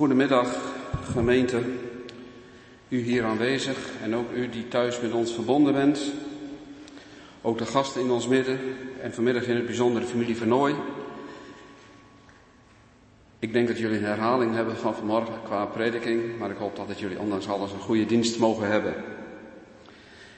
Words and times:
Goedemiddag, 0.00 0.58
gemeente, 1.12 1.62
u 2.88 2.98
hier 2.98 3.24
aanwezig 3.24 3.76
en 4.02 4.14
ook 4.14 4.32
u 4.32 4.48
die 4.48 4.68
thuis 4.68 5.00
met 5.00 5.12
ons 5.12 5.32
verbonden 5.34 5.72
bent. 5.72 6.12
Ook 7.42 7.58
de 7.58 7.66
gasten 7.66 8.02
in 8.02 8.10
ons 8.10 8.28
midden 8.28 8.58
en 9.00 9.14
vanmiddag 9.14 9.46
in 9.46 9.56
het 9.56 9.66
bijzonder 9.66 10.02
de 10.02 10.08
familie 10.08 10.36
Vernooy. 10.36 10.74
Ik 13.38 13.52
denk 13.52 13.68
dat 13.68 13.78
jullie 13.78 13.98
een 13.98 14.04
herhaling 14.04 14.54
hebben 14.54 14.76
van 14.76 14.94
vanmorgen 14.94 15.42
qua 15.44 15.64
prediking, 15.64 16.38
maar 16.38 16.50
ik 16.50 16.56
hoop 16.56 16.76
dat 16.76 16.98
jullie 16.98 17.18
ondanks 17.18 17.48
alles 17.48 17.72
een 17.72 17.80
goede 17.80 18.06
dienst 18.06 18.38
mogen 18.38 18.70
hebben. 18.70 18.94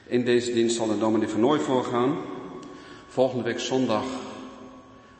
In 0.07 0.25
deze 0.25 0.53
dienst 0.53 0.75
zal 0.75 0.87
de 0.87 0.97
dominee 0.97 1.27
Vernooy 1.27 1.59
voorgaan. 1.59 2.17
Volgende 3.07 3.43
week 3.43 3.59
zondag 3.59 4.05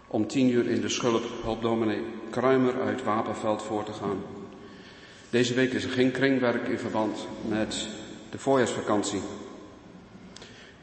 om 0.07 0.27
tien 0.27 0.49
uur 0.49 0.69
in 0.69 0.81
de 0.81 0.89
schulp 0.89 1.23
helpt 1.43 1.61
dominee 1.61 2.21
Kruimer 2.33 2.81
uit 2.81 3.03
Wapenveld 3.03 3.61
voor 3.61 3.83
te 3.83 3.93
gaan. 3.93 4.23
Deze 5.29 5.53
week 5.53 5.73
is 5.73 5.83
er 5.83 5.89
geen 5.89 6.11
kringwerk 6.11 6.67
in 6.67 6.79
verband 6.79 7.27
met 7.47 7.87
de 8.29 8.37
voorjaarsvakantie. 8.37 9.21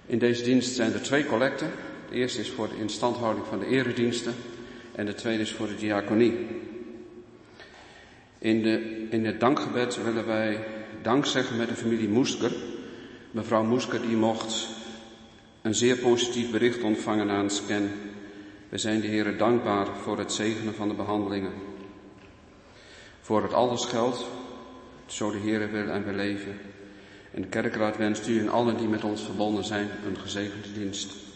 In 0.07 0.19
deze 0.19 0.43
dienst 0.43 0.75
zijn 0.75 0.93
er 0.93 1.03
twee 1.03 1.27
collecten. 1.27 1.71
De 2.09 2.15
eerste 2.15 2.41
is 2.41 2.51
voor 2.51 2.69
de 2.69 2.79
instandhouding 2.79 3.47
van 3.47 3.59
de 3.59 3.67
erediensten 3.67 4.35
en 4.95 5.07
de 5.07 5.15
tweede 5.15 5.43
is 5.43 5.53
voor 5.53 5.67
de 5.67 5.77
diaconie. 5.77 6.47
In, 8.39 8.63
de, 8.63 9.07
in 9.11 9.25
het 9.25 9.41
dankgebed 9.41 10.03
willen 10.03 10.27
wij 10.27 10.65
dank 11.03 11.27
zeggen 11.27 11.57
met 11.57 11.69
de 11.69 11.75
familie 11.75 12.09
Moesker. 12.09 12.53
Mevrouw 13.31 13.65
Moesker 13.65 14.01
die 14.01 14.17
mocht 14.17 14.69
een 15.63 15.75
zeer 15.75 15.97
positief 15.97 16.51
bericht 16.51 16.83
ontvangen 16.83 17.31
aan 17.31 17.51
Scan. 17.51 17.89
We 18.71 18.79
zijn 18.79 19.01
de 19.01 19.07
Heer 19.07 19.37
dankbaar 19.37 19.87
voor 19.87 20.19
het 20.19 20.33
zegenen 20.33 20.75
van 20.75 20.89
de 20.89 20.95
behandelingen. 20.95 21.53
Voor 23.21 23.43
het 23.43 23.53
alles 23.53 23.85
geldt, 23.85 24.25
zo 25.07 25.31
de 25.31 25.39
Heer 25.39 25.71
wil 25.71 25.89
en 25.89 26.05
we 26.05 26.13
leven. 26.13 26.59
En 27.35 27.43
de 27.43 27.49
kerkraad 27.49 27.97
wenst 27.97 28.29
u 28.29 28.39
en 28.39 28.49
allen 28.49 28.77
die 28.77 28.89
met 28.89 29.05
ons 29.05 29.23
verbonden 29.23 29.65
zijn 29.65 29.89
een 30.07 30.19
gezegende 30.19 30.73
dienst. 30.73 31.30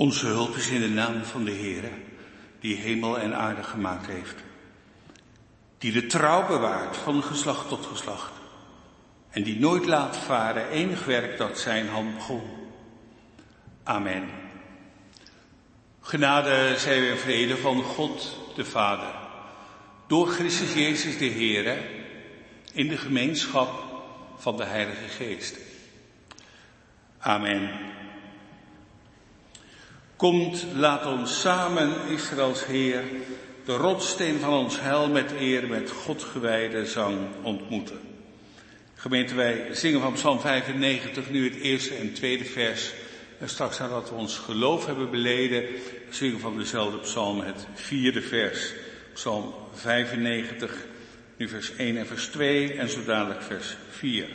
Onze 0.00 0.26
hulp 0.26 0.56
is 0.56 0.68
in 0.68 0.80
de 0.80 0.88
naam 0.88 1.24
van 1.24 1.44
de 1.44 1.50
Heere, 1.50 1.90
die 2.60 2.76
hemel 2.76 3.18
en 3.18 3.34
aarde 3.34 3.62
gemaakt 3.62 4.06
heeft. 4.06 4.34
Die 5.78 5.92
de 5.92 6.06
trouw 6.06 6.46
bewaart 6.46 6.96
van 6.96 7.22
geslacht 7.22 7.68
tot 7.68 7.86
geslacht. 7.86 8.32
En 9.30 9.42
die 9.42 9.58
nooit 9.58 9.86
laat 9.86 10.16
varen 10.16 10.68
enig 10.68 11.04
werk 11.04 11.38
dat 11.38 11.58
zijn 11.58 11.88
hand 11.88 12.14
begon. 12.14 12.42
Amen. 13.82 14.28
Genade 16.00 16.74
zij 16.78 17.00
we 17.00 17.16
vrede 17.16 17.56
van 17.56 17.82
God 17.82 18.36
de 18.54 18.64
Vader. 18.64 19.14
Door 20.06 20.28
Christus 20.28 20.74
Jezus 20.74 21.18
de 21.18 21.30
Heere. 21.30 21.78
In 22.72 22.88
de 22.88 22.96
gemeenschap 22.96 23.84
van 24.36 24.56
de 24.56 24.64
Heilige 24.64 25.08
Geest. 25.08 25.58
Amen. 27.18 27.98
Komt, 30.20 30.66
laat 30.74 31.06
ons 31.06 31.40
samen, 31.40 31.92
Israëls 32.08 32.66
Heer, 32.66 33.02
de 33.64 33.72
rotsteen 33.72 34.38
van 34.38 34.52
ons 34.52 34.80
heil 34.80 35.08
met 35.08 35.32
eer, 35.32 35.68
met 35.68 35.90
God 35.90 36.22
gewijde 36.22 36.86
zang 36.86 37.18
ontmoeten. 37.42 38.00
Gemeente, 38.94 39.34
wij 39.34 39.68
zingen 39.72 40.00
van 40.00 40.12
Psalm 40.12 40.40
95 40.40 41.30
nu 41.30 41.44
het 41.44 41.60
eerste 41.60 41.94
en 41.94 42.12
tweede 42.12 42.44
vers. 42.44 42.92
En 43.38 43.48
straks 43.48 43.78
nadat 43.78 44.08
we 44.08 44.14
ons 44.14 44.38
geloof 44.38 44.86
hebben 44.86 45.10
beleden, 45.10 45.64
zingen 46.10 46.40
van 46.40 46.58
dezelfde 46.58 46.98
psalm 46.98 47.40
het 47.40 47.66
vierde 47.74 48.22
vers. 48.22 48.72
Psalm 49.14 49.54
95, 49.74 50.86
nu 51.36 51.48
vers 51.48 51.76
1 51.76 51.96
en 51.96 52.06
vers 52.06 52.26
2 52.26 52.72
en 52.72 52.88
zo 52.88 53.04
dadelijk 53.04 53.42
vers 53.42 53.76
4. 53.90 54.26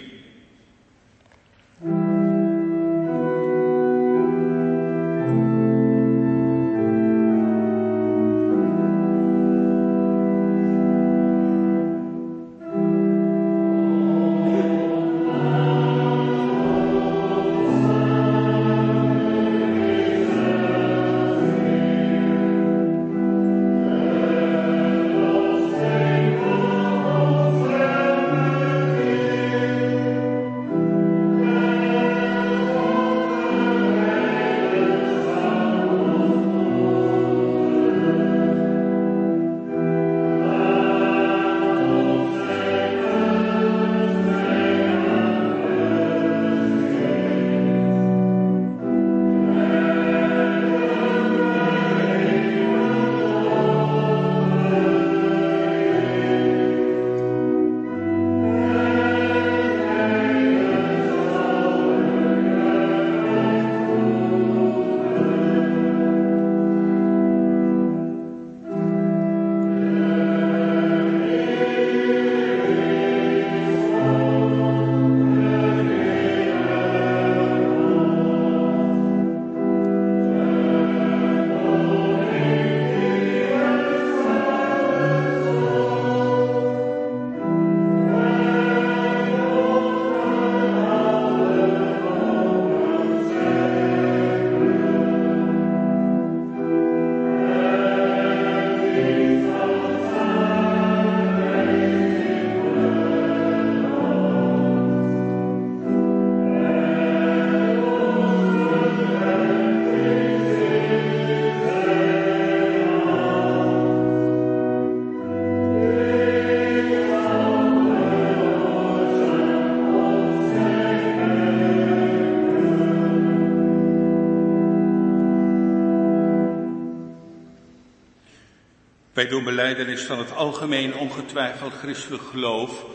Wij 129.16 129.28
doen 129.28 129.44
beleidenis 129.44 130.02
van 130.02 130.20
het 130.20 130.36
algemeen 130.36 130.96
ongetwijfeld 130.96 131.74
christelijk 131.74 132.24
geloof. 132.24 132.86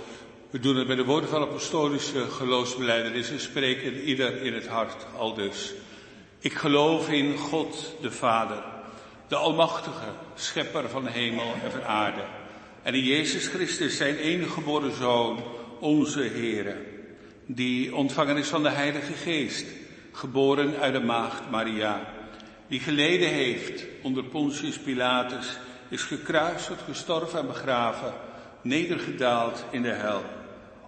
We 0.51 0.61
doen 0.61 0.77
het 0.77 0.87
met 0.87 0.97
de 0.97 1.05
woorden 1.05 1.29
van 1.31 1.43
apostolische 1.43 2.21
geloofsbeleidenis 2.31 3.31
en 3.31 3.41
spreken 3.41 4.01
ieder 4.01 4.43
in 4.43 4.55
het 4.55 4.67
hart 4.67 5.07
al 5.17 5.35
dus. 5.35 5.73
Ik 6.39 6.53
geloof 6.53 7.11
in 7.11 7.37
God 7.37 7.95
de 8.01 8.11
Vader, 8.11 8.63
de 9.29 9.37
Almachtige, 9.37 10.09
Schepper 10.35 10.89
van 10.89 11.07
hemel 11.07 11.55
en 11.65 11.71
van 11.71 11.85
aarde. 11.85 12.23
En 12.83 12.95
in 12.95 13.05
Jezus 13.05 13.47
Christus, 13.47 13.97
zijn 13.97 14.17
enige 14.17 14.51
geboren 14.51 14.97
Zoon, 14.97 15.43
onze 15.79 16.23
Heere, 16.23 16.77
die 17.47 17.95
ontvangen 17.95 18.37
is 18.37 18.49
van 18.49 18.63
de 18.63 18.71
Heilige 18.71 19.13
Geest, 19.13 19.67
geboren 20.13 20.77
uit 20.81 20.93
de 20.93 21.01
maagd 21.01 21.51
Maria, 21.51 22.15
die 22.69 22.81
geleden 22.81 23.29
heeft 23.29 23.85
onder 24.03 24.25
Pontius 24.25 24.79
Pilatus, 24.79 25.59
is 25.91 26.03
gekruisigd, 26.03 26.83
gestorven 26.83 27.39
en 27.39 27.47
begraven, 27.47 28.13
nedergedaald 28.63 29.65
in 29.71 29.83
de 29.83 29.93
hel. 29.93 30.23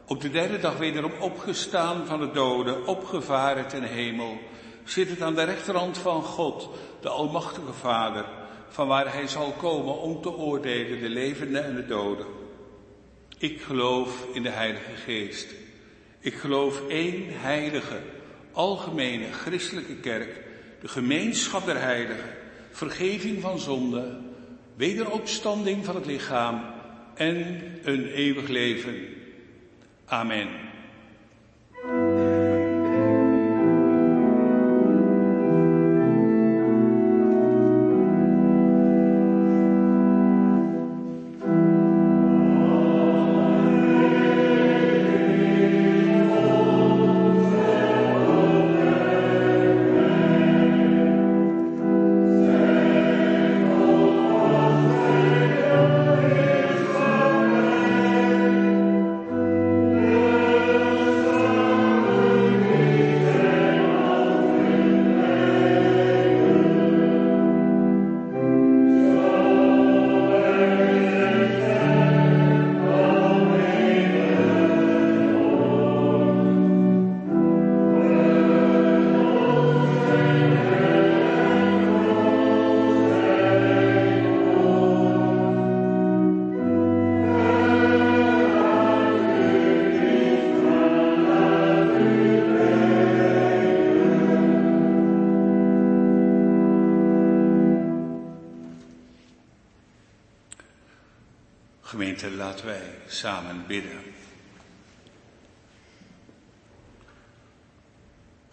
Op 0.07 0.21
de 0.21 0.31
derde 0.31 0.59
dag 0.59 0.77
wederom 0.77 1.13
opgestaan 1.21 2.07
van 2.07 2.21
de 2.21 2.31
doden, 2.31 2.87
opgevaren 2.87 3.69
ten 3.69 3.83
hemel, 3.83 4.39
zit 4.85 5.09
het 5.09 5.23
aan 5.23 5.35
de 5.35 5.43
rechterhand 5.43 5.99
van 5.99 6.23
God, 6.23 6.69
de 7.01 7.09
Almachtige 7.09 7.73
Vader, 7.73 8.25
van 8.69 8.87
waar 8.87 9.13
hij 9.13 9.27
zal 9.27 9.53
komen 9.53 9.99
om 9.99 10.23
te 10.23 10.33
oordelen 10.37 11.01
de 11.01 11.09
levenden 11.09 11.65
en 11.65 11.75
de 11.75 11.87
doden. 11.87 12.27
Ik 13.39 13.61
geloof 13.61 14.27
in 14.33 14.43
de 14.43 14.49
Heilige 14.49 14.95
Geest. 15.05 15.47
Ik 16.21 16.35
geloof 16.35 16.89
één 16.89 17.25
heilige, 17.29 18.01
algemene 18.53 19.33
christelijke 19.33 19.95
kerk, 19.95 20.41
de 20.81 20.89
gemeenschap 20.89 21.65
der 21.67 21.81
heiligen, 21.81 22.31
vergeving 22.71 23.41
van 23.41 23.59
zonde, 23.59 24.19
wederopstanding 24.77 25.85
van 25.85 25.95
het 25.95 26.07
lichaam 26.07 26.65
en 27.15 27.63
een 27.83 28.07
eeuwig 28.07 28.49
leven. 28.49 28.95
Amen. 30.05 30.72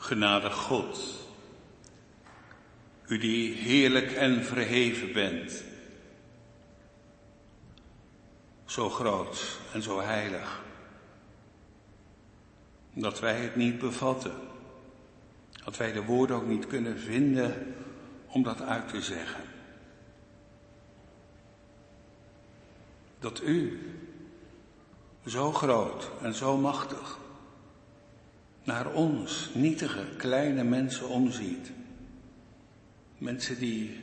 Genade 0.09 0.51
God, 0.51 0.99
u 3.07 3.17
die 3.17 3.53
heerlijk 3.53 4.11
en 4.11 4.43
verheven 4.43 5.13
bent, 5.13 5.63
zo 8.65 8.89
groot 8.89 9.59
en 9.73 9.81
zo 9.81 10.01
heilig, 10.01 10.61
dat 12.93 13.19
wij 13.19 13.41
het 13.41 13.55
niet 13.55 13.79
bevatten, 13.79 14.35
dat 15.63 15.77
wij 15.77 15.91
de 15.91 16.03
woorden 16.03 16.35
ook 16.35 16.47
niet 16.47 16.67
kunnen 16.67 16.99
vinden 16.99 17.75
om 18.27 18.43
dat 18.43 18.61
uit 18.61 18.89
te 18.89 19.01
zeggen. 19.01 19.43
dat 23.19 23.41
u, 23.41 23.79
zo 25.25 25.51
groot 25.51 26.09
en 26.21 26.33
zo 26.33 26.57
machtig, 26.57 27.17
naar 28.63 28.93
ons 28.93 29.49
nietige 29.53 30.05
kleine 30.17 30.63
mensen 30.63 31.09
omziet. 31.09 31.71
Mensen 33.17 33.59
die 33.59 33.99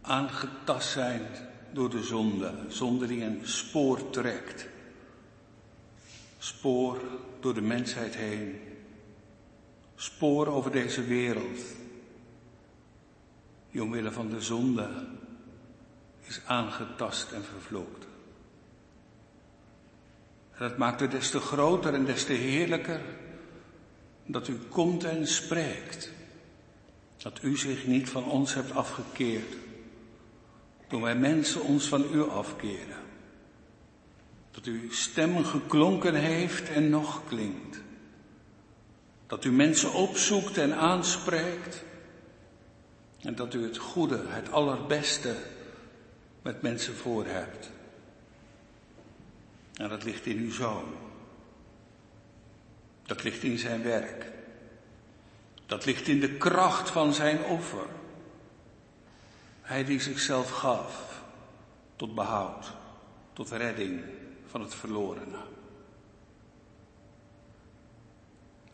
aangetast 0.00 0.90
zijn 0.90 1.22
door 1.72 1.90
de 1.90 2.02
zonde, 2.02 2.54
zonde 2.68 3.06
die 3.06 3.24
een 3.24 3.40
spoor 3.42 4.10
trekt. 4.10 4.68
Spoor 6.38 7.00
door 7.40 7.54
de 7.54 7.60
mensheid 7.60 8.14
heen. 8.16 8.60
Spoor 9.94 10.46
over 10.46 10.70
deze 10.70 11.04
wereld. 11.04 11.60
Die 13.70 13.82
omwille 13.82 14.12
van 14.12 14.28
de 14.28 14.40
zonde 14.40 14.88
is 16.26 16.40
aangetast 16.46 17.32
en 17.32 17.44
vervloekt. 17.44 18.06
Dat 20.58 20.76
maakt 20.76 21.00
het 21.00 21.10
des 21.10 21.30
te 21.30 21.40
groter 21.40 21.94
en 21.94 22.04
des 22.04 22.24
te 22.24 22.32
heerlijker 22.32 23.00
dat 24.32 24.48
u 24.48 24.58
komt 24.68 25.04
en 25.04 25.26
spreekt. 25.26 26.10
Dat 27.16 27.42
u 27.42 27.56
zich 27.56 27.86
niet 27.86 28.08
van 28.08 28.24
ons 28.24 28.54
hebt 28.54 28.72
afgekeerd. 28.72 29.56
Toen 30.88 31.02
wij 31.02 31.16
mensen 31.16 31.62
ons 31.62 31.88
van 31.88 32.04
u 32.14 32.22
afkeren. 32.22 32.96
Dat 34.50 34.64
uw 34.64 34.92
stem 34.92 35.44
geklonken 35.44 36.14
heeft 36.14 36.68
en 36.68 36.90
nog 36.90 37.22
klinkt. 37.28 37.80
Dat 39.26 39.44
u 39.44 39.52
mensen 39.52 39.92
opzoekt 39.92 40.58
en 40.58 40.74
aanspreekt. 40.74 41.84
En 43.20 43.34
dat 43.34 43.54
u 43.54 43.62
het 43.62 43.76
goede, 43.76 44.24
het 44.26 44.52
allerbeste 44.52 45.36
met 46.42 46.62
mensen 46.62 46.94
voor 46.94 47.26
hebt. 47.26 47.70
En 49.74 49.88
dat 49.88 50.04
ligt 50.04 50.26
in 50.26 50.38
uw 50.38 50.52
zoon. 50.52 51.11
Dat 53.12 53.22
ligt 53.22 53.42
in 53.42 53.58
zijn 53.58 53.82
werk. 53.82 54.32
Dat 55.66 55.84
ligt 55.84 56.08
in 56.08 56.20
de 56.20 56.36
kracht 56.36 56.90
van 56.90 57.14
zijn 57.14 57.44
offer. 57.44 57.86
Hij 59.60 59.84
die 59.84 60.00
zichzelf 60.00 60.50
gaf 60.50 61.22
tot 61.96 62.14
behoud, 62.14 62.72
tot 63.32 63.50
redding 63.50 64.02
van 64.46 64.60
het 64.60 64.74
verlorene. 64.74 65.38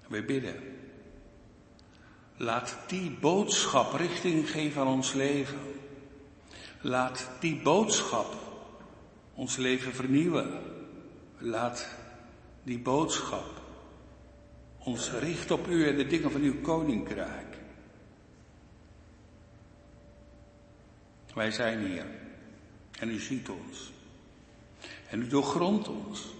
We 0.08 0.22
bidden. 0.22 0.56
Laat 2.36 2.76
die 2.86 3.10
boodschap 3.10 3.92
richting 3.92 4.50
geven 4.50 4.80
aan 4.80 4.88
ons 4.88 5.12
leven. 5.12 5.60
Laat 6.80 7.28
die 7.40 7.62
boodschap 7.62 8.34
ons 9.34 9.56
leven 9.56 9.94
vernieuwen. 9.94 10.62
Laat 11.38 11.88
die 12.62 12.78
boodschap 12.78 13.57
ons 14.88 15.10
richten 15.10 15.54
op 15.54 15.66
u 15.66 15.88
en 15.88 15.96
de 15.96 16.06
dingen 16.06 16.30
van 16.30 16.40
uw 16.40 16.60
koninkrijk. 16.60 17.56
Wij 21.34 21.50
zijn 21.50 21.86
hier 21.86 22.06
en 22.98 23.08
u 23.08 23.18
ziet 23.18 23.48
ons. 23.48 23.92
En 25.10 25.20
u 25.20 25.26
doorgrondt 25.26 25.88
ons. 25.88 26.34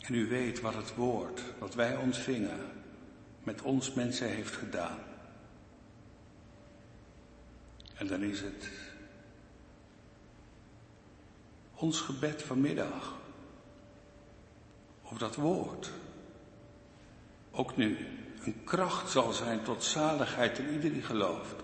En 0.00 0.14
u 0.14 0.28
weet 0.28 0.60
wat 0.60 0.74
het 0.74 0.94
woord 0.94 1.42
wat 1.58 1.74
wij 1.74 1.96
ontvingen 1.96 2.66
met 3.42 3.62
ons 3.62 3.92
mensen 3.92 4.28
heeft 4.28 4.56
gedaan. 4.56 4.98
En 7.94 8.06
dan 8.06 8.22
is 8.22 8.40
het 8.40 8.70
ons 11.74 12.00
gebed 12.00 12.42
vanmiddag. 12.42 13.20
Of 15.02 15.18
dat 15.18 15.34
woord 15.34 15.92
ook 17.52 17.76
nu 17.76 17.96
een 18.44 18.64
kracht 18.64 19.10
zal 19.10 19.32
zijn 19.32 19.62
tot 19.62 19.84
zaligheid 19.84 20.58
in 20.58 20.72
ieder 20.72 20.92
die 20.92 21.02
gelooft. 21.02 21.54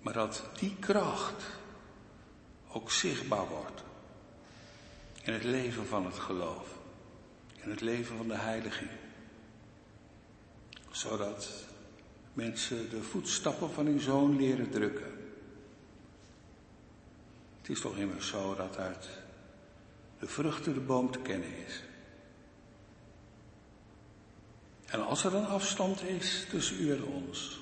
Maar 0.00 0.12
dat 0.12 0.50
die 0.58 0.76
kracht 0.80 1.44
ook 2.72 2.90
zichtbaar 2.90 3.48
wordt 3.48 3.82
in 5.22 5.32
het 5.32 5.44
leven 5.44 5.86
van 5.86 6.04
het 6.06 6.18
geloof, 6.18 6.78
in 7.56 7.70
het 7.70 7.80
leven 7.80 8.16
van 8.16 8.28
de 8.28 8.36
heiliging. 8.36 8.90
Zodat 10.90 11.50
mensen 12.32 12.90
de 12.90 13.02
voetstappen 13.02 13.70
van 13.70 13.86
hun 13.86 14.00
zoon 14.00 14.36
leren 14.36 14.70
drukken. 14.70 15.20
Het 17.60 17.70
is 17.70 17.80
toch 17.80 17.96
immers 17.96 18.28
zo 18.28 18.54
dat 18.54 18.76
uit 18.76 19.08
de 20.18 20.26
vruchten 20.26 20.74
de 20.74 20.80
boom 20.80 21.10
te 21.10 21.18
kennen 21.18 21.56
is. 21.66 21.82
En 24.92 25.06
als 25.06 25.24
er 25.24 25.34
een 25.34 25.46
afstand 25.46 26.02
is 26.02 26.46
tussen 26.48 26.80
u 26.80 26.92
en 26.92 27.04
ons, 27.04 27.60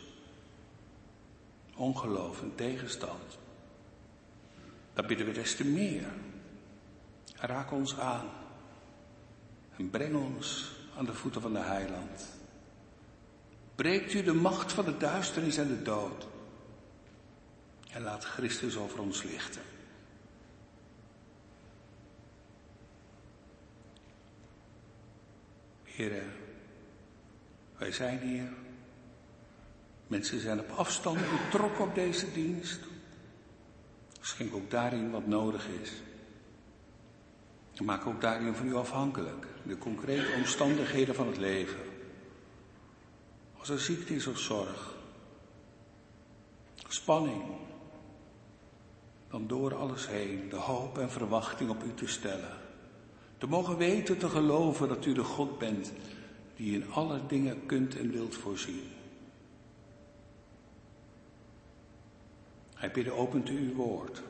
ongeloof 1.74 2.42
en 2.42 2.54
tegenstand, 2.54 3.38
dan 4.92 5.06
bidden 5.06 5.26
we 5.26 5.32
des 5.32 5.56
te 5.56 5.64
meer. 5.64 6.12
Raak 7.34 7.72
ons 7.72 7.98
aan 7.98 8.28
en 9.76 9.90
breng 9.90 10.14
ons 10.14 10.72
aan 10.96 11.04
de 11.04 11.14
voeten 11.14 11.40
van 11.40 11.52
de 11.52 11.58
heiland. 11.58 12.26
Breekt 13.74 14.12
u 14.12 14.22
de 14.22 14.34
macht 14.34 14.72
van 14.72 14.84
de 14.84 14.96
duisternis 14.96 15.56
en 15.56 15.68
de 15.68 15.82
dood 15.82 16.26
en 17.90 18.02
laat 18.02 18.24
Christus 18.24 18.76
over 18.76 19.00
ons 19.00 19.22
lichten. 19.22 19.62
Heren, 25.84 26.39
wij 27.80 27.92
zijn 27.92 28.18
hier. 28.18 28.48
Mensen 30.06 30.40
zijn 30.40 30.60
op 30.60 30.70
afstand 30.70 31.18
betrokken 31.30 31.84
op 31.84 31.94
deze 31.94 32.32
dienst. 32.32 32.80
Schenk 34.20 34.54
ook 34.54 34.70
daarin 34.70 35.10
wat 35.10 35.26
nodig 35.26 35.68
is. 35.82 35.92
Maak 37.82 38.06
ook 38.06 38.20
daarin 38.20 38.54
van 38.54 38.66
u 38.66 38.74
afhankelijk. 38.74 39.46
De 39.62 39.78
concrete 39.78 40.32
omstandigheden 40.36 41.14
van 41.14 41.26
het 41.26 41.36
leven. 41.36 41.80
Als 43.58 43.68
er 43.68 43.80
ziekte 43.80 44.14
is 44.14 44.26
of 44.26 44.38
zorg. 44.38 44.94
Spanning. 46.88 47.42
Dan 49.30 49.46
door 49.46 49.74
alles 49.74 50.08
heen 50.08 50.48
de 50.48 50.56
hoop 50.56 50.98
en 50.98 51.10
verwachting 51.10 51.70
op 51.70 51.84
u 51.84 51.94
te 51.94 52.06
stellen. 52.06 52.56
Te 53.38 53.46
mogen 53.46 53.76
weten, 53.76 54.18
te 54.18 54.28
geloven 54.28 54.88
dat 54.88 55.06
u 55.06 55.12
de 55.12 55.24
God 55.24 55.58
bent 55.58 55.92
die 56.60 56.74
in 56.74 56.92
alle 56.92 57.20
dingen 57.26 57.66
kunt 57.66 57.98
en 57.98 58.10
wilt 58.10 58.34
voorzien. 58.34 58.82
Hij 62.74 62.90
bidden, 62.90 63.16
opent 63.16 63.48
u 63.48 63.58
uw 63.58 63.74
woord. 63.74 64.22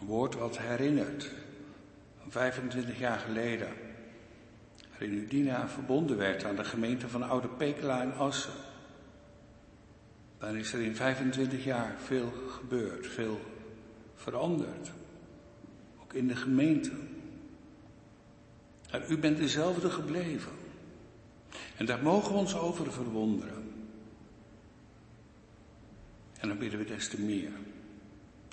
Een 0.00 0.06
woord 0.06 0.34
wat 0.34 0.58
herinnert, 0.58 1.30
25 2.28 2.98
jaar 2.98 3.18
geleden, 3.18 3.68
waarin 4.90 5.18
Udina 5.18 5.68
verbonden 5.68 6.16
werd 6.16 6.44
aan 6.44 6.56
de 6.56 6.64
gemeente 6.64 7.08
van 7.08 7.22
Oude 7.22 7.48
Pekela 7.48 8.00
en 8.02 8.16
Assen. 8.16 8.54
Dan 10.38 10.56
is 10.56 10.72
er 10.72 10.80
in 10.80 10.96
25 10.96 11.64
jaar 11.64 11.94
veel 11.98 12.32
gebeurd, 12.48 13.06
veel 13.06 13.40
veranderd. 14.14 14.90
Ook 16.02 16.12
in 16.12 16.28
de 16.28 16.36
gemeente. 16.36 17.03
En 18.94 19.02
u 19.08 19.18
bent 19.18 19.36
dezelfde 19.36 19.90
gebleven. 19.90 20.52
En 21.76 21.86
daar 21.86 22.02
mogen 22.02 22.32
we 22.32 22.38
ons 22.38 22.54
over 22.54 22.92
verwonderen. 22.92 23.72
En 26.38 26.48
dan 26.48 26.58
bidden 26.58 26.78
we 26.78 26.84
des 26.84 27.08
te 27.08 27.20
meer. 27.20 27.50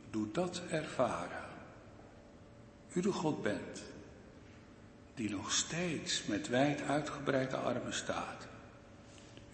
Doe 0.10 0.32
dat 0.32 0.62
ervaren. 0.70 1.46
U 2.94 3.02
de 3.02 3.12
God 3.12 3.42
bent, 3.42 3.84
die 5.16 5.30
nog 5.30 5.52
steeds 5.52 6.26
met 6.26 6.48
wijd 6.48 6.82
uitgebreide 6.82 7.56
armen 7.56 7.94
staat. 7.94 8.48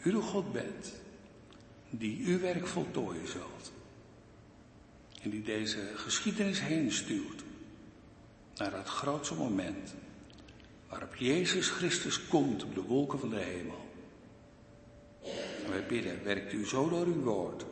U 0.03 0.11
de 0.11 0.21
God 0.21 0.51
bent, 0.51 0.93
die 1.89 2.25
uw 2.25 2.39
werk 2.39 2.67
voltooien 2.67 3.27
zult. 3.27 3.71
En 5.21 5.29
die 5.29 5.43
deze 5.43 5.91
geschiedenis 5.95 6.61
heen 6.61 6.91
stuurt 6.91 7.43
naar 8.55 8.73
het 8.73 8.87
grootste 8.87 9.35
moment 9.35 9.93
waarop 10.89 11.15
Jezus 11.15 11.69
Christus 11.69 12.27
komt 12.27 12.63
op 12.63 12.75
de 12.75 12.81
wolken 12.81 13.19
van 13.19 13.29
de 13.29 13.39
hemel. 13.39 13.85
En 15.63 15.69
wij 15.69 15.85
bidden, 15.85 16.23
werkt 16.23 16.53
u 16.53 16.65
zo 16.65 16.89
door 16.89 17.05
uw 17.05 17.21
woord, 17.21 17.65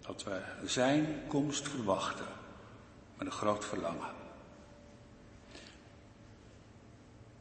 dat 0.00 0.24
we 0.24 0.40
zijn 0.64 1.06
komst 1.28 1.68
verwachten 1.68 2.26
met 3.18 3.26
een 3.26 3.32
groot 3.32 3.64
verlangen. 3.64 4.14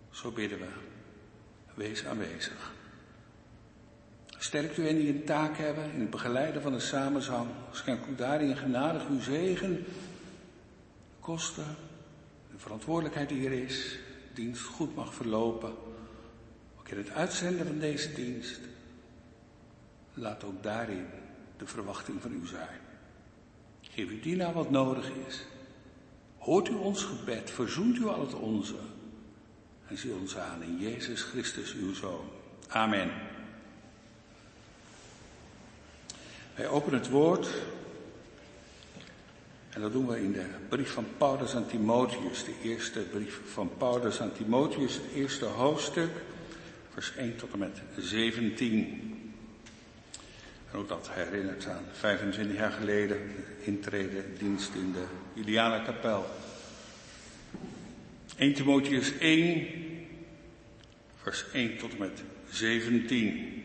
Zo 0.10 0.32
bidden 0.32 0.60
we, 0.60 0.68
wees 1.74 2.06
aanwezig. 2.06 2.74
Sterkt 4.38 4.78
u 4.78 4.86
hen 4.86 4.96
die 4.96 5.10
een 5.10 5.26
taak 5.26 5.58
hebben 5.58 5.91
in 5.91 6.00
het 6.00 6.10
begeleiden 6.10 6.62
van 6.62 6.72
de 6.72 6.80
samenzang. 6.80 7.50
Schenk 7.72 8.06
u 8.06 8.15
daarin 8.15 8.58
genadig 8.58 9.08
uw 9.08 9.22
zegen, 9.22 9.86
kosten, 11.20 11.76
de 12.52 12.58
verantwoordelijkheid 12.58 13.30
die 13.30 13.46
er 13.46 13.52
is, 13.52 14.00
dienst 14.36 14.62
goed 14.62 14.95
mag 14.95 15.13
verlopen. 15.13 15.74
Ook 16.80 16.89
in 16.89 16.98
het 16.98 17.10
uitzenden 17.10 17.67
van 17.67 17.80
deze 17.80 18.13
dienst. 18.13 18.60
Laat 20.13 20.43
ook 20.43 20.63
daarin 20.63 21.06
de 21.58 21.67
verwachting 21.67 22.21
van 22.21 22.32
u 22.32 22.48
zijn. 22.48 22.80
Geef 23.82 24.10
u 24.10 24.19
die 24.19 24.36
nou 24.36 24.54
wat 24.54 24.69
nodig 24.69 25.12
is. 25.28 25.45
Hoort 26.38 26.69
u 26.69 26.74
ons 26.74 27.04
gebed, 27.04 27.52
verzoent 27.52 27.98
u 27.98 28.06
al 28.08 28.21
het 28.21 28.34
onze. 28.34 28.76
En 29.88 29.98
zie 29.98 30.13
ons 30.13 30.38
aan 30.38 30.63
in 30.63 30.78
Jezus 30.78 31.21
Christus, 31.21 31.74
uw 31.74 31.93
Zoon. 31.93 32.30
Amen. 32.67 33.12
Wij 36.56 36.67
openen 36.67 37.00
het 37.00 37.10
woord 37.10 37.48
en 39.76 39.82
dat 39.82 39.92
doen 39.92 40.08
we 40.08 40.22
in 40.22 40.32
de 40.32 40.46
brief 40.70 40.92
van 40.92 41.06
Paulus 41.18 41.56
aan 41.56 41.68
Timotheus, 41.68 42.44
de 42.44 42.54
eerste 42.64 43.00
brief 43.00 43.40
van 43.46 43.72
Paulus 43.78 44.22
aan 44.22 44.32
Timotheus, 44.34 44.94
het 44.94 45.04
eerste 45.16 45.46
hoofdstuk, 45.46 46.10
vers 46.94 47.16
1 47.16 47.36
tot 47.36 47.54
en 47.54 47.60
met 47.60 47.82
17. 47.98 49.14
En 50.72 50.78
ook 50.78 50.88
dat 50.88 51.10
herinnert 51.12 51.68
aan 51.68 51.84
25 51.92 52.58
jaar 52.58 52.72
geleden 52.72 53.18
de 53.18 53.66
intrede 53.66 54.24
dienst 54.38 54.74
in 54.74 54.92
de 54.92 55.04
Juliana 55.34 55.80
kapel. 55.80 56.26
1 58.38 58.54
Timotheus 58.54 59.18
1, 59.18 59.68
vers 61.22 61.46
1 61.54 61.78
tot 61.78 61.92
en 61.92 61.98
met 61.98 62.24
17. 62.50 63.64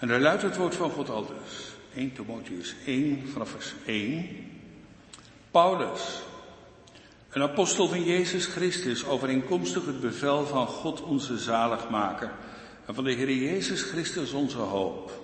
En 0.00 0.08
daar 0.08 0.20
luidt 0.20 0.42
het 0.42 0.56
woord 0.56 0.74
van 0.74 0.90
God 0.90 1.10
al 1.10 1.26
dus. 1.26 1.72
1 1.94 2.12
Timotheus 2.12 2.74
1 2.86 3.28
vanaf 3.32 3.48
vers 3.48 3.74
1. 3.86 4.26
Paulus, 5.50 6.22
een 7.30 7.42
apostel 7.42 7.88
van 7.88 8.04
Jezus 8.04 8.46
Christus, 8.46 9.06
overeenkomstig 9.06 9.86
het 9.86 10.00
bevel 10.00 10.46
van 10.46 10.66
God 10.66 11.02
onze 11.02 11.38
zaligmaker 11.38 12.30
en 12.86 12.94
van 12.94 13.04
de 13.04 13.12
Heer 13.12 13.30
Jezus 13.30 13.82
Christus 13.82 14.32
onze 14.32 14.58
hoop. 14.58 15.22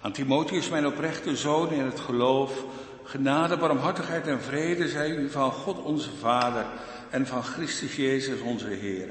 Aan 0.00 0.12
Timotheus, 0.12 0.68
mijn 0.68 0.86
oprechte 0.86 1.36
zoon 1.36 1.70
in 1.70 1.84
het 1.84 2.00
geloof, 2.00 2.64
genade, 3.02 3.56
barmhartigheid 3.56 4.26
en 4.26 4.40
vrede 4.40 4.88
zij 4.88 5.10
u 5.10 5.30
van 5.30 5.52
God 5.52 5.82
onze 5.82 6.10
Vader 6.20 6.66
en 7.10 7.26
van 7.26 7.42
Christus 7.42 7.96
Jezus 7.96 8.40
onze 8.40 8.68
Heer. 8.68 9.08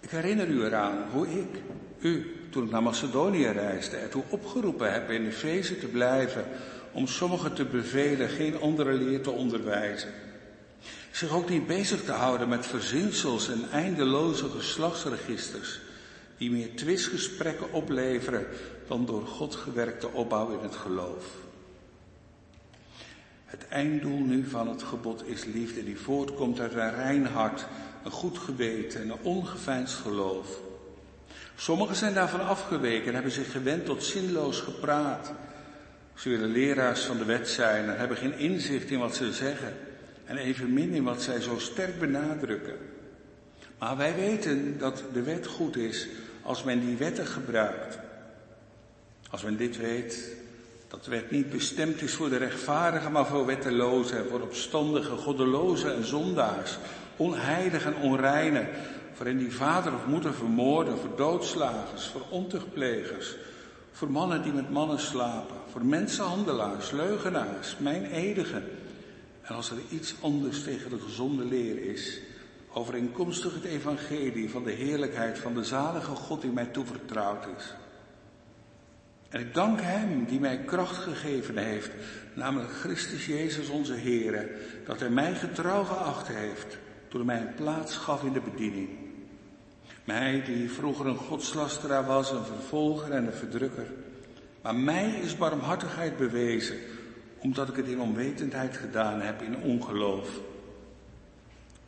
Ik 0.00 0.10
herinner 0.10 0.48
u 0.48 0.64
eraan 0.64 1.04
hoe 1.12 1.28
ik, 1.28 1.62
u, 1.98 2.37
toen 2.50 2.64
ik 2.64 2.70
naar 2.70 2.82
Macedonië 2.82 3.46
reisde, 3.46 3.96
ertoe 3.96 4.22
opgeroepen 4.28 4.92
heb 4.92 5.10
in 5.10 5.26
Efeze 5.26 5.78
te 5.78 5.86
blijven, 5.86 6.44
om 6.92 7.06
sommigen 7.06 7.54
te 7.54 7.64
bevelen 7.64 8.28
geen 8.28 8.60
andere 8.60 8.92
leer 8.92 9.22
te 9.22 9.30
onderwijzen. 9.30 10.12
Zich 11.10 11.30
ook 11.30 11.48
niet 11.48 11.66
bezig 11.66 12.04
te 12.04 12.12
houden 12.12 12.48
met 12.48 12.66
verzinsels 12.66 13.48
en 13.48 13.70
eindeloze 13.72 14.48
geslachtsregisters, 14.48 15.80
die 16.36 16.50
meer 16.50 16.74
twistgesprekken 16.74 17.72
opleveren 17.72 18.46
dan 18.88 19.06
door 19.06 19.26
God 19.26 19.54
gewerkte 19.54 20.08
opbouw 20.08 20.50
in 20.50 20.62
het 20.62 20.76
geloof. 20.76 21.24
Het 23.44 23.68
einddoel 23.68 24.18
nu 24.18 24.44
van 24.48 24.68
het 24.68 24.82
gebod 24.82 25.26
is 25.26 25.44
liefde 25.44 25.84
die 25.84 25.98
voortkomt 25.98 26.60
uit 26.60 26.72
een 26.72 26.94
rein 26.94 27.26
hart, 27.26 27.66
een 28.04 28.10
goed 28.10 28.38
geweten 28.38 29.00
en 29.00 29.10
een 29.10 29.22
ongeveinsd 29.22 29.94
geloof. 29.94 30.60
Sommigen 31.60 31.96
zijn 31.96 32.14
daarvan 32.14 32.46
afgeweken 32.46 33.06
en 33.06 33.14
hebben 33.14 33.32
zich 33.32 33.52
gewend 33.52 33.84
tot 33.84 34.04
zinloos 34.04 34.60
gepraat. 34.60 35.32
Ze 36.14 36.28
willen 36.28 36.50
leraars 36.50 37.00
van 37.00 37.18
de 37.18 37.24
wet 37.24 37.48
zijn 37.48 37.88
en 37.88 37.98
hebben 37.98 38.16
geen 38.16 38.38
inzicht 38.38 38.90
in 38.90 38.98
wat 38.98 39.16
ze 39.16 39.32
zeggen 39.32 39.76
en 40.24 40.36
evenmin 40.36 40.92
in 40.92 41.04
wat 41.04 41.22
zij 41.22 41.40
zo 41.40 41.58
sterk 41.58 41.98
benadrukken. 41.98 42.76
Maar 43.78 43.96
wij 43.96 44.14
weten 44.14 44.78
dat 44.78 45.02
de 45.12 45.22
wet 45.22 45.46
goed 45.46 45.76
is 45.76 46.08
als 46.42 46.64
men 46.64 46.80
die 46.80 46.96
wetten 46.96 47.26
gebruikt. 47.26 47.98
Als 49.30 49.42
men 49.42 49.56
dit 49.56 49.76
weet, 49.76 50.36
dat 50.88 51.04
de 51.04 51.10
wet 51.10 51.30
niet 51.30 51.50
bestemd 51.50 52.02
is 52.02 52.14
voor 52.14 52.28
de 52.28 52.36
rechtvaardigen, 52.36 53.12
maar 53.12 53.26
voor 53.26 53.46
wettelozen, 53.46 54.28
voor 54.28 54.40
opstandige, 54.40 55.16
goddelozen 55.16 55.94
en 55.94 56.04
zondaars, 56.04 56.78
onheiligen 57.16 57.94
en 57.94 58.00
onreinen, 58.00 58.68
voor 59.18 59.26
hen 59.26 59.38
die 59.38 59.52
vader 59.52 59.94
of 59.94 60.06
moeder 60.06 60.34
vermoorden, 60.34 60.98
voor 60.98 61.16
doodslagers, 61.16 62.06
voor 62.06 62.22
ontuchtplegers, 62.28 63.36
voor 63.92 64.10
mannen 64.10 64.42
die 64.42 64.52
met 64.52 64.70
mannen 64.70 64.98
slapen, 64.98 65.56
voor 65.70 65.84
mensenhandelaars, 65.84 66.90
leugenaars, 66.90 67.76
mijn 67.78 68.04
edigen. 68.04 68.64
En 69.42 69.54
als 69.54 69.70
er 69.70 69.76
iets 69.90 70.14
anders 70.20 70.62
tegen 70.62 70.90
de 70.90 70.98
gezonde 70.98 71.44
leer 71.44 71.82
is, 71.82 72.20
overeenkomstig 72.72 73.54
het 73.54 73.64
evangelie 73.64 74.50
van 74.50 74.64
de 74.64 74.70
heerlijkheid 74.70 75.38
van 75.38 75.54
de 75.54 75.64
zalige 75.64 76.14
God 76.14 76.40
die 76.40 76.52
mij 76.52 76.66
toevertrouwd 76.66 77.46
is. 77.56 77.74
En 79.28 79.40
ik 79.40 79.54
dank 79.54 79.80
Hem 79.80 80.24
die 80.24 80.40
mij 80.40 80.58
kracht 80.58 80.96
gegeven 80.96 81.56
heeft, 81.56 81.90
namelijk 82.34 82.72
Christus 82.72 83.26
Jezus 83.26 83.68
onze 83.68 83.94
Heer, 83.94 84.48
dat 84.86 85.00
Hij 85.00 85.10
mij 85.10 85.34
getrouw 85.34 85.84
geacht 85.84 86.28
heeft 86.28 86.78
toen 87.08 87.26
Hij 87.26 87.36
mij 87.36 87.46
een 87.46 87.54
plaats 87.54 87.96
gaf 87.96 88.24
in 88.24 88.32
de 88.32 88.40
bediening. 88.40 89.07
Mij 90.08 90.42
die 90.46 90.70
vroeger 90.70 91.06
een 91.06 91.16
godslasteraar 91.16 92.06
was, 92.06 92.30
een 92.30 92.44
vervolger 92.44 93.10
en 93.10 93.26
een 93.26 93.32
verdrukker. 93.32 93.86
Maar 94.62 94.74
mij 94.74 95.10
is 95.22 95.36
barmhartigheid 95.36 96.16
bewezen, 96.16 96.76
omdat 97.38 97.68
ik 97.68 97.76
het 97.76 97.86
in 97.86 98.00
onwetendheid 98.00 98.76
gedaan 98.76 99.20
heb, 99.20 99.42
in 99.42 99.56
ongeloof. 99.56 100.28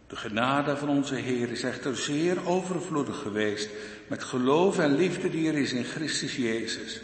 De 0.06 0.16
genade 0.16 0.76
van 0.76 0.88
onze 0.88 1.14
Heer 1.14 1.50
is 1.50 1.62
echter 1.62 1.96
zeer 1.96 2.46
overvloedig 2.46 3.22
geweest 3.22 3.70
met 4.08 4.24
geloof 4.24 4.78
en 4.78 4.94
liefde 4.94 5.30
die 5.30 5.48
er 5.48 5.58
is 5.58 5.72
in 5.72 5.84
Christus 5.84 6.36
Jezus. 6.36 7.00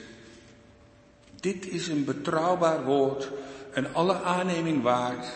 Dit 1.40 1.68
is 1.68 1.88
een 1.88 2.04
betrouwbaar 2.04 2.84
woord 2.84 3.30
en 3.72 3.94
alle 3.94 4.22
aanneming 4.22 4.82
waard 4.82 5.26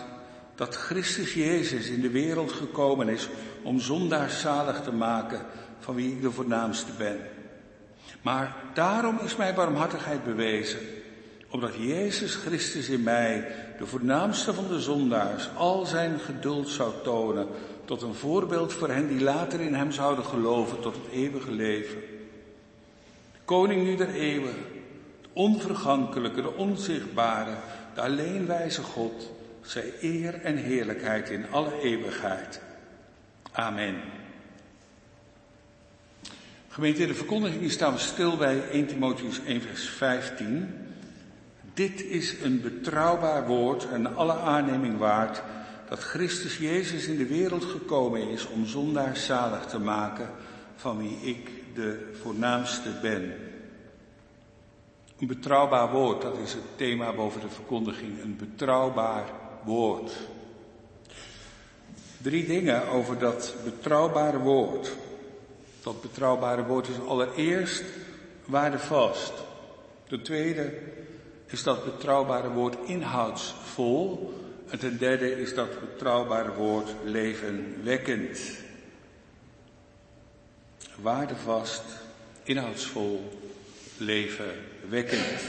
dat 0.55 0.75
Christus 0.75 1.35
Jezus 1.35 1.89
in 1.89 2.01
de 2.01 2.11
wereld 2.11 2.53
gekomen 2.53 3.09
is 3.09 3.29
om 3.63 3.81
zondaars 3.81 4.41
zalig 4.41 4.83
te 4.83 4.93
maken 4.93 5.41
van 5.81 5.95
wie 5.95 6.13
ik 6.13 6.23
de 6.23 6.31
voornaamste 6.31 6.93
ben. 6.99 7.19
Maar 8.23 8.57
daarom 8.75 9.19
is 9.25 9.37
mijn 9.37 9.55
barmhartigheid 9.55 10.25
bewezen, 10.25 10.79
omdat 11.51 11.75
Jezus 11.79 12.35
Christus 12.35 12.89
in 12.89 13.03
mij, 13.03 13.47
de 13.79 13.87
voornaamste 13.87 14.55
van 14.55 14.69
de 14.69 14.81
zondaars, 14.81 15.49
al 15.57 15.87
zijn 15.87 16.19
geduld 16.19 16.69
zou 16.69 16.93
tonen 17.03 17.47
tot 17.85 18.03
een 18.03 18.15
voorbeeld 18.15 18.73
voor 18.73 18.89
hen 18.89 19.09
die 19.09 19.21
later 19.21 19.61
in 19.61 19.75
hem 19.75 19.93
zouden 19.93 20.25
geloven 20.25 20.81
tot 20.81 20.95
het 20.95 21.13
eeuwige 21.13 21.53
leven. 21.53 21.99
koning 23.45 23.83
nu 23.83 23.97
der 23.97 24.15
eeuwen, 24.15 24.55
de 25.23 25.29
onvergankelijke, 25.33 26.43
de 26.43 26.55
onzichtbare, 26.55 27.55
de 27.95 28.01
alleenwijze 28.01 28.83
God, 28.83 29.31
zij 29.61 29.93
eer 30.01 30.35
en 30.35 30.57
heerlijkheid 30.57 31.31
in 31.31 31.51
alle 31.51 31.81
eeuwigheid. 31.83 32.61
Amen. 33.53 34.20
Gemeente, 36.73 37.07
de 37.07 37.15
verkondiging 37.15 37.71
staan 37.71 37.93
we 37.93 37.99
stil 37.99 38.37
bij 38.37 38.69
1 38.69 38.87
Timotheus 38.87 39.41
1 39.45 39.61
vers 39.61 39.89
15. 39.89 40.75
Dit 41.75 42.05
is 42.05 42.35
een 42.43 42.61
betrouwbaar 42.61 43.47
woord 43.47 43.89
en 43.89 44.17
alle 44.17 44.35
aanneming 44.35 44.99
waard 44.99 45.43
dat 45.89 45.99
Christus 45.99 46.59
Jezus 46.59 47.07
in 47.07 47.17
de 47.17 47.27
wereld 47.27 47.65
gekomen 47.65 48.29
is 48.29 48.47
om 48.47 48.67
zondaars 48.67 49.27
zalig 49.27 49.67
te 49.67 49.79
maken, 49.79 50.31
van 50.77 50.99
wie 50.99 51.19
ik 51.21 51.51
de 51.75 52.11
voornaamste 52.23 52.91
ben. 53.03 53.35
Een 55.19 55.27
betrouwbaar 55.27 55.91
woord, 55.91 56.23
dat 56.23 56.39
is 56.39 56.53
het 56.53 56.77
thema 56.77 57.13
boven 57.13 57.41
de 57.41 57.49
verkondiging. 57.49 58.23
Een 58.23 58.37
betrouwbaar 58.37 59.25
woord. 59.65 60.13
Drie 62.23 62.47
dingen 62.47 62.89
over 62.89 63.19
dat 63.19 63.55
betrouwbare 63.65 64.39
woord. 64.39 64.97
Dat 65.83 66.01
betrouwbare 66.01 66.65
woord 66.65 66.89
is 66.89 67.01
allereerst 67.07 67.85
waardevast. 68.45 69.33
Ten 70.09 70.23
tweede 70.23 70.73
is 71.47 71.63
dat 71.63 71.85
betrouwbare 71.85 72.51
woord 72.51 72.77
inhoudsvol. 72.85 74.35
En 74.69 74.79
ten 74.79 74.99
derde 74.99 75.41
is 75.41 75.55
dat 75.55 75.81
betrouwbare 75.81 76.53
woord 76.53 76.95
levenwekkend. 77.05 78.41
Waardevast, 81.01 81.83
inhoudsvol, 82.43 83.39
levenwekkend. 83.97 85.43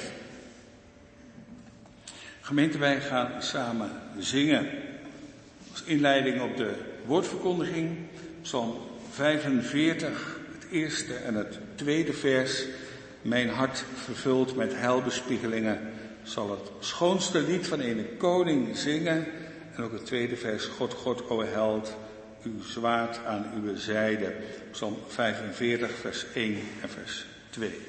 Gemeente, 2.42 2.78
wij 2.78 3.02
gaan 3.02 3.44
samen 3.44 3.92
zingen. 4.20 4.70
Als 5.72 5.84
inleiding 5.84 6.42
op 6.42 6.58
de 6.58 6.74
woordverkondiging, 7.06 7.98
Psalm 8.42 8.91
45, 9.12 10.40
het 10.54 10.72
eerste 10.72 11.14
en 11.14 11.36
het 11.36 11.60
tweede 11.76 12.14
vers. 12.14 12.64
Mijn 13.22 13.50
hart 13.50 13.84
vervuld 13.96 14.56
met 14.56 14.76
heilbespiegelingen 14.76 15.80
zal 16.24 16.52
het 16.52 16.72
schoonste 16.80 17.42
lied 17.42 17.68
van 17.68 17.80
een 17.80 18.08
koning 18.18 18.78
zingen. 18.78 19.26
En 19.76 19.84
ook 19.84 19.92
het 19.92 20.06
tweede 20.06 20.36
vers, 20.36 20.66
God, 20.66 20.94
God, 20.94 21.30
o 21.30 21.44
held, 21.44 21.96
uw 22.44 22.64
zwaard 22.64 23.20
aan 23.26 23.52
uw 23.56 23.76
zijde. 23.76 24.34
Psalm 24.72 24.98
45, 25.08 25.92
vers 25.92 26.26
1 26.34 26.58
en 26.82 26.90
vers 26.90 27.26
2. 27.50 27.80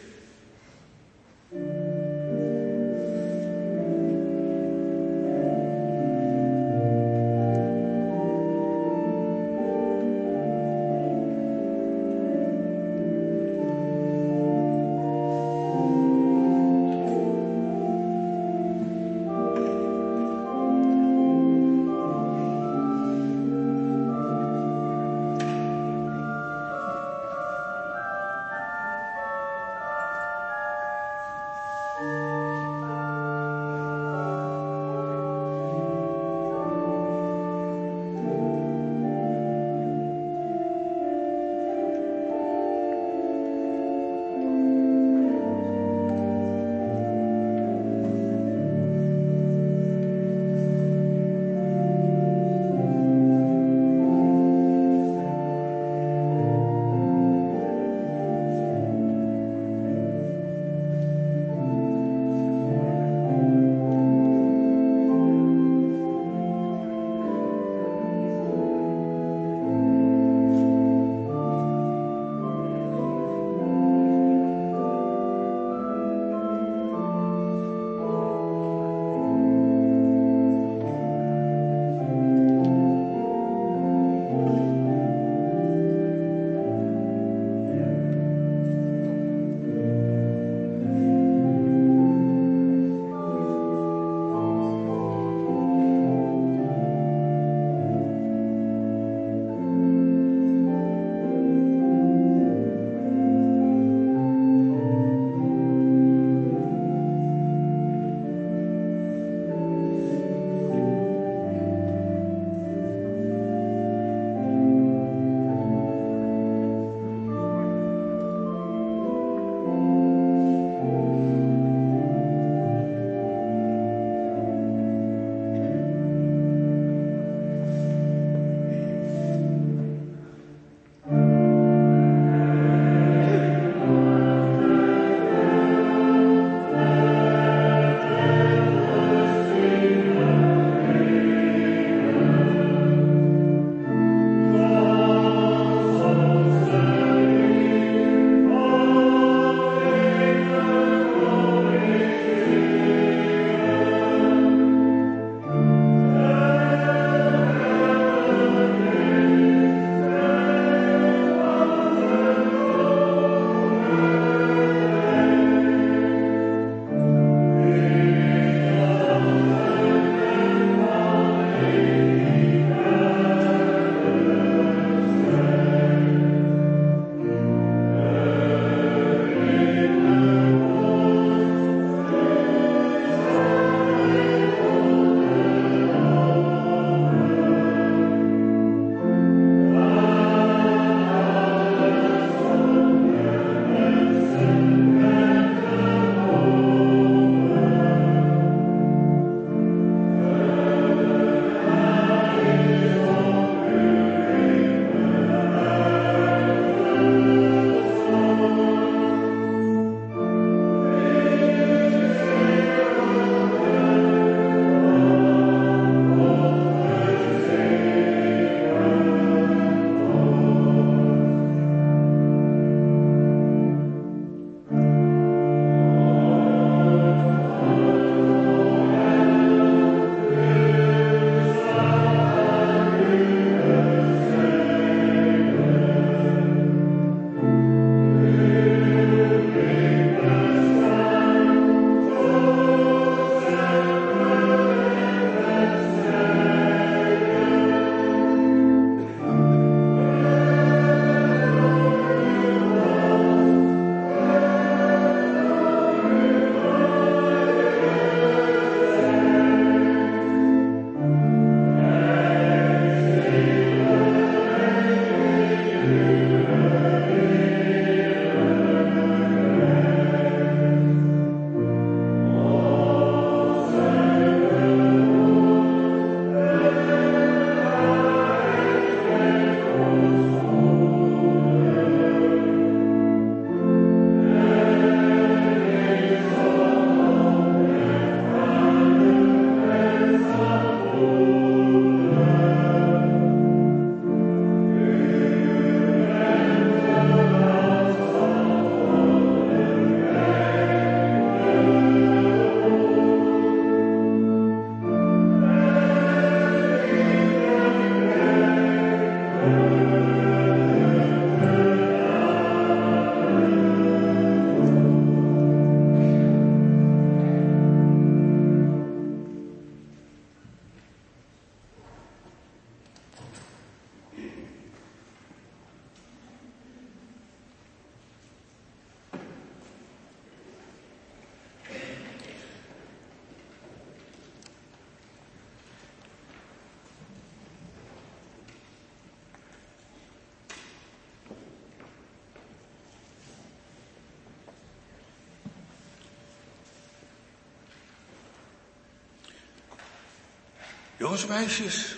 Jongens, 351.02 351.26
meisjes, 351.26 351.96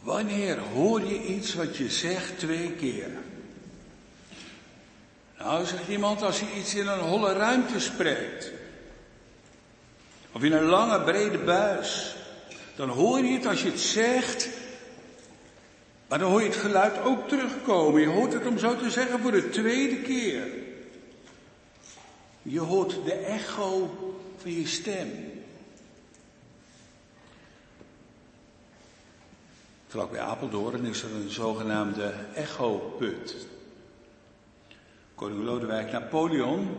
wanneer 0.00 0.58
hoor 0.58 1.00
je 1.00 1.22
iets 1.22 1.54
wat 1.54 1.76
je 1.76 1.90
zegt 1.90 2.38
twee 2.38 2.70
keer? 2.72 3.10
Nou, 5.38 5.66
zegt 5.66 5.88
iemand, 5.88 6.22
als 6.22 6.40
je 6.40 6.46
iets 6.58 6.74
in 6.74 6.86
een 6.86 7.00
holle 7.00 7.32
ruimte 7.32 7.80
spreekt. 7.80 8.52
Of 10.32 10.42
in 10.42 10.52
een 10.52 10.64
lange, 10.64 11.00
brede 11.00 11.38
buis. 11.38 12.16
Dan 12.76 12.88
hoor 12.88 13.18
je 13.18 13.32
het 13.32 13.46
als 13.46 13.62
je 13.62 13.70
het 13.70 13.80
zegt. 13.80 14.48
Maar 16.08 16.18
dan 16.18 16.30
hoor 16.30 16.42
je 16.42 16.48
het 16.48 16.56
geluid 16.56 17.02
ook 17.02 17.28
terugkomen. 17.28 18.00
Je 18.00 18.06
hoort 18.06 18.32
het 18.32 18.46
om 18.46 18.58
zo 18.58 18.76
te 18.76 18.90
zeggen 18.90 19.20
voor 19.20 19.32
de 19.32 19.48
tweede 19.48 19.96
keer. 19.96 20.46
Je 22.42 22.60
hoort 22.60 23.04
de 23.04 23.14
echo 23.14 23.90
van 24.36 24.52
je 24.52 24.66
stem. 24.66 25.23
Vlak 29.94 30.10
bij 30.10 30.20
Apeldoorn 30.20 30.84
is 30.84 31.02
er 31.02 31.10
een 31.14 31.30
zogenaamde 31.30 32.12
echoput. 32.34 33.46
Koning 35.14 35.44
Lodewijk 35.44 35.92
Napoleon, 35.92 36.76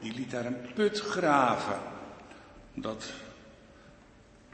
die 0.00 0.14
liet 0.14 0.30
daar 0.30 0.44
een 0.44 0.72
put 0.74 1.00
graven. 1.00 1.78
Dat 2.74 3.04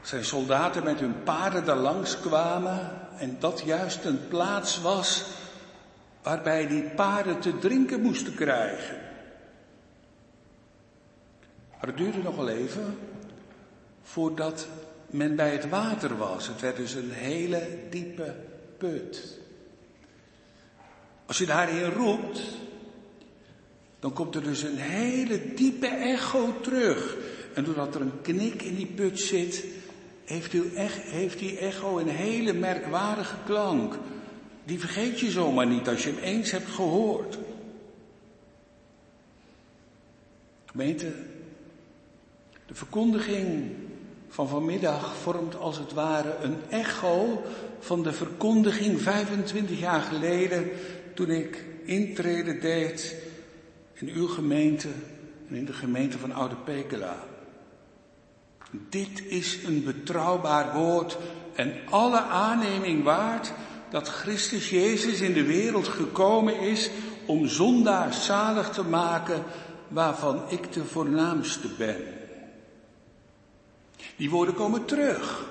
zijn 0.01 0.25
soldaten 0.25 0.83
met 0.83 0.99
hun 0.99 1.23
paarden 1.23 1.65
daar 1.65 1.77
langs 1.77 2.19
kwamen 2.19 3.07
en 3.17 3.35
dat 3.39 3.61
juist 3.65 4.05
een 4.05 4.27
plaats 4.27 4.81
was 4.81 5.25
waarbij 6.21 6.67
die 6.67 6.83
paarden 6.83 7.39
te 7.39 7.57
drinken 7.57 8.01
moesten 8.01 8.35
krijgen. 8.35 8.97
Maar 11.71 11.87
het 11.87 11.97
duurde 11.97 12.21
nog 12.21 12.35
wel 12.35 12.49
even 12.49 12.97
voordat 14.01 14.67
men 15.11 15.35
bij 15.35 15.51
het 15.51 15.69
water 15.69 16.17
was. 16.17 16.47
Het 16.47 16.61
werd 16.61 16.75
dus 16.75 16.93
een 16.93 17.11
hele 17.11 17.67
diepe 17.89 18.35
put. 18.77 19.39
Als 21.25 21.37
je 21.37 21.45
daarin 21.45 21.91
roept, 21.91 22.41
dan 23.99 24.13
komt 24.13 24.35
er 24.35 24.43
dus 24.43 24.63
een 24.63 24.77
hele 24.77 25.53
diepe 25.53 25.87
echo 25.87 26.61
terug. 26.61 27.17
En 27.53 27.63
doordat 27.63 27.95
er 27.95 28.01
een 28.01 28.21
knik 28.21 28.61
in 28.61 28.75
die 28.75 28.85
put 28.85 29.19
zit, 29.19 29.65
heeft, 30.25 30.53
u 30.53 30.73
echt, 30.75 31.01
heeft 31.01 31.39
die 31.39 31.57
echo 31.57 31.97
een 31.97 32.09
hele 32.09 32.53
merkwaardige 32.53 33.35
klank. 33.45 33.95
Die 34.63 34.79
vergeet 34.79 35.19
je 35.19 35.31
zomaar 35.31 35.67
niet 35.67 35.87
als 35.87 36.03
je 36.03 36.09
hem 36.09 36.23
eens 36.23 36.51
hebt 36.51 36.69
gehoord. 36.69 37.37
Gemeente, 40.65 41.13
de 42.65 42.75
verkondiging 42.75 43.75
van 44.31 44.47
vanmiddag 44.47 45.15
vormt 45.15 45.55
als 45.55 45.77
het 45.77 45.93
ware 45.93 46.35
een 46.41 46.57
echo 46.69 47.43
van 47.79 48.03
de 48.03 48.13
verkondiging 48.13 49.01
25 49.01 49.79
jaar 49.79 50.01
geleden 50.01 50.69
toen 51.13 51.29
ik 51.29 51.65
intrede 51.85 52.57
deed 52.57 53.15
in 53.93 54.07
uw 54.07 54.27
gemeente 54.27 54.87
en 55.49 55.55
in 55.55 55.65
de 55.65 55.73
gemeente 55.73 56.17
van 56.17 56.31
Oude 56.31 56.55
Pekela. 56.55 57.15
Dit 58.71 59.25
is 59.25 59.63
een 59.63 59.83
betrouwbaar 59.83 60.73
woord 60.73 61.17
en 61.55 61.73
alle 61.89 62.19
aanneming 62.19 63.03
waard 63.03 63.51
dat 63.89 64.07
Christus 64.07 64.69
Jezus 64.69 65.21
in 65.21 65.33
de 65.33 65.45
wereld 65.45 65.87
gekomen 65.87 66.59
is 66.59 66.89
om 67.25 67.47
zondaars 67.47 68.25
zalig 68.25 68.69
te 68.69 68.83
maken 68.83 69.43
waarvan 69.87 70.41
ik 70.49 70.73
de 70.73 70.85
voornaamste 70.85 71.67
ben. 71.77 72.20
Die 74.15 74.29
woorden 74.29 74.55
komen 74.55 74.85
terug. 74.85 75.49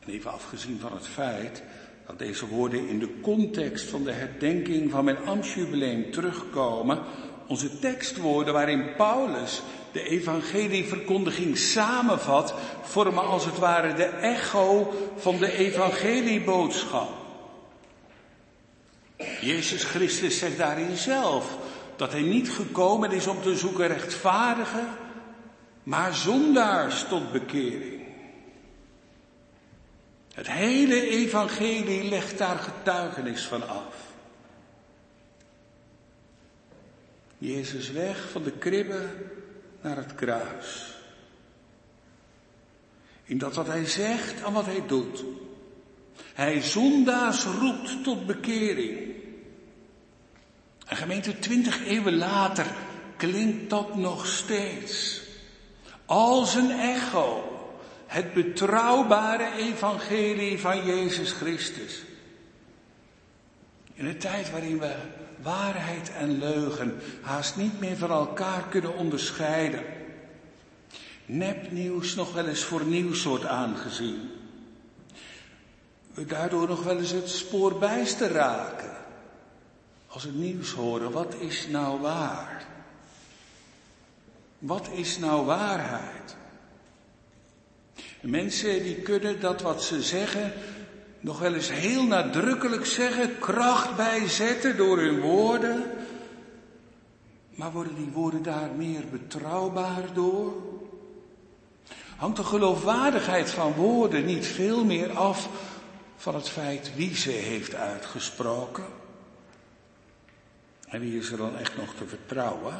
En 0.00 0.12
even 0.12 0.32
afgezien 0.32 0.80
van 0.80 0.92
het 0.92 1.06
feit 1.06 1.62
dat 2.06 2.18
deze 2.18 2.46
woorden 2.46 2.88
in 2.88 2.98
de 2.98 3.20
context 3.20 3.88
van 3.88 4.04
de 4.04 4.12
herdenking 4.12 4.90
van 4.90 5.04
mijn 5.04 5.24
ambtsjubileum 5.24 6.10
terugkomen, 6.10 6.98
onze 7.46 7.78
tekstwoorden 7.78 8.52
waarin 8.52 8.94
Paulus 8.96 9.62
de 9.92 10.02
evangelieverkondiging 10.02 11.58
samenvat, 11.58 12.54
vormen 12.82 13.24
als 13.24 13.44
het 13.44 13.58
ware 13.58 13.94
de 13.94 14.04
echo 14.04 14.94
van 15.16 15.38
de 15.38 15.52
evangelieboodschap. 15.52 17.08
Jezus 19.40 19.84
Christus 19.84 20.38
zegt 20.38 20.58
daarin 20.58 20.96
zelf 20.96 21.58
dat 22.00 22.12
hij 22.12 22.22
niet 22.22 22.50
gekomen 22.50 23.10
is 23.10 23.26
om 23.26 23.42
te 23.42 23.56
zoeken 23.56 23.86
rechtvaardigen, 23.86 24.88
maar 25.82 26.14
zondaars 26.14 27.04
tot 27.08 27.32
bekering. 27.32 28.02
Het 30.34 30.50
hele 30.50 31.08
evangelie 31.08 32.08
legt 32.08 32.38
daar 32.38 32.58
getuigenis 32.58 33.46
van 33.46 33.68
af. 33.68 33.94
Jezus 37.38 37.90
weg 37.90 38.30
van 38.30 38.42
de 38.42 38.52
kribbe 38.52 39.08
naar 39.80 39.96
het 39.96 40.14
kruis. 40.14 40.94
In 43.24 43.38
dat 43.38 43.54
wat 43.54 43.66
hij 43.66 43.86
zegt 43.86 44.42
en 44.42 44.52
wat 44.52 44.66
hij 44.66 44.86
doet. 44.86 45.24
Hij 46.34 46.62
zondaars 46.62 47.44
roept 47.44 48.04
tot 48.04 48.26
bekering. 48.26 49.09
En 50.90 50.96
gemeente, 50.96 51.38
twintig 51.38 51.86
eeuwen 51.86 52.16
later 52.16 52.66
klinkt 53.16 53.70
dat 53.70 53.96
nog 53.96 54.26
steeds. 54.26 55.20
Als 56.04 56.54
een 56.54 56.70
echo. 56.70 57.44
Het 58.06 58.32
betrouwbare 58.34 59.52
evangelie 59.56 60.58
van 60.58 60.86
Jezus 60.86 61.32
Christus. 61.32 62.02
In 63.94 64.06
een 64.06 64.18
tijd 64.18 64.50
waarin 64.50 64.78
we 64.78 64.94
waarheid 65.42 66.12
en 66.12 66.38
leugen 66.38 67.00
haast 67.22 67.56
niet 67.56 67.80
meer 67.80 67.96
van 67.96 68.10
elkaar 68.10 68.62
kunnen 68.68 68.96
onderscheiden. 68.96 69.84
Nepnieuws 71.26 72.14
nog 72.14 72.32
wel 72.32 72.46
eens 72.46 72.62
voor 72.62 72.84
nieuws 72.84 73.24
wordt 73.24 73.46
aangezien. 73.46 74.30
We 76.14 76.24
daardoor 76.24 76.68
nog 76.68 76.82
wel 76.82 76.98
eens 76.98 77.10
het 77.10 77.28
spoor 77.28 77.78
bijster 77.78 78.32
raken. 78.32 78.89
Als 80.12 80.24
we 80.24 80.30
nieuws 80.30 80.72
horen, 80.72 81.12
wat 81.12 81.34
is 81.38 81.66
nou 81.68 82.00
waar? 82.00 82.66
Wat 84.58 84.88
is 84.92 85.18
nou 85.18 85.46
waarheid? 85.46 86.36
Mensen 88.20 88.82
die 88.82 88.94
kunnen 88.94 89.40
dat 89.40 89.62
wat 89.62 89.82
ze 89.82 90.02
zeggen 90.02 90.52
nog 91.20 91.38
wel 91.38 91.54
eens 91.54 91.70
heel 91.70 92.04
nadrukkelijk 92.04 92.86
zeggen, 92.86 93.38
kracht 93.38 93.96
bijzetten 93.96 94.76
door 94.76 94.98
hun 94.98 95.20
woorden. 95.20 95.90
Maar 97.50 97.72
worden 97.72 97.94
die 97.94 98.10
woorden 98.12 98.42
daar 98.42 98.70
meer 98.76 99.04
betrouwbaar 99.10 100.14
door? 100.14 100.52
Hangt 102.16 102.36
de 102.36 102.44
geloofwaardigheid 102.44 103.50
van 103.50 103.72
woorden 103.72 104.24
niet 104.24 104.46
veel 104.46 104.84
meer 104.84 105.10
af 105.10 105.48
van 106.16 106.34
het 106.34 106.48
feit 106.48 106.94
wie 106.94 107.16
ze 107.16 107.30
heeft 107.30 107.74
uitgesproken? 107.74 108.99
En 110.90 111.00
wie 111.00 111.18
is 111.18 111.30
er 111.30 111.36
dan 111.36 111.56
echt 111.56 111.76
nog 111.76 111.94
te 111.94 112.06
vertrouwen? 112.06 112.74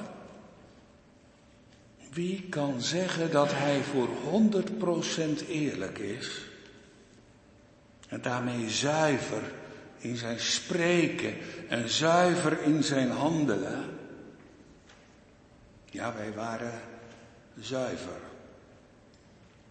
Wie 2.12 2.42
kan 2.48 2.80
zeggen 2.80 3.30
dat 3.30 3.52
hij 3.52 3.82
voor 3.82 4.08
100% 5.42 5.48
eerlijk 5.48 5.98
is? 5.98 6.44
En 8.08 8.22
daarmee 8.22 8.70
zuiver 8.70 9.42
in 9.98 10.16
zijn 10.16 10.40
spreken 10.40 11.34
en 11.68 11.88
zuiver 11.88 12.62
in 12.62 12.84
zijn 12.84 13.10
handelen. 13.10 13.84
Ja, 15.84 16.14
wij 16.14 16.32
waren 16.32 16.80
zuiver. 17.60 18.20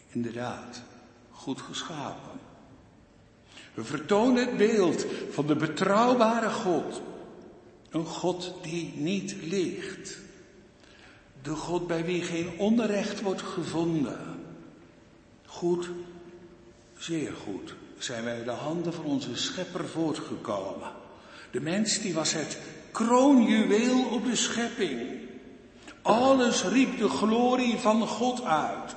Inderdaad, 0.10 0.82
goed 1.32 1.62
geschapen. 1.62 2.40
We 3.74 3.84
vertonen 3.84 4.46
het 4.46 4.58
beeld 4.58 5.06
van 5.32 5.48
de 5.48 5.56
betrouwbare 5.56 6.50
God. 6.50 7.02
Een 7.90 8.06
God 8.06 8.54
die 8.62 8.94
niet 8.96 9.36
liegt. 9.42 10.18
De 11.42 11.56
God 11.56 11.88
bij 11.88 12.06
wie 12.06 12.22
geen 12.22 12.50
onrecht 12.58 13.22
wordt 13.22 13.42
gevonden. 13.42 14.46
Goed, 15.46 15.90
zeer 16.98 17.34
goed 17.34 17.74
zijn 17.98 18.24
wij 18.24 18.44
de 18.44 18.52
handen 18.52 18.94
van 18.94 19.06
onze 19.06 19.36
schepper 19.36 19.88
voortgekomen. 19.88 20.92
De 21.52 21.62
mens 21.62 22.00
die 22.00 22.14
was 22.14 22.34
het 22.34 22.58
kroonjuweel 22.92 24.06
op 24.06 24.26
de 24.26 24.36
schepping. 24.36 25.00
Alles 26.02 26.64
riep 26.64 26.98
de 26.98 27.10
glorie 27.10 27.78
van 27.78 28.08
God 28.08 28.44
uit. 28.44 28.96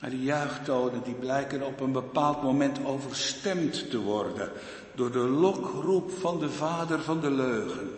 Maar 0.00 0.10
die 0.10 0.22
juichtonen 0.22 1.02
die 1.02 1.14
blijken 1.14 1.62
op 1.62 1.80
een 1.80 1.92
bepaald 1.92 2.42
moment 2.42 2.84
overstemd 2.84 3.90
te 3.90 3.98
worden 3.98 4.50
door 4.96 5.12
de 5.12 5.18
lokroep 5.18 6.10
van 6.10 6.38
de 6.38 6.50
vader 6.50 7.02
van 7.02 7.20
de 7.20 7.30
leugen. 7.30 7.90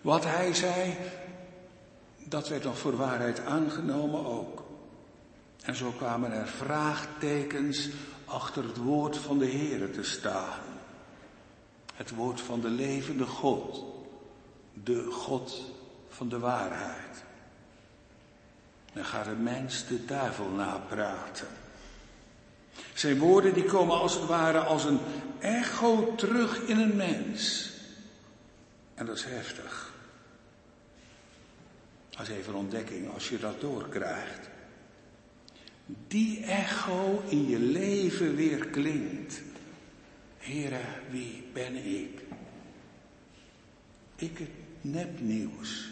Wat 0.00 0.24
hij 0.24 0.54
zei, 0.54 0.96
dat 2.24 2.48
werd 2.48 2.64
nog 2.64 2.78
voor 2.78 2.96
waarheid 2.96 3.40
aangenomen 3.40 4.26
ook. 4.26 4.62
En 5.62 5.74
zo 5.74 5.90
kwamen 5.90 6.32
er 6.32 6.46
vraagtekens 6.46 7.88
achter 8.24 8.64
het 8.64 8.76
woord 8.76 9.16
van 9.16 9.38
de 9.38 9.46
Heere 9.50 9.90
te 9.90 10.02
staan. 10.02 10.60
Het 11.94 12.10
woord 12.10 12.40
van 12.40 12.60
de 12.60 12.68
levende 12.68 13.26
God, 13.26 13.84
de 14.72 15.04
God 15.10 15.62
van 16.08 16.28
de 16.28 16.38
waarheid. 16.38 17.24
Dan 18.92 19.04
gaat 19.04 19.24
de 19.24 19.30
mens 19.30 19.86
de 19.86 20.04
duivel 20.04 20.48
napraten. 20.48 21.48
Zijn 22.94 23.18
woorden 23.18 23.54
die 23.54 23.64
komen 23.64 23.98
als 23.98 24.14
het 24.14 24.26
ware 24.26 24.58
als 24.58 24.84
een 24.84 25.00
echo 25.38 26.14
terug 26.14 26.60
in 26.60 26.78
een 26.78 26.96
mens. 26.96 27.70
En 28.94 29.06
dat 29.06 29.16
is 29.16 29.24
heftig. 29.24 29.92
Is 32.20 32.28
even 32.28 32.52
een 32.52 32.58
ontdekking 32.58 33.12
als 33.14 33.28
je 33.28 33.38
dat 33.38 33.60
doorkrijgt. 33.60 34.48
Die 36.08 36.44
echo 36.44 37.22
in 37.28 37.48
je 37.48 37.58
leven 37.58 38.36
weer 38.36 38.66
klinkt. 38.66 39.42
Here, 40.38 40.80
wie 41.10 41.44
ben 41.52 41.74
ik? 41.74 42.20
Ik 44.16 44.38
het 44.38 44.50
nepnieuws 44.80 45.88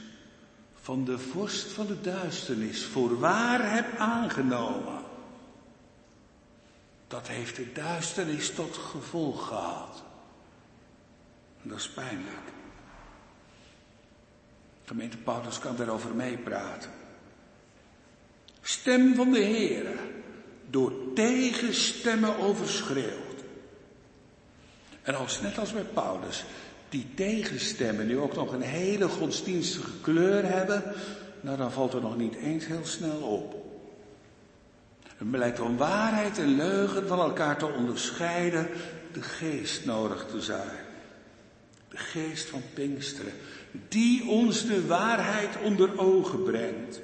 van 0.75 1.05
de 1.05 1.19
vorst 1.19 1.73
van 1.73 1.87
de 1.87 2.01
duisternis 2.01 2.85
voor 2.85 3.19
waar 3.19 3.75
heb 3.75 3.99
aangenomen. 3.99 5.06
Dat 7.09 7.29
heeft 7.29 7.57
de 7.57 7.73
duisternis 7.73 8.55
tot 8.55 8.77
gevolg 8.77 9.47
gehad. 9.47 10.03
Dat 11.63 11.79
is 11.79 11.91
pijnlijk. 11.91 12.55
Gemeente 14.85 15.17
Paulus 15.17 15.59
kan 15.59 15.77
daarover 15.77 16.15
meepraten. 16.15 16.91
Stem 18.61 19.15
van 19.15 19.31
de 19.33 19.39
Heer, 19.39 19.87
door 20.71 20.93
tegenstemmen 21.15 22.39
overschreeuwd. 22.39 23.45
En 25.03 25.15
als 25.15 25.41
net 25.41 25.59
als 25.59 25.73
bij 25.73 25.85
Paulus, 25.85 26.45
die 26.89 27.07
tegenstemmen 27.15 28.07
nu 28.07 28.19
ook 28.19 28.35
nog 28.35 28.53
een 28.53 28.63
hele 28.63 29.09
godsdienstige 29.09 30.01
kleur 30.01 30.45
hebben, 30.45 30.83
nou 31.41 31.57
dan 31.57 31.73
valt 31.73 31.93
er 31.93 32.01
nog 32.01 32.17
niet 32.17 32.35
eens 32.35 32.67
heel 32.67 32.87
snel 32.87 33.19
op. 33.19 33.66
Het 35.17 35.31
blijkt 35.31 35.61
om 35.61 35.77
waarheid 35.77 36.39
en 36.39 36.57
leugen 36.57 37.09
van 37.09 37.19
elkaar 37.19 37.59
te 37.59 37.67
onderscheiden, 37.67 38.69
de 39.13 39.23
geest 39.23 39.85
nodig 39.85 40.27
te 40.31 40.41
zijn. 40.41 40.85
De 41.89 41.97
geest 41.97 42.49
van 42.49 42.63
Pinksteren, 42.75 43.33
die 43.89 44.29
ons 44.29 44.67
de 44.67 44.87
waarheid 44.87 45.57
onder 45.63 45.99
ogen 45.99 46.43
brengt. 46.43 47.01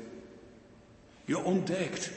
Je 1.24 1.38
ontdekt 1.38 2.10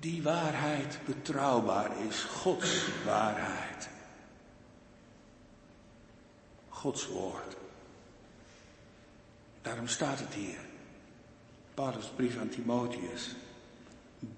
die 0.00 0.22
waarheid 0.22 0.98
betrouwbaar 1.04 1.90
is, 2.08 2.22
Gods 2.22 2.86
waarheid. 3.04 3.88
Gods 6.68 7.06
woord. 7.06 7.56
Daarom 9.62 9.88
staat 9.88 10.18
het 10.18 10.34
hier. 10.34 10.58
Paulus 11.74 12.06
brief 12.16 12.38
aan 12.38 12.48
Timotheus. 12.48 13.34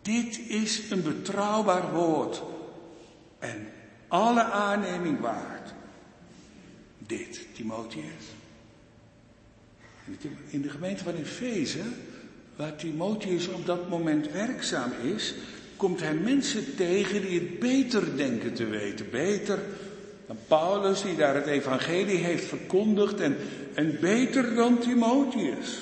Dit 0.02 0.40
is 0.48 0.90
een 0.90 1.02
betrouwbaar 1.02 1.92
woord 1.92 2.42
en 3.38 3.66
alle 4.08 4.42
aanneming 4.42 5.20
waard. 5.20 5.74
Dit, 6.98 7.46
Timotheus. 7.54 8.24
In 10.48 10.62
de 10.62 10.68
gemeente 10.68 11.04
van 11.04 11.14
Efeze, 11.14 11.82
waar 12.56 12.76
Timotheus 12.76 13.48
op 13.48 13.66
dat 13.66 13.88
moment 13.88 14.32
werkzaam 14.32 14.92
is, 15.02 15.34
komt 15.76 16.00
hij 16.00 16.14
mensen 16.14 16.76
tegen 16.76 17.22
die 17.22 17.40
het 17.40 17.58
beter 17.58 18.16
denken 18.16 18.54
te 18.54 18.64
weten. 18.64 19.10
Beter 19.10 19.58
dan 20.26 20.36
Paulus, 20.48 21.02
die 21.02 21.16
daar 21.16 21.34
het 21.34 21.46
evangelie 21.46 22.16
heeft 22.16 22.44
verkondigd, 22.44 23.20
en, 23.20 23.36
en 23.74 23.98
beter 24.00 24.54
dan 24.54 24.78
Timotheus. 24.78 25.78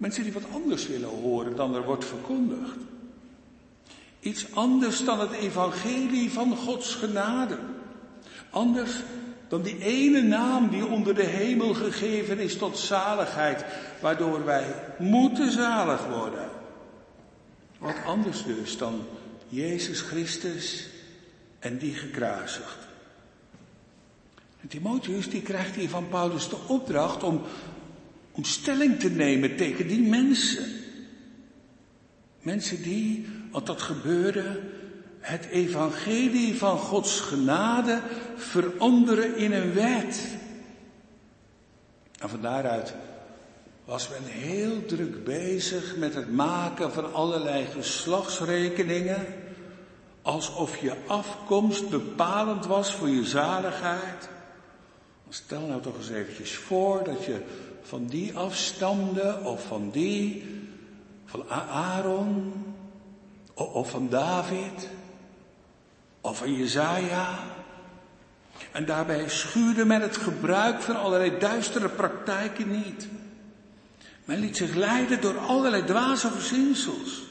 Mensen 0.00 0.22
die 0.22 0.32
wat 0.32 0.50
anders 0.52 0.86
willen 0.86 1.08
horen 1.08 1.56
dan 1.56 1.74
er 1.74 1.84
wordt 1.84 2.04
verkondigd. 2.04 2.76
Iets 4.20 4.54
anders 4.54 5.04
dan 5.04 5.20
het 5.20 5.32
evangelie 5.32 6.30
van 6.30 6.56
Gods 6.56 6.94
genade. 6.94 7.58
Anders 8.50 9.02
dan 9.48 9.62
die 9.62 9.78
ene 9.78 10.22
naam 10.22 10.70
die 10.70 10.86
onder 10.86 11.14
de 11.14 11.24
hemel 11.24 11.74
gegeven 11.74 12.38
is 12.38 12.56
tot 12.56 12.78
zaligheid, 12.78 13.64
waardoor 14.00 14.44
wij 14.44 14.74
moeten 14.98 15.52
zalig 15.52 16.06
worden. 16.06 16.50
Wat 17.78 17.96
anders 18.06 18.44
dus 18.44 18.78
dan 18.78 19.04
Jezus 19.48 20.00
Christus 20.00 20.88
en 21.58 21.78
die 21.78 21.94
gekruisigd. 21.94 22.78
En 24.60 24.68
Timotheus 24.68 25.30
die 25.30 25.42
krijgt 25.42 25.74
hier 25.74 25.88
van 25.88 26.08
Paulus 26.08 26.48
de 26.48 26.58
opdracht 26.66 27.22
om, 27.22 27.42
om 28.32 28.44
stelling 28.44 29.00
te 29.00 29.10
nemen 29.10 29.56
tegen 29.56 29.88
die 29.88 30.08
mensen. 30.08 30.64
Mensen 32.42 32.82
die, 32.82 33.26
wat 33.50 33.66
dat 33.66 33.82
gebeurde, 33.82 34.60
het 35.20 35.46
evangelie 35.46 36.56
van 36.56 36.78
Gods 36.78 37.20
genade 37.20 38.00
veranderen 38.36 39.36
in 39.36 39.52
een 39.52 39.72
wet. 39.72 40.28
En 42.18 42.28
van 42.28 42.40
daaruit 42.40 42.94
was 43.84 44.08
men 44.08 44.24
heel 44.24 44.84
druk 44.86 45.24
bezig 45.24 45.96
met 45.96 46.14
het 46.14 46.32
maken 46.32 46.92
van 46.92 47.12
allerlei 47.12 47.66
geslachtsrekeningen, 47.66 49.26
alsof 50.22 50.76
je 50.76 50.94
afkomst 51.06 51.88
bepalend 51.88 52.66
was 52.66 52.94
voor 52.94 53.08
je 53.08 53.24
zaligheid. 53.24 54.28
Stel 55.28 55.66
nou 55.66 55.82
toch 55.82 55.96
eens 55.96 56.10
eventjes 56.10 56.54
voor 56.54 57.04
dat 57.04 57.24
je 57.24 57.40
van 57.82 58.06
die 58.06 58.36
afstamde, 58.36 59.40
of 59.44 59.66
van 59.66 59.90
die, 59.90 60.44
van 61.24 61.48
Aaron, 61.68 62.52
of 63.54 63.90
van 63.90 64.08
David, 64.08 64.88
of 66.20 66.38
van 66.38 66.54
Jezaja. 66.54 67.38
En 68.72 68.84
daarbij 68.84 69.28
schuurde 69.28 69.84
men 69.84 70.00
het 70.00 70.16
gebruik 70.16 70.82
van 70.82 70.96
allerlei 70.96 71.38
duistere 71.38 71.88
praktijken 71.88 72.70
niet. 72.70 73.08
Men 74.24 74.38
liet 74.38 74.56
zich 74.56 74.74
leiden 74.74 75.20
door 75.20 75.38
allerlei 75.38 75.84
dwaze 75.84 76.30
verzinsels. 76.30 77.22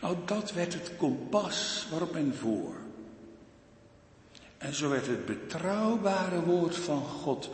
Nou, 0.00 0.16
dat 0.24 0.52
werd 0.52 0.72
het 0.72 0.92
kompas 0.96 1.86
waarop 1.90 2.12
men 2.12 2.34
voer. 2.34 2.74
En 4.58 4.74
zo 4.74 4.88
werd 4.88 5.06
het 5.06 5.26
betrouwbare 5.26 6.42
woord 6.42 6.76
van 6.76 7.02
God 7.02 7.50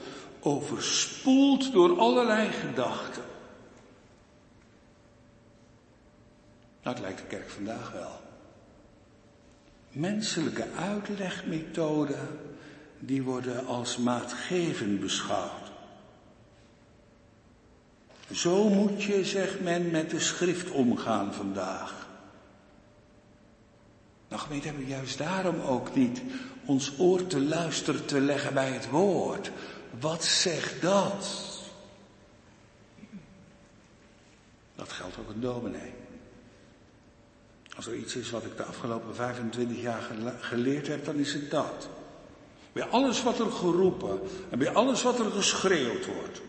overspoeld 0.46 1.72
door 1.72 1.98
allerlei 1.98 2.50
gedachten. 2.50 3.22
Nou, 6.82 6.94
dat 6.96 7.00
lijkt 7.00 7.18
de 7.18 7.26
kerk 7.26 7.50
vandaag 7.50 7.92
wel. 7.92 8.20
Menselijke 9.90 10.66
uitlegmethoden, 10.78 12.28
die 12.98 13.22
worden 13.22 13.66
als 13.66 13.96
maatgevend 13.96 15.00
beschouwd. 15.00 15.72
Zo 18.32 18.68
moet 18.68 19.02
je, 19.02 19.24
zegt 19.24 19.60
men, 19.60 19.90
met 19.90 20.10
de 20.10 20.20
schrift 20.20 20.70
omgaan 20.70 21.34
vandaag. 21.34 22.08
Nou 24.28 24.42
gemeente, 24.42 24.66
hebben 24.66 24.84
we 24.84 24.90
juist 24.90 25.18
daarom 25.18 25.60
ook 25.60 25.94
niet 25.94 26.22
ons 26.64 26.92
oor 26.98 27.26
te 27.26 27.40
luisteren 27.40 28.06
te 28.06 28.20
leggen 28.20 28.54
bij 28.54 28.70
het 28.70 28.90
woord. 28.90 29.50
Wat 30.00 30.24
zegt 30.24 30.82
dat? 30.82 31.28
Dat 34.74 34.92
geldt 34.92 35.18
ook 35.18 35.28
een 35.28 35.40
dominee. 35.40 35.94
Als 37.76 37.86
er 37.86 37.94
iets 37.94 38.16
is 38.16 38.30
wat 38.30 38.44
ik 38.44 38.56
de 38.56 38.64
afgelopen 38.64 39.14
25 39.14 39.80
jaar 39.80 40.10
geleerd 40.40 40.86
heb, 40.86 41.04
dan 41.04 41.16
is 41.16 41.32
het 41.32 41.50
dat. 41.50 41.88
Bij 42.72 42.84
alles 42.84 43.22
wat 43.22 43.38
er 43.38 43.50
geroepen 43.50 44.20
en 44.50 44.58
bij 44.58 44.72
alles 44.72 45.02
wat 45.02 45.18
er 45.18 45.30
geschreeuwd 45.30 46.06
wordt, 46.06 46.40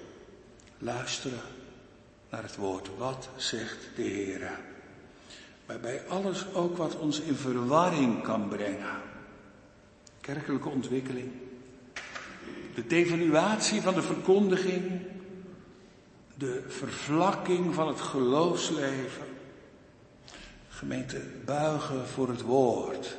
luisteren 0.78 1.42
naar 2.30 2.44
het 2.44 2.56
woord. 2.56 2.90
Wat 2.98 3.30
zegt 3.36 3.90
de 3.96 4.02
Heer? 4.02 4.60
Maar 5.66 5.80
bij 5.80 6.08
alles 6.08 6.54
ook 6.54 6.78
wat 6.78 6.96
ons 6.96 7.20
in 7.20 7.36
verwarring 7.36 8.24
kan 8.24 8.48
brengen. 8.48 9.02
Kerkelijke 10.22 10.70
ontwikkeling. 10.70 11.32
De 12.78 12.88
devaluatie 12.88 13.82
van 13.82 13.94
de 13.94 14.02
verkondiging. 14.02 15.02
De 16.36 16.64
vervlakking 16.68 17.74
van 17.74 17.88
het 17.88 18.02
geloofsleven. 18.02 19.26
Gemeente, 20.70 21.22
buigen 21.46 22.08
voor 22.08 22.30
het 22.30 22.42
woord. 22.42 23.18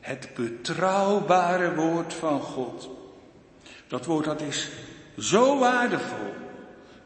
Het 0.00 0.28
betrouwbare 0.34 1.74
woord 1.74 2.14
van 2.14 2.40
God. 2.40 2.88
Dat 3.88 4.04
woord 4.04 4.24
dat 4.24 4.40
is 4.40 4.70
zo 5.18 5.58
waardevol. 5.58 6.32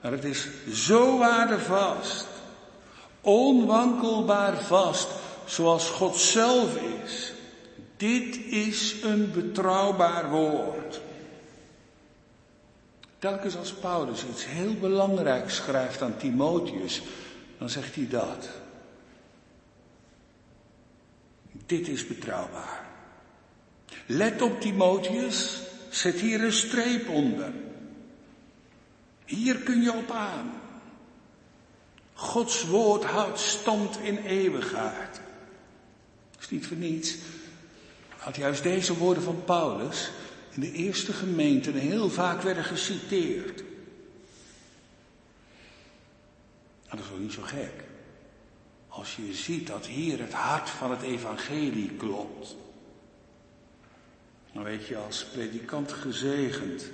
En 0.01 0.13
het 0.13 0.25
is 0.25 0.49
zo 0.73 1.19
waardevast. 1.19 2.27
Onwankelbaar 3.21 4.63
vast, 4.63 5.09
zoals 5.45 5.91
God 5.91 6.17
zelf 6.17 6.77
is. 7.05 7.33
Dit 7.97 8.37
is 8.45 9.03
een 9.03 9.31
betrouwbaar 9.33 10.31
woord. 10.31 11.05
Telkens 13.19 13.57
als 13.57 13.73
Paulus 13.73 14.25
iets 14.31 14.47
heel 14.47 14.75
belangrijks 14.75 15.57
schrijft 15.57 16.03
aan 16.03 16.17
Timotheus, 16.17 17.03
dan 17.59 17.71
zegt 17.71 17.95
hij 17.95 18.09
dat. 18.09 18.49
Dit 21.67 21.89
is 21.89 22.07
betrouwbaar. 22.07 22.87
Let 24.07 24.43
op 24.43 24.61
Timotheus, 24.61 25.61
zet 25.91 26.21
hier 26.21 26.45
een 26.45 26.53
streep 26.53 27.09
onder. 27.09 27.53
Hier 29.25 29.57
kun 29.57 29.83
je 29.83 29.93
op 29.93 30.11
aan. 30.11 30.61
Gods 32.15 32.65
woord 32.65 33.05
houdt 33.05 33.39
stand 33.39 33.99
in 33.99 34.17
eeuwigheid. 34.17 35.21
is 36.39 36.51
niet 36.51 36.67
voor 36.67 36.77
niets. 36.77 37.17
Had 38.17 38.37
juist 38.37 38.63
deze 38.63 38.97
woorden 38.97 39.23
van 39.23 39.45
Paulus 39.45 40.11
in 40.57 40.63
de 40.63 40.73
eerste 40.73 41.13
gemeenten 41.13 41.75
heel 41.75 42.11
vaak 42.11 42.43
werden 42.43 42.65
geciteerd. 42.65 43.61
En 46.87 46.97
dat 46.97 47.01
is 47.01 47.09
wel 47.11 47.19
niet 47.19 47.33
zo 47.33 47.43
gek. 47.43 47.85
Als 48.89 49.17
je 49.17 49.35
ziet 49.35 49.67
dat 49.67 49.87
hier 49.87 50.19
het 50.19 50.33
hart 50.33 50.71
van 50.71 50.91
het 50.91 51.03
evangelie 51.03 51.91
klopt. 51.91 52.57
Dan 54.53 54.63
weet 54.63 54.87
je 54.87 54.97
als 54.97 55.27
predikant 55.27 55.93
gezegend. 55.93 56.85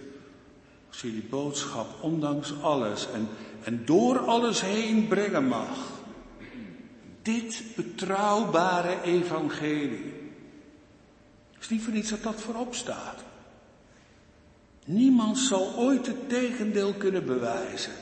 Als 0.89 1.01
je 1.01 1.11
die 1.11 1.27
boodschap 1.31 2.03
ondanks 2.03 2.61
alles 2.61 3.11
en, 3.13 3.29
en 3.65 3.85
door 3.85 4.19
alles 4.19 4.61
heen 4.61 5.09
brengen 5.09 5.47
mag. 5.47 5.79
Dit 7.23 7.63
betrouwbare 7.77 9.03
evangelie. 9.03 10.13
Is 11.61 11.69
niet 11.69 11.83
voor 11.83 11.93
niets 11.93 12.11
dat 12.11 12.23
dat 12.23 12.41
voorop 12.41 12.75
staat. 12.75 13.31
Niemand 14.85 15.39
zal 15.39 15.75
ooit 15.77 16.07
het 16.07 16.29
tegendeel 16.29 16.95
kunnen 16.95 17.27
bewijzen. 17.27 17.93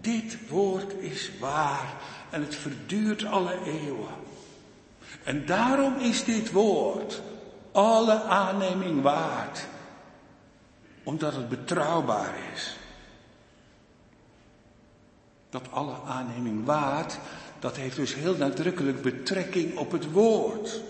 Dit 0.00 0.48
woord 0.48 0.92
is 0.92 1.30
waar 1.40 1.94
en 2.30 2.42
het 2.42 2.54
verduurt 2.54 3.24
alle 3.24 3.58
eeuwen. 3.64 4.14
En 5.24 5.46
daarom 5.46 5.98
is 5.98 6.24
dit 6.24 6.52
woord 6.52 7.22
alle 7.72 8.22
aanneming 8.22 9.02
waard. 9.02 9.66
Omdat 11.02 11.34
het 11.34 11.48
betrouwbaar 11.48 12.34
is. 12.54 12.76
Dat 15.50 15.70
alle 15.70 15.96
aanneming 16.06 16.64
waard, 16.64 17.18
dat 17.58 17.76
heeft 17.76 17.96
dus 17.96 18.14
heel 18.14 18.36
nadrukkelijk 18.36 19.02
betrekking 19.02 19.76
op 19.76 19.92
het 19.92 20.10
woord. 20.10 20.80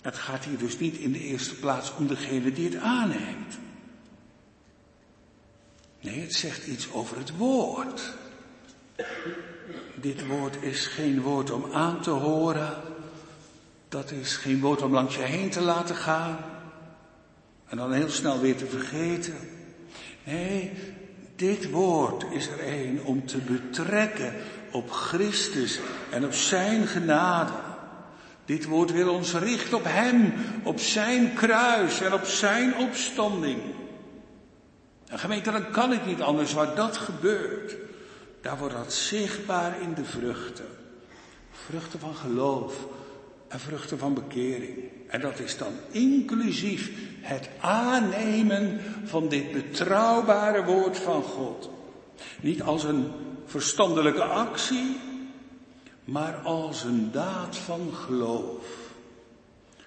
Het 0.00 0.16
gaat 0.16 0.44
hier 0.44 0.58
dus 0.58 0.78
niet 0.78 0.96
in 0.96 1.12
de 1.12 1.20
eerste 1.20 1.54
plaats 1.54 1.94
om 1.96 2.06
degene 2.06 2.52
die 2.52 2.68
het 2.68 2.82
aanneemt. 2.82 3.58
Nee, 6.00 6.20
het 6.20 6.34
zegt 6.34 6.66
iets 6.66 6.92
over 6.92 7.16
het 7.16 7.36
woord. 7.36 8.12
Dit 9.94 10.26
woord 10.26 10.62
is 10.62 10.86
geen 10.86 11.20
woord 11.20 11.50
om 11.50 11.72
aan 11.72 12.00
te 12.00 12.10
horen. 12.10 12.76
Dat 13.88 14.10
is 14.10 14.36
geen 14.36 14.60
woord 14.60 14.82
om 14.82 14.92
langs 14.92 15.14
je 15.16 15.22
heen 15.22 15.50
te 15.50 15.60
laten 15.60 15.96
gaan. 15.96 16.38
En 17.68 17.76
dan 17.76 17.92
heel 17.92 18.08
snel 18.08 18.40
weer 18.40 18.56
te 18.56 18.66
vergeten. 18.66 19.34
Nee, 20.24 20.72
dit 21.36 21.70
woord 21.70 22.24
is 22.30 22.46
er 22.46 22.66
een 22.66 23.04
om 23.04 23.26
te 23.26 23.38
betrekken 23.38 24.34
op 24.70 24.90
Christus 24.90 25.78
en 26.10 26.24
op 26.24 26.32
Zijn 26.32 26.86
genade. 26.86 27.52
Dit 28.44 28.64
woord 28.64 28.92
wil 28.92 29.14
ons 29.14 29.34
richten 29.34 29.76
op 29.76 29.84
Hem, 29.84 30.32
op 30.62 30.80
Zijn 30.80 31.34
kruis 31.34 32.00
en 32.00 32.12
op 32.12 32.24
Zijn 32.24 32.76
opstanding. 32.76 33.60
En 35.10 35.18
gemeente, 35.18 35.50
dan 35.50 35.70
kan 35.70 35.92
ik 35.92 36.06
niet 36.06 36.22
anders 36.22 36.52
waar 36.52 36.74
dat 36.74 36.96
gebeurt. 36.96 37.76
Daar 38.40 38.58
wordt 38.58 38.74
dat 38.74 38.92
zichtbaar 38.92 39.80
in 39.80 39.94
de 39.94 40.04
vruchten. 40.04 40.68
Vruchten 41.50 42.00
van 42.00 42.14
geloof 42.14 42.86
en 43.48 43.60
vruchten 43.60 43.98
van 43.98 44.14
bekering. 44.14 44.78
En 45.08 45.20
dat 45.20 45.38
is 45.38 45.58
dan 45.58 45.72
inclusief 45.90 46.90
het 47.20 47.48
aannemen 47.60 48.80
van 49.04 49.28
dit 49.28 49.52
betrouwbare 49.52 50.64
woord 50.64 50.98
van 50.98 51.22
God. 51.22 51.70
Niet 52.40 52.62
als 52.62 52.84
een 52.84 53.12
verstandelijke 53.46 54.24
actie, 54.24 54.96
maar 56.04 56.34
als 56.34 56.84
een 56.84 57.10
daad 57.12 57.56
van 57.56 57.92
geloof. 58.06 58.64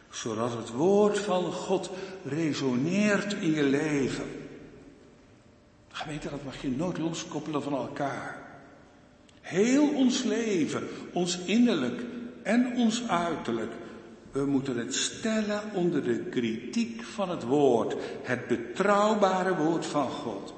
Zodat 0.09 0.51
het 0.51 0.69
woord 0.69 1.19
van 1.19 1.51
God 1.51 1.89
resoneert 2.23 3.33
in 3.33 3.53
je 3.53 3.63
leven. 3.63 4.42
Gemeente, 5.95 6.29
dat 6.29 6.43
mag 6.43 6.61
je 6.61 6.69
nooit 6.69 6.97
loskoppelen 6.97 7.63
van 7.63 7.73
elkaar. 7.73 8.37
Heel 9.41 9.89
ons 9.89 10.23
leven, 10.23 10.87
ons 11.11 11.37
innerlijk 11.37 12.01
en 12.43 12.75
ons 12.75 13.07
uiterlijk. 13.07 13.71
We 14.31 14.45
moeten 14.45 14.77
het 14.77 14.95
stellen 14.95 15.61
onder 15.73 16.03
de 16.03 16.19
kritiek 16.19 17.03
van 17.03 17.29
het 17.29 17.43
woord. 17.43 17.95
Het 18.21 18.47
betrouwbare 18.47 19.55
woord 19.55 19.85
van 19.85 20.09
God. 20.09 20.53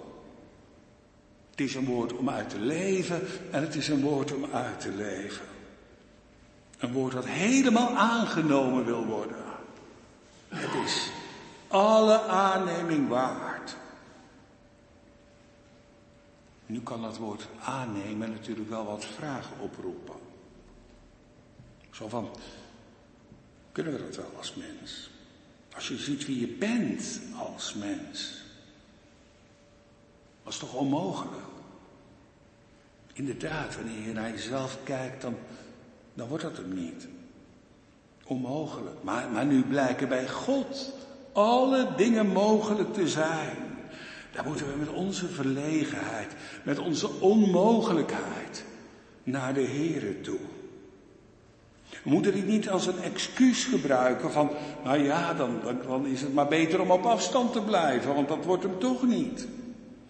Het 1.49 1.59
is 1.59 1.75
een 1.75 1.85
woord 1.85 2.13
om 2.13 2.29
uit 2.29 2.49
te 2.49 2.59
leven 2.59 3.21
en 3.51 3.61
het 3.61 3.75
is 3.75 3.87
een 3.87 4.01
woord 4.01 4.33
om 4.33 4.45
uit 4.51 4.79
te 4.79 4.91
leven. 4.91 5.45
Een 6.77 6.91
woord 6.91 7.13
dat 7.13 7.25
helemaal 7.25 7.95
aangenomen 7.95 8.85
wil 8.85 9.05
worden. 9.05 9.43
Het 10.47 10.83
is 10.85 11.09
alle 11.67 12.21
aanneming 12.21 13.07
waard. 13.07 13.75
Nu 16.65 16.81
kan 16.81 17.01
dat 17.01 17.17
woord 17.17 17.47
aannemen 17.63 18.31
natuurlijk 18.31 18.69
wel 18.69 18.85
wat 18.85 19.05
vragen 19.05 19.59
oproepen. 19.59 20.15
Zo 21.91 22.07
van, 22.07 22.29
kunnen 23.71 23.93
we 23.93 23.99
dat 23.99 24.15
wel 24.15 24.31
als 24.37 24.55
mens? 24.55 25.09
Als 25.75 25.87
je 25.87 25.97
ziet 25.97 26.25
wie 26.25 26.39
je 26.39 26.47
bent 26.47 27.21
als 27.37 27.73
mens. 27.73 28.43
Dat 30.43 30.53
is 30.53 30.59
toch 30.59 30.73
onmogelijk? 30.73 31.43
Inderdaad, 33.13 33.75
wanneer 33.75 34.01
je 34.07 34.13
naar 34.13 34.29
jezelf 34.29 34.77
kijkt, 34.83 35.21
dan, 35.21 35.35
dan 36.13 36.27
wordt 36.27 36.43
dat 36.43 36.57
hem 36.57 36.73
niet. 36.73 37.07
Onmogelijk. 38.23 39.03
Maar, 39.03 39.29
maar 39.29 39.45
nu 39.45 39.63
blijken 39.63 40.09
bij 40.09 40.29
God 40.29 40.93
alle 41.33 41.95
dingen 41.95 42.27
mogelijk 42.27 42.93
te 42.93 43.07
zijn. 43.07 43.57
Daar 44.35 44.45
moeten 44.45 44.67
we 44.71 44.77
met 44.77 44.89
onze 44.89 45.27
verlegenheid, 45.27 46.31
met 46.63 46.79
onze 46.79 47.09
onmogelijkheid 47.19 48.63
naar 49.23 49.53
de 49.53 49.65
Here 49.65 50.21
toe. 50.21 50.39
We 51.89 52.09
moeten 52.09 52.33
dit 52.33 52.47
niet 52.47 52.69
als 52.69 52.87
een 52.87 53.01
excuus 53.01 53.65
gebruiken 53.65 54.31
van, 54.31 54.49
nou 54.83 55.03
ja, 55.03 55.33
dan, 55.33 55.59
dan, 55.63 55.79
dan 55.87 56.05
is 56.05 56.21
het 56.21 56.33
maar 56.33 56.47
beter 56.47 56.81
om 56.81 56.91
op 56.91 57.05
afstand 57.05 57.53
te 57.53 57.61
blijven, 57.61 58.15
want 58.15 58.27
dat 58.27 58.45
wordt 58.45 58.63
hem 58.63 58.79
toch 58.79 59.03
niet. 59.03 59.47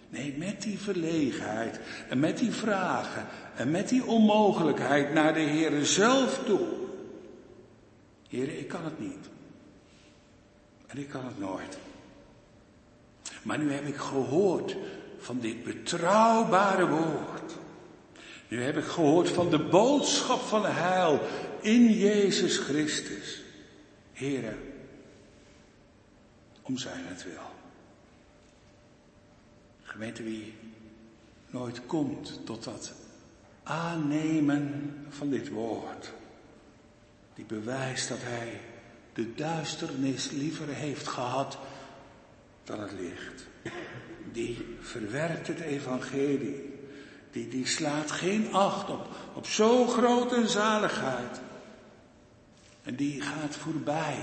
Nee, 0.09 0.35
met 0.37 0.61
die 0.61 0.79
verlegenheid 0.79 1.79
en 2.09 2.19
met 2.19 2.37
die 2.37 2.51
vragen 2.51 3.25
en 3.55 3.71
met 3.71 3.89
die 3.89 4.05
onmogelijkheid 4.05 5.13
naar 5.13 5.33
de 5.33 5.39
Heere 5.39 5.85
zelf 5.85 6.41
toe. 6.45 6.67
Heere, 8.29 8.59
ik 8.59 8.67
kan 8.67 8.83
het 8.83 8.99
niet. 8.99 9.29
En 10.87 10.97
ik 10.97 11.09
kan 11.09 11.25
het 11.25 11.39
nooit. 11.39 11.77
Maar 13.45 13.57
nu 13.57 13.71
heb 13.71 13.85
ik 13.85 13.95
gehoord 13.95 14.75
van 15.17 15.39
dit 15.39 15.63
betrouwbare 15.63 16.87
woord. 16.87 17.53
Nu 18.47 18.63
heb 18.63 18.77
ik 18.77 18.83
gehoord 18.83 19.29
van 19.29 19.49
de 19.49 19.59
boodschap 19.59 20.39
van 20.39 20.65
heil 20.65 21.19
in 21.61 21.91
Jezus 21.91 22.57
Christus. 22.57 23.41
Heren, 24.11 24.57
om 26.61 26.77
zijn 26.77 27.05
het 27.05 27.23
wil. 27.23 27.49
Gemeente 29.83 30.23
wie 30.23 30.53
nooit 31.49 31.85
komt 31.85 32.45
tot 32.45 32.63
dat 32.63 32.93
aannemen 33.63 34.93
van 35.09 35.29
dit 35.29 35.49
woord. 35.49 36.13
Die 37.35 37.45
bewijst 37.45 38.09
dat 38.09 38.21
hij 38.21 38.61
de 39.13 39.33
duisternis 39.33 40.31
liever 40.31 40.67
heeft 40.67 41.07
gehad 41.07 41.57
dan 42.65 42.79
het 42.79 42.91
licht. 42.91 43.47
Die 44.31 44.77
verwerkt 44.79 45.47
het 45.47 45.59
evangelie. 45.59 46.73
Die, 47.31 47.47
die 47.47 47.67
slaat 47.67 48.11
geen 48.11 48.53
acht 48.53 48.89
op, 48.89 49.07
op 49.33 49.47
zo'n 49.47 49.87
grote 49.87 50.47
zaligheid. 50.47 51.41
En 52.83 52.95
die 52.95 53.21
gaat 53.21 53.55
voorbij 53.55 54.17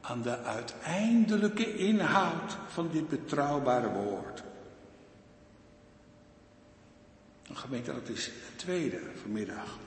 aan 0.00 0.22
de 0.22 0.38
uiteindelijke 0.38 1.76
inhoud 1.76 2.56
van 2.68 2.88
dit 2.92 3.08
betrouwbare 3.08 3.88
woord. 3.88 4.42
Gemeente, 7.52 7.92
dat 7.92 8.08
is 8.08 8.26
het 8.26 8.58
tweede 8.58 9.00
vanmiddag. 9.22 9.78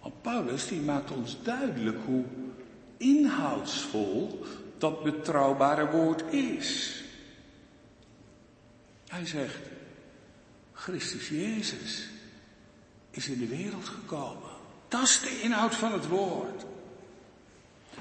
Want 0.00 0.22
Paulus 0.22 0.68
die 0.68 0.80
maakt 0.80 1.10
ons 1.10 1.42
duidelijk 1.42 1.98
hoe 2.04 2.24
inhoudsvol 2.96 4.44
dat 4.78 5.02
betrouwbare 5.02 5.90
woord 5.90 6.32
is. 6.32 7.00
Hij 9.08 9.26
zegt, 9.26 9.58
Christus 10.72 11.28
Jezus 11.28 12.08
is 13.10 13.28
in 13.28 13.38
de 13.38 13.46
wereld 13.46 13.84
gekomen. 13.84 14.50
Dat 14.88 15.02
is 15.02 15.20
de 15.20 15.40
inhoud 15.42 15.74
van 15.74 15.92
het 15.92 16.08
woord. 16.08 16.64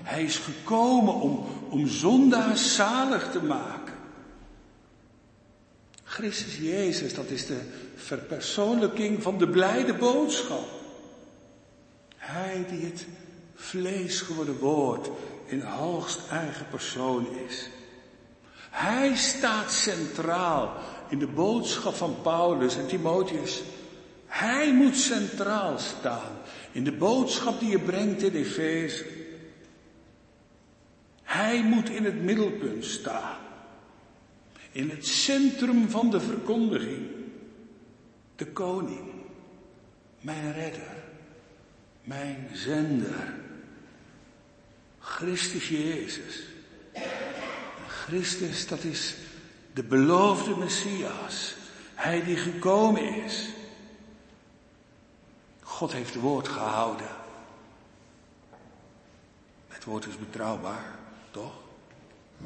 Hij 0.02 0.24
is 0.24 0.38
gekomen 0.38 1.14
om, 1.14 1.46
om 1.70 1.88
zondaars 1.88 2.76
zalig 2.76 3.32
te 3.32 3.42
maken. 3.42 3.94
Christus 6.04 6.58
Jezus, 6.58 7.14
dat 7.14 7.30
is 7.30 7.46
de 7.46 7.62
verpersoonlijking 7.96 9.24
van 9.24 9.38
de 9.38 9.48
blijde 9.48 9.94
boodschap. 9.94 10.68
Hij 12.16 12.66
die 12.70 12.86
het 12.86 13.06
vlees 13.56 14.22
geworden 14.22 14.58
woord 14.58 15.10
in 15.46 15.62
hoogst 15.62 16.20
eigen 16.30 16.68
persoon 16.70 17.28
is. 17.48 17.70
Hij 18.70 19.16
staat 19.16 19.72
centraal 19.72 20.74
in 21.10 21.20
de 21.20 21.28
boodschap 21.28 21.94
van 21.94 22.16
Paulus 22.22 22.78
en 22.78 22.88
Timotheus. 22.88 23.62
Hij 24.26 24.74
moet 24.74 24.98
centraal 24.98 25.80
staan 25.80 26.32
in 26.72 26.84
de 26.84 26.92
boodschap 26.92 27.60
die 27.60 27.70
je 27.70 27.80
brengt 27.80 28.22
in 28.22 28.34
Efeze. 28.34 29.06
Hij 31.24 31.64
moet 31.64 31.90
in 31.90 32.06
het 32.06 32.24
middelpunt 32.24 32.86
staan. 32.86 33.38
In 34.72 34.90
het 34.90 35.06
centrum 35.06 35.90
van 35.90 36.10
de 36.10 36.20
verkondiging. 36.20 37.08
De 38.36 38.48
koning. 38.48 39.12
Mijn 40.22 40.54
redder. 40.54 41.04
Mijn 42.04 42.50
zender. 42.54 43.45
Christus 45.06 45.70
Jezus. 45.70 46.44
Christus, 47.88 48.68
dat 48.68 48.84
is 48.84 49.16
de 49.74 49.84
beloofde 49.84 50.56
Messias. 50.56 51.56
Hij 51.94 52.24
die 52.24 52.36
gekomen 52.36 53.24
is. 53.24 53.50
God 55.62 55.92
heeft 55.92 56.14
het 56.14 56.22
woord 56.22 56.48
gehouden. 56.48 57.08
Het 59.68 59.84
woord 59.84 60.06
is 60.06 60.18
betrouwbaar, 60.18 61.00
toch? 61.32 61.54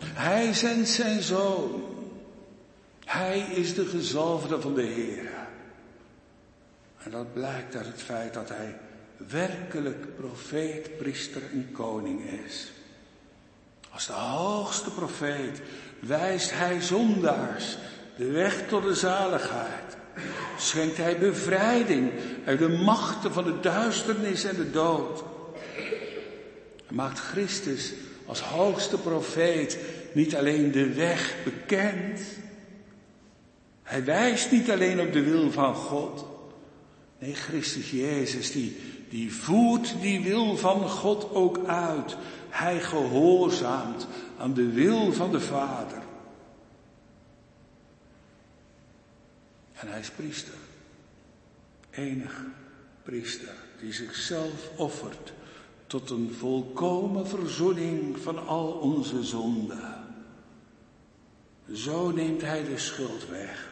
Hij 0.04 0.54
zendt 0.54 0.90
zijn 0.90 1.22
zoon. 1.22 1.84
Hij 3.06 3.40
is 3.40 3.74
de 3.74 3.86
gezalfde 3.86 4.62
van 4.62 4.74
de 4.76 4.84
Heer. 4.84 5.48
En 6.98 7.12
dat 7.12 7.34
blijkt 7.34 7.76
uit 7.76 7.86
het 7.86 8.02
feit 8.02 8.34
dat 8.34 8.50
hij 8.50 8.80
werkelijk 9.28 10.16
profeet, 10.16 10.98
priester 10.98 11.42
en 11.52 11.70
koning 11.72 12.22
is. 12.46 12.72
Als 13.90 14.08
de 14.08 14.14
hoogste 14.14 14.92
profeet 14.92 15.62
wijst 16.00 16.52
hij 16.52 16.82
zondaars 16.82 17.78
de 18.18 18.32
weg 18.32 18.68
tot 18.68 18.84
de 18.84 18.96
zaligheid. 18.96 19.98
Schenkt 20.58 20.98
hij 20.98 21.18
bevrijding 21.18 22.12
uit 22.46 22.60
de 22.60 22.68
machten 22.68 23.34
van 23.34 23.44
de 23.44 23.60
duisternis 23.60 24.44
en 24.44 24.56
de 24.56 24.72
dood. 24.72 25.24
Maakt 26.90 27.20
Christus 27.20 27.94
als 28.26 28.42
hoogste 28.42 28.98
profeet 28.98 29.78
niet 30.14 30.36
alleen 30.36 30.72
de 30.72 30.94
weg 30.94 31.36
bekend. 31.44 32.22
Hij 33.84 34.04
wijst 34.04 34.52
niet 34.52 34.72
alleen 34.72 35.00
op 35.00 35.14
de 35.14 35.24
wil 35.24 35.52
van 35.52 35.76
God. 35.76 36.26
Nee, 37.20 37.36
Christus 37.36 37.92
Jezus, 37.92 38.52
die, 38.52 38.78
die 39.10 39.34
voert 39.34 40.02
die 40.02 40.24
wil 40.24 40.58
van 40.58 40.90
God 40.90 41.34
ook 41.34 41.66
uit. 41.66 42.18
Hij 42.50 42.80
gehoorzaamt 42.80 44.08
aan 44.38 44.54
de 44.54 44.72
wil 44.72 45.12
van 45.14 45.32
de 45.32 45.42
Vader. 45.42 46.02
En 49.74 49.88
hij 49.88 50.00
is 50.00 50.10
priester. 50.10 50.54
Enig 51.90 52.46
priester 53.04 53.56
die 53.80 53.94
zichzelf 53.94 54.70
offert 54.78 55.34
tot 55.88 56.10
een 56.10 56.36
volkomen 56.38 57.28
verzoening 57.28 58.18
van 58.18 58.48
al 58.48 58.72
onze 58.72 59.24
zonden. 59.24 60.08
Zo 61.74 62.12
neemt 62.12 62.42
hij 62.42 62.64
de 62.64 62.78
schuld 62.78 63.30
weg. 63.30 63.72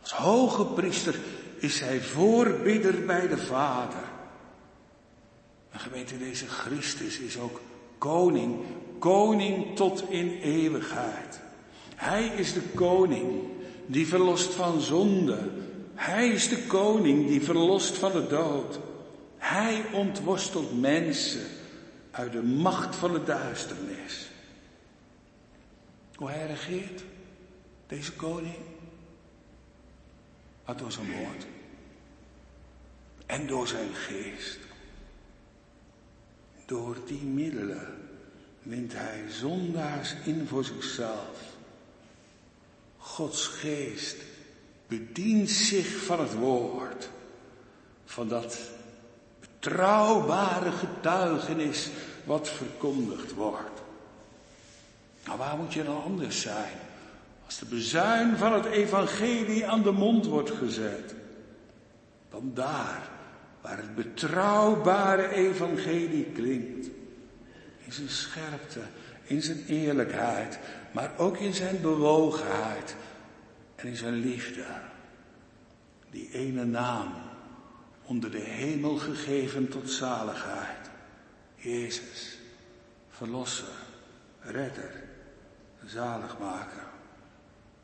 Als 0.00 0.12
hoge 0.12 0.64
priester 0.64 1.18
is 1.62 1.80
hij 1.80 2.00
voorbidder 2.00 3.04
bij 3.04 3.28
de 3.28 3.38
Vader. 3.38 4.02
En 5.70 5.80
gemeente, 5.80 6.18
deze 6.18 6.46
Christus 6.46 7.18
is 7.18 7.38
ook 7.38 7.60
koning, 7.98 8.56
koning 8.98 9.76
tot 9.76 10.10
in 10.10 10.28
eeuwigheid. 10.42 11.40
Hij 11.94 12.26
is 12.26 12.52
de 12.52 12.62
koning 12.74 13.42
die 13.86 14.06
verlost 14.06 14.54
van 14.54 14.80
zonde. 14.80 15.50
Hij 15.94 16.28
is 16.28 16.48
de 16.48 16.66
koning 16.66 17.26
die 17.26 17.42
verlost 17.42 17.98
van 17.98 18.12
de 18.12 18.26
dood. 18.26 18.78
Hij 19.36 19.84
ontworstelt 19.92 20.80
mensen 20.80 21.46
uit 22.10 22.32
de 22.32 22.42
macht 22.42 22.96
van 22.96 23.12
de 23.12 23.24
duisternis. 23.24 24.30
Hoe 26.14 26.30
hij 26.30 26.46
regeert, 26.46 27.02
deze 27.86 28.12
koning, 28.12 28.71
maar 30.64 30.76
door 30.76 30.92
zijn 30.92 31.12
woord 31.12 31.46
en 33.26 33.46
door 33.46 33.68
zijn 33.68 33.94
geest. 33.94 34.58
Door 36.66 36.96
die 37.06 37.22
middelen 37.22 38.08
wint 38.62 38.92
hij 38.92 39.24
zondaars 39.28 40.14
in 40.24 40.46
voor 40.46 40.64
zichzelf. 40.64 41.38
Gods 42.96 43.46
geest 43.46 44.16
bedient 44.86 45.50
zich 45.50 46.04
van 46.04 46.20
het 46.20 46.34
woord, 46.34 47.08
van 48.04 48.28
dat 48.28 48.58
betrouwbare 49.40 50.72
getuigenis 50.72 51.90
wat 52.24 52.48
verkondigd 52.48 53.32
wordt. 53.32 53.80
Nou, 55.24 55.38
waar 55.38 55.56
moet 55.56 55.72
je 55.72 55.84
dan 55.84 56.02
anders 56.02 56.40
zijn? 56.40 56.78
Als 57.52 57.60
de 57.60 57.76
bezuin 57.76 58.36
van 58.36 58.52
het 58.52 58.64
evangelie 58.64 59.66
aan 59.66 59.82
de 59.82 59.90
mond 59.90 60.26
wordt 60.26 60.50
gezet. 60.50 61.14
Dan 62.30 62.50
daar, 62.54 63.08
waar 63.60 63.76
het 63.76 63.94
betrouwbare 63.94 65.28
evangelie 65.28 66.24
klinkt. 66.24 66.86
In 67.78 67.92
zijn 67.92 68.08
scherpte, 68.08 68.80
in 69.22 69.42
zijn 69.42 69.64
eerlijkheid, 69.66 70.58
maar 70.92 71.10
ook 71.18 71.36
in 71.36 71.54
zijn 71.54 71.80
bewogenheid 71.80 72.96
en 73.76 73.88
in 73.88 73.96
zijn 73.96 74.14
liefde. 74.14 74.64
Die 76.10 76.30
ene 76.32 76.64
naam 76.64 77.12
onder 78.04 78.30
de 78.30 78.40
hemel 78.40 78.96
gegeven 78.96 79.68
tot 79.68 79.90
zaligheid. 79.90 80.90
Jezus, 81.54 82.38
verlosser, 83.10 83.74
redder, 84.40 85.02
zaligmaker. 85.84 86.90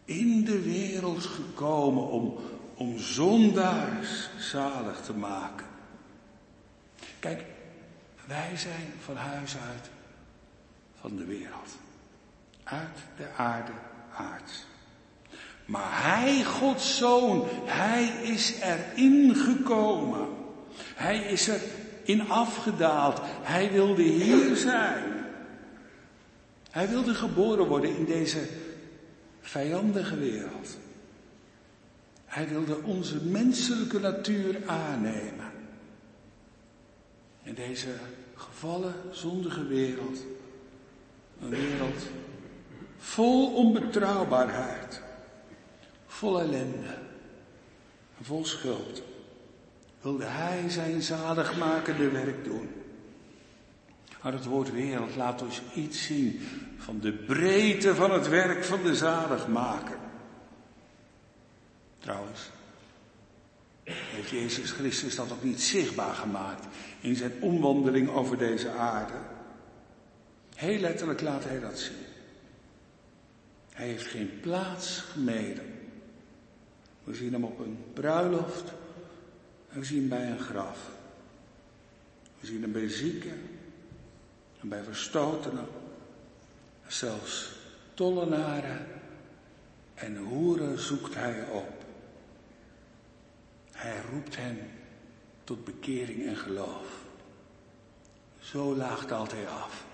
In 0.08 0.44
de 0.44 0.62
wereld 0.62 1.24
gekomen 1.24 2.08
om, 2.08 2.34
om 2.74 2.98
zondaars 2.98 4.28
zalig 4.38 5.00
te 5.00 5.12
maken. 5.12 5.66
Kijk, 7.18 7.44
wij 8.26 8.56
zijn 8.56 8.92
van 9.04 9.16
huis 9.16 9.56
uit 9.68 9.90
van 11.00 11.16
de 11.16 11.24
wereld 11.24 11.78
uit 12.64 12.98
de 13.16 13.26
aarde 13.36 13.72
aards. 14.14 14.66
Maar 15.64 16.02
hij, 16.02 16.44
Gods 16.44 16.96
zoon, 16.96 17.48
hij 17.64 18.04
is 18.22 18.54
erin 18.60 19.34
gekomen. 19.34 20.28
Hij 20.94 21.18
is 21.18 21.48
er 21.48 21.60
in 22.04 22.30
afgedaald. 22.30 23.20
Hij 23.24 23.72
wilde 23.72 24.02
hier 24.02 24.56
zijn. 24.56 25.04
Hij 26.70 26.88
wilde 26.88 27.14
geboren 27.14 27.66
worden 27.66 27.96
in 27.96 28.04
deze 28.04 28.48
vijandige 29.48 30.16
wereld. 30.16 30.76
Hij 32.24 32.48
wilde 32.48 32.82
onze 32.82 33.24
menselijke 33.24 33.98
natuur 33.98 34.68
aannemen. 34.68 35.50
In 37.42 37.54
deze 37.54 37.88
gevallen, 38.34 38.94
zondige 39.10 39.66
wereld. 39.66 40.18
Een 41.40 41.48
wereld 41.48 42.02
Vol 42.98 43.54
onbetrouwbaarheid. 43.54 45.02
Vol 46.06 46.40
ellende. 46.40 46.98
Vol 48.20 48.44
schuld. 48.44 49.02
Wilde 50.00 50.24
hij 50.24 50.68
zijn 50.68 51.02
zaligmakende 51.02 52.10
werk 52.10 52.44
doen. 52.44 52.68
Maar 54.22 54.32
het 54.32 54.44
woord 54.44 54.72
wereld 54.72 55.16
laat 55.16 55.42
ons 55.42 55.60
iets 55.74 56.04
zien 56.04 56.40
van 56.78 57.00
de 57.00 57.12
breedte 57.12 57.94
van 57.94 58.10
het 58.10 58.28
werk 58.28 58.64
van 58.64 58.82
de 58.82 58.94
zaligmaker. 58.94 59.96
Trouwens, 61.98 62.50
heeft 63.84 64.30
Jezus 64.30 64.70
Christus 64.70 65.14
dat 65.14 65.32
ook 65.32 65.42
niet 65.42 65.60
zichtbaar 65.60 66.14
gemaakt 66.14 66.66
in 67.00 67.16
zijn 67.16 67.32
omwandeling 67.40 68.08
over 68.08 68.38
deze 68.38 68.70
aarde? 68.70 69.18
Heel 70.54 70.78
letterlijk 70.78 71.20
laat 71.20 71.44
hij 71.44 71.60
dat 71.60 71.78
zien. 71.78 72.06
Hij 73.72 73.86
heeft 73.86 74.06
geen 74.06 74.40
plaats 74.40 74.98
gemeden. 74.98 75.64
We 77.04 77.14
zien 77.14 77.32
hem 77.32 77.44
op 77.44 77.58
een 77.58 77.78
bruiloft 77.92 78.72
en 79.68 79.78
we 79.78 79.84
zien 79.84 79.98
hem 79.98 80.08
bij 80.08 80.30
een 80.30 80.40
graf. 80.40 80.90
We 82.40 82.46
zien 82.46 82.62
hem 82.62 82.72
bij 82.72 82.88
zieken 82.88 83.40
en 84.60 84.68
bij 84.68 84.82
verstotenen. 84.82 85.66
Zelfs 86.88 87.50
tollenaren 87.94 88.86
en 89.94 90.16
hoeren 90.16 90.78
zoekt 90.78 91.14
hij 91.14 91.44
op. 91.44 91.84
Hij 93.72 94.00
roept 94.10 94.36
hen 94.36 94.58
tot 95.44 95.64
bekering 95.64 96.26
en 96.26 96.36
geloof. 96.36 96.86
Zo 98.40 98.76
laag 98.76 99.06
daalt 99.06 99.32
hij 99.32 99.48
af. 99.48 99.84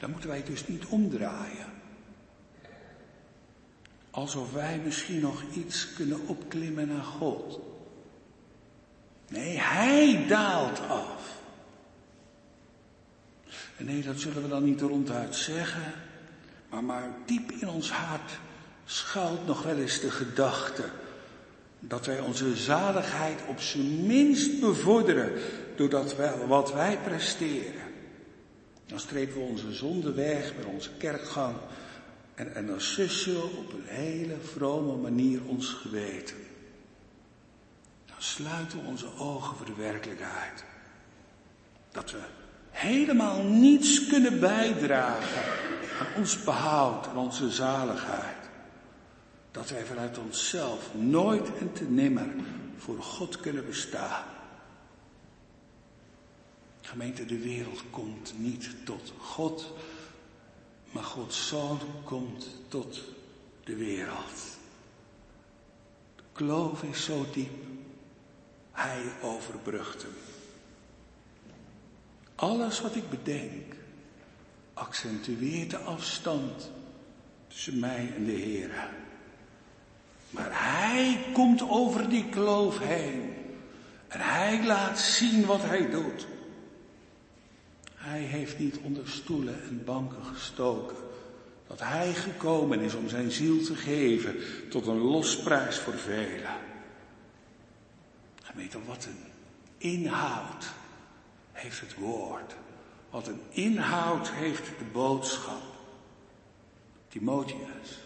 Dan 0.00 0.10
moeten 0.10 0.28
wij 0.28 0.44
dus 0.44 0.66
niet 0.66 0.84
omdraaien. 0.86 1.72
Alsof 4.10 4.52
wij 4.52 4.78
misschien 4.78 5.20
nog 5.20 5.42
iets 5.54 5.92
kunnen 5.92 6.28
opklimmen 6.28 6.88
naar 6.88 7.04
God. 7.04 7.60
Nee, 9.28 9.58
Hij 9.58 10.26
daalt 10.28 10.80
af. 10.80 11.35
Nee, 13.78 14.02
dat 14.02 14.20
zullen 14.20 14.42
we 14.42 14.48
dan 14.48 14.64
niet 14.64 14.80
ronduit 14.80 15.34
zeggen. 15.34 15.92
Maar, 16.70 16.84
maar 16.84 17.10
diep 17.26 17.50
in 17.50 17.68
ons 17.68 17.90
hart 17.90 18.38
schuilt 18.84 19.46
nog 19.46 19.62
wel 19.62 19.76
eens 19.76 20.00
de 20.00 20.10
gedachte 20.10 20.84
dat 21.80 22.06
wij 22.06 22.20
onze 22.20 22.56
zaligheid 22.56 23.40
op 23.48 23.60
zijn 23.60 24.06
minst 24.06 24.60
bevorderen 24.60 25.32
doordat 25.76 26.16
wij, 26.16 26.46
wat 26.46 26.72
wij 26.72 26.98
presteren. 26.98 27.82
Dan 28.86 29.00
strepen 29.00 29.34
we 29.34 29.40
onze 29.40 29.72
zonde 29.72 30.12
weg 30.12 30.52
met 30.56 30.66
onze 30.66 30.90
kerkgang 30.98 31.56
en, 32.34 32.54
en 32.54 32.66
dan 32.66 32.80
sussen 32.80 33.32
we 33.32 33.42
op 33.42 33.72
een 33.72 33.86
hele 33.86 34.36
vrome 34.42 34.96
manier 34.96 35.40
ons 35.46 35.68
geweten. 35.68 36.36
Dan 38.06 38.16
sluiten 38.18 38.82
we 38.82 38.86
onze 38.86 39.08
ogen 39.18 39.56
voor 39.56 39.66
de 39.66 39.74
werkelijkheid. 39.74 40.64
Dat 41.90 42.10
we 42.10 42.18
helemaal 42.76 43.42
niets 43.42 44.06
kunnen 44.06 44.40
bijdragen 44.40 45.42
aan 46.00 46.06
ons 46.16 46.44
behoud 46.44 47.06
en 47.06 47.16
onze 47.16 47.50
zaligheid. 47.50 48.36
Dat 49.50 49.70
wij 49.70 49.84
vanuit 49.84 50.18
onszelf 50.18 50.94
nooit 50.94 51.58
en 51.58 51.72
te 51.72 51.84
nimmer 51.84 52.34
voor 52.76 53.02
God 53.02 53.40
kunnen 53.40 53.66
bestaan. 53.66 54.24
Gemeente, 56.80 57.24
de 57.24 57.38
wereld 57.38 57.82
komt 57.90 58.34
niet 58.36 58.68
tot 58.84 59.12
God, 59.18 59.72
maar 60.90 61.04
Gods 61.04 61.48
Zoon 61.48 61.78
komt 62.04 62.46
tot 62.68 63.00
de 63.64 63.76
wereld. 63.76 64.56
De 66.16 66.22
kloof 66.32 66.82
is 66.82 67.04
zo 67.04 67.26
diep, 67.32 67.64
Hij 68.72 69.02
overbrugt 69.22 70.02
hem. 70.02 70.35
Alles 72.36 72.80
wat 72.80 72.96
ik 72.96 73.10
bedenk, 73.10 73.74
accentueert 74.74 75.70
de 75.70 75.78
afstand 75.78 76.70
tussen 77.48 77.78
mij 77.78 78.12
en 78.16 78.24
de 78.24 78.32
Heer. 78.32 78.88
Maar 80.30 80.48
Hij 80.50 81.24
komt 81.32 81.62
over 81.68 82.08
die 82.08 82.28
kloof 82.28 82.78
heen. 82.78 83.34
En 84.08 84.20
Hij 84.20 84.64
laat 84.64 84.98
zien 84.98 85.46
wat 85.46 85.62
Hij 85.62 85.90
doet. 85.90 86.26
Hij 87.94 88.20
heeft 88.20 88.58
niet 88.58 88.78
onder 88.82 89.08
stoelen 89.08 89.62
en 89.62 89.84
banken 89.84 90.24
gestoken. 90.24 90.96
Dat 91.66 91.80
Hij 91.80 92.14
gekomen 92.14 92.80
is 92.80 92.94
om 92.94 93.08
zijn 93.08 93.30
ziel 93.30 93.62
te 93.62 93.74
geven 93.74 94.36
tot 94.70 94.86
een 94.86 94.98
losprijs 94.98 95.78
voor 95.78 95.98
velen. 95.98 96.54
Gemeente, 98.42 98.78
wat 98.86 99.04
een 99.04 99.24
inhoud 99.78 100.66
heeft 101.56 101.80
het 101.80 101.94
woord. 101.94 102.54
Wat 103.10 103.26
een 103.26 103.40
inhoud 103.50 104.30
heeft 104.30 104.66
de 104.78 104.84
boodschap. 104.92 105.62
Timotheus, 107.08 107.98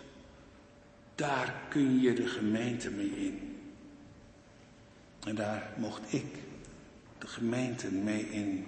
daar 1.14 1.54
kun 1.68 2.00
je 2.00 2.12
de 2.12 2.26
gemeente 2.26 2.90
mee 2.90 3.10
in. 3.10 3.58
En 5.24 5.34
daar 5.34 5.72
mocht 5.76 6.12
ik 6.12 6.26
de 7.18 7.26
gemeente 7.26 7.92
mee 7.92 8.30
in. 8.30 8.66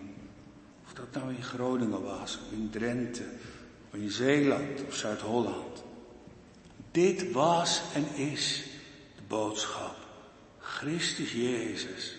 Of 0.84 0.92
dat 0.92 1.12
nou 1.12 1.34
in 1.34 1.42
Groningen 1.42 2.02
was, 2.02 2.38
of 2.46 2.52
in 2.52 2.70
Drenthe, 2.70 3.24
of 3.88 3.94
in 3.94 4.10
Zeeland 4.10 4.86
of 4.86 4.94
Zuid-Holland. 4.94 5.82
Dit 6.90 7.32
was 7.32 7.82
en 7.94 8.14
is 8.14 8.64
de 9.16 9.22
boodschap. 9.28 9.96
Christus 10.58 11.32
Jezus. 11.32 12.16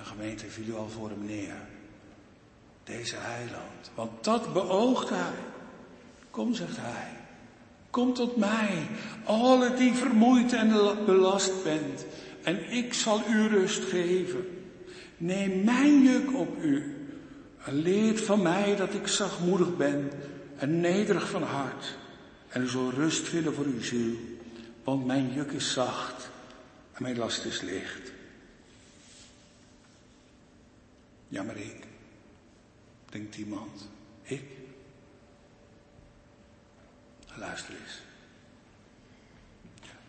De 0.00 0.06
gemeente 0.06 0.46
viel 0.46 0.66
u 0.66 0.74
al 0.74 0.88
voor 0.88 1.08
hem 1.08 1.24
neer. 1.24 1.56
Deze 2.84 3.16
heiland. 3.18 3.90
Want 3.94 4.24
dat 4.24 4.52
beoogt 4.52 5.08
hij. 5.08 5.38
Kom, 6.30 6.54
zegt 6.54 6.76
hij. 6.76 7.18
Kom 7.90 8.14
tot 8.14 8.36
mij, 8.36 8.86
alle 9.24 9.74
die 9.74 9.94
vermoeid 9.94 10.52
en 10.52 10.68
belast 11.06 11.64
bent, 11.64 12.04
en 12.42 12.72
ik 12.72 12.94
zal 12.94 13.20
u 13.28 13.46
rust 13.46 13.84
geven. 13.84 14.46
Neem 15.16 15.64
mijn 15.64 16.02
juk 16.02 16.34
op 16.34 16.62
u 16.62 16.94
en 17.64 17.74
leert 17.74 18.20
van 18.20 18.42
mij 18.42 18.76
dat 18.76 18.94
ik 18.94 19.06
zachtmoedig 19.06 19.76
ben 19.76 20.10
en 20.56 20.80
nederig 20.80 21.30
van 21.30 21.42
hart. 21.42 21.98
En 22.48 22.62
u 22.62 22.68
zal 22.68 22.90
rust 22.90 23.28
vinden 23.28 23.54
voor 23.54 23.64
uw 23.64 23.82
ziel, 23.82 24.14
want 24.84 25.06
mijn 25.06 25.32
juk 25.32 25.52
is 25.52 25.72
zacht 25.72 26.30
en 26.92 27.02
mijn 27.02 27.18
last 27.18 27.44
is 27.44 27.60
licht. 27.60 28.12
Ja, 31.30 31.42
maar 31.42 31.56
ik, 31.56 31.86
denkt 33.10 33.36
iemand, 33.36 33.88
ik? 34.22 34.42
Luister 37.34 37.74
eens. 37.82 38.00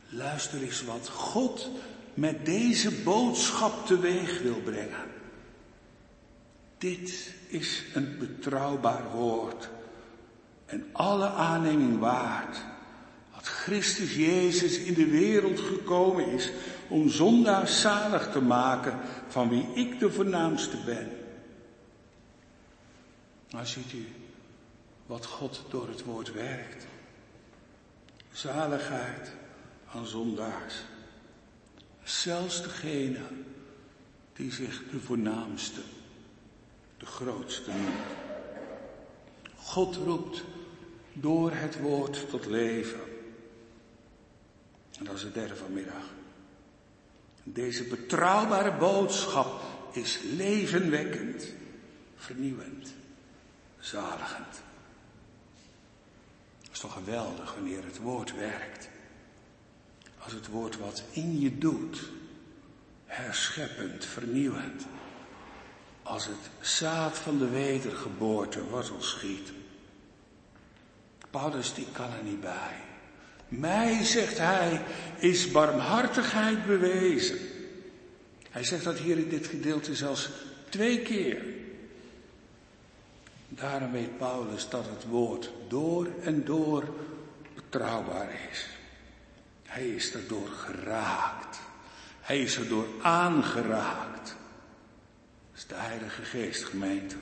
Luister 0.09 0.61
eens 0.61 0.83
wat 0.83 1.09
God 1.09 1.69
met 2.13 2.45
deze 2.45 2.91
boodschap 2.91 3.85
teweeg 3.85 4.41
wil 4.41 4.59
brengen. 4.61 5.09
Dit 6.77 7.33
is 7.47 7.83
een 7.93 8.17
betrouwbaar 8.17 9.11
woord 9.11 9.69
en 10.65 10.89
alle 10.91 11.29
aanneming 11.29 11.99
waard. 11.99 12.57
Dat 13.33 13.47
Christus 13.47 14.15
Jezus 14.15 14.77
in 14.77 14.93
de 14.93 15.07
wereld 15.07 15.59
gekomen 15.59 16.27
is 16.27 16.51
om 16.91 17.09
zondaars 17.09 17.81
zalig 17.81 18.31
te 18.31 18.41
maken 18.41 18.99
van 19.27 19.49
wie 19.49 19.67
ik 19.73 19.99
de 19.99 20.11
voornaamste 20.11 20.77
ben. 20.85 21.09
Nou 23.49 23.65
ziet 23.65 23.93
u 23.93 24.07
wat 25.05 25.25
God 25.25 25.61
door 25.69 25.87
het 25.87 26.03
woord 26.03 26.33
werkt. 26.33 26.85
Zaligheid 28.31 29.31
aan 29.93 30.05
zondaars. 30.05 30.75
Zelfs 32.03 32.61
degene 32.61 33.19
die 34.33 34.51
zich 34.51 34.83
de 34.89 34.99
voornaamste, 34.99 35.81
de 36.97 37.05
grootste 37.05 37.71
noemt. 37.71 38.19
God 39.55 39.95
roept 39.95 40.43
door 41.13 41.51
het 41.51 41.79
woord 41.79 42.29
tot 42.29 42.45
leven. 42.45 42.99
En 44.99 45.05
dat 45.05 45.15
is 45.15 45.23
het 45.23 45.33
derde 45.33 45.55
vanmiddag. 45.55 46.03
Deze 47.53 47.83
betrouwbare 47.83 48.71
boodschap 48.71 49.61
is 49.91 50.19
levenwekkend, 50.35 51.47
vernieuwend, 52.15 52.93
zaligend. 53.79 54.61
Het 56.61 56.71
is 56.71 56.79
toch 56.79 56.93
geweldig 56.93 57.53
wanneer 57.53 57.83
het 57.83 57.97
woord 57.97 58.35
werkt. 58.35 58.89
Als 60.17 60.33
het 60.33 60.47
woord 60.47 60.77
wat 60.77 61.03
in 61.11 61.39
je 61.39 61.57
doet, 61.57 62.09
herscheppend, 63.05 64.05
vernieuwend. 64.05 64.85
Als 66.03 66.25
het 66.25 66.49
zaad 66.59 67.17
van 67.17 67.37
de 67.37 67.49
wedergeboorte 67.49 68.63
wortel 68.63 69.01
schiet. 69.01 69.51
Paulus 71.29 71.73
die 71.73 71.87
kan 71.91 72.11
er 72.11 72.23
niet 72.23 72.41
bij. 72.41 72.90
Mij, 73.51 74.03
zegt 74.03 74.37
hij, 74.37 74.81
is 75.17 75.51
barmhartigheid 75.51 76.65
bewezen. 76.65 77.37
Hij 78.49 78.63
zegt 78.63 78.83
dat 78.83 78.97
hier 78.97 79.17
in 79.17 79.29
dit 79.29 79.47
gedeelte 79.47 79.95
zelfs 79.95 80.29
twee 80.69 80.99
keer. 80.99 81.43
Daarom 83.49 83.91
weet 83.91 84.17
Paulus 84.17 84.69
dat 84.69 84.85
het 84.85 85.05
woord 85.07 85.51
door 85.67 86.07
en 86.23 86.45
door 86.45 86.93
betrouwbaar 87.55 88.29
is. 88.51 88.65
Hij 89.63 89.87
is 89.87 90.13
erdoor 90.13 90.47
geraakt. 90.47 91.59
Hij 92.21 92.41
is 92.41 92.57
erdoor 92.57 92.87
aangeraakt. 93.01 94.35
Dat 95.51 95.55
is 95.55 95.67
de 95.67 95.75
Heilige 95.75 96.21
Geest, 96.21 96.63
gemeente. 96.63 97.15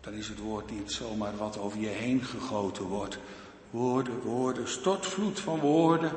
Dan 0.00 0.12
is 0.12 0.28
het 0.28 0.38
woord 0.38 0.70
niet 0.70 0.92
zomaar 0.92 1.36
wat 1.36 1.58
over 1.58 1.78
je 1.78 1.88
heen 1.88 2.24
gegoten 2.24 2.84
wordt. 2.84 3.18
Woorden, 3.70 4.20
woorden, 4.20 4.68
stortvloed 4.68 5.40
van 5.40 5.58
woorden. 5.58 6.12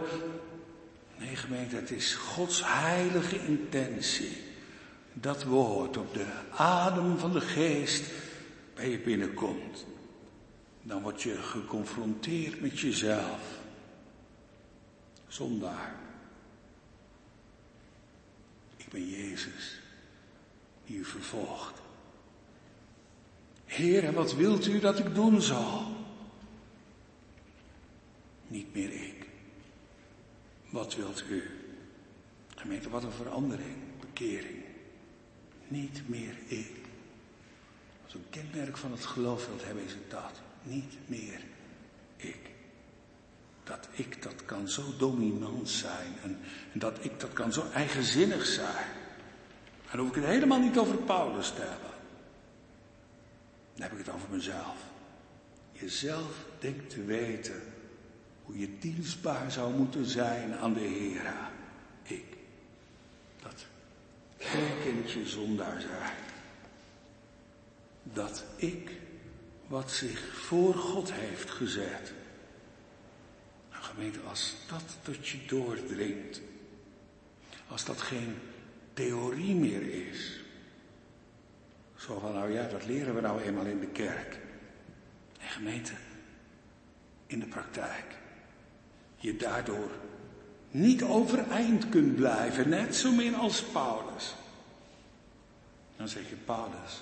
Nee, 1.17 1.35
gemeente, 1.35 1.75
het 1.75 1.91
is 1.91 2.13
Gods 2.13 2.61
heilige 2.65 3.45
intentie. 3.45 4.37
Dat 5.13 5.43
woord 5.43 5.97
op 5.97 6.13
de 6.13 6.25
adem 6.55 7.17
van 7.17 7.31
de 7.31 7.41
geest 7.41 8.11
bij 8.73 8.89
je 8.89 8.99
binnenkomt. 8.99 9.85
Dan 10.81 11.01
word 11.01 11.21
je 11.21 11.35
geconfronteerd 11.35 12.61
met 12.61 12.79
jezelf. 12.79 13.59
Zondaar. 15.27 15.95
Ik 18.77 18.89
ben 18.89 19.09
Jezus, 19.09 19.79
die 20.85 20.97
u 20.97 21.05
vervolgt. 21.05 21.81
Heer, 23.65 24.13
wat 24.13 24.35
wilt 24.35 24.67
u 24.67 24.79
dat 24.79 24.99
ik 24.99 25.15
doen 25.15 25.41
zal? 25.41 26.02
Niet 28.53 28.73
meer 28.73 28.91
ik. 28.91 29.27
Wat 30.69 30.95
wilt 30.95 31.23
u? 31.29 31.43
Gemeente, 32.55 32.89
wat 32.89 33.03
een 33.03 33.11
verandering, 33.11 33.77
bekering. 33.99 34.63
Niet 35.67 36.09
meer 36.09 36.35
ik. 36.47 36.71
Als 38.03 38.13
een 38.13 38.25
kenmerk 38.29 38.77
van 38.77 38.91
het 38.91 39.05
geloof 39.05 39.47
wilt 39.47 39.63
hebben, 39.63 39.83
is 39.83 39.91
het 39.91 40.09
dat. 40.09 40.41
Niet 40.63 40.93
meer 41.05 41.39
ik. 42.15 42.39
Dat 43.63 43.87
ik 43.91 44.21
dat 44.21 44.45
kan 44.45 44.69
zo 44.69 44.83
dominant 44.97 45.69
zijn 45.69 46.13
en, 46.23 46.39
dat 46.73 47.05
ik 47.05 47.19
dat 47.19 47.33
kan 47.33 47.53
zo 47.53 47.65
eigenzinnig 47.73 48.45
zijn. 48.45 48.87
En 49.89 49.97
dan 49.97 49.99
hoef 49.99 50.09
ik 50.09 50.15
het 50.15 50.31
helemaal 50.31 50.59
niet 50.59 50.77
over 50.77 50.97
Paulus 50.97 51.47
te 51.49 51.61
hebben. 51.61 51.91
Dan 53.73 53.81
heb 53.81 53.91
ik 53.91 53.97
het 53.97 54.09
over 54.09 54.29
mezelf. 54.29 54.75
Jezelf 55.71 56.45
denkt 56.59 56.89
te 56.89 57.03
weten 57.03 57.72
hoe 58.43 58.59
je 58.59 58.77
dienstbaar 58.79 59.51
zou 59.51 59.73
moeten 59.73 60.05
zijn 60.05 60.55
aan 60.55 60.73
de 60.73 60.79
Heer. 60.79 61.33
Ik. 62.03 62.25
Dat 63.41 63.65
kindje 64.83 65.27
zondaar 65.27 65.81
zijn. 65.81 66.17
Dat 68.03 68.43
ik 68.55 68.91
wat 69.67 69.91
zich 69.91 70.33
voor 70.33 70.73
God 70.73 71.13
heeft 71.13 71.49
gezet. 71.49 72.13
Nou 73.71 73.83
gemeente, 73.83 74.19
als 74.19 74.55
dat 74.69 74.97
tot 75.01 75.27
je 75.27 75.37
doordringt. 75.47 76.41
Als 77.67 77.85
dat 77.85 78.01
geen 78.01 78.35
theorie 78.93 79.55
meer 79.55 80.07
is. 80.07 80.41
Zo 81.95 82.19
van, 82.19 82.33
nou 82.33 82.51
ja, 82.51 82.67
dat 82.67 82.85
leren 82.85 83.15
we 83.15 83.21
nou 83.21 83.41
eenmaal 83.41 83.65
in 83.65 83.79
de 83.79 83.87
kerk. 83.87 84.39
En 85.39 85.49
gemeente, 85.49 85.93
in 87.27 87.39
de 87.39 87.47
praktijk. 87.47 88.21
Je 89.23 89.37
daardoor 89.37 89.91
niet 90.71 91.03
overeind 91.03 91.89
kunt 91.89 92.15
blijven, 92.15 92.69
net 92.69 92.95
zo 92.95 93.11
min 93.11 93.35
als 93.35 93.63
Paulus. 93.63 94.33
Dan 95.97 96.07
zeg 96.07 96.29
je, 96.29 96.35
Paulus, 96.35 97.01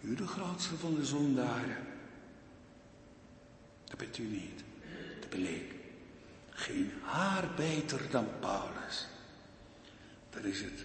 u 0.00 0.14
de 0.14 0.26
grootste 0.26 0.76
van 0.76 0.94
de 0.94 1.04
zondaren. 1.04 1.86
Dat 3.84 3.98
bent 3.98 4.18
u 4.18 4.22
niet, 4.22 4.64
dat 5.20 5.30
ben. 5.30 5.62
Geen 6.50 6.92
haar 7.02 7.48
beter 7.56 8.00
dan 8.10 8.26
Paulus. 8.40 9.06
Dat 10.30 10.44
is 10.44 10.60
het 10.60 10.84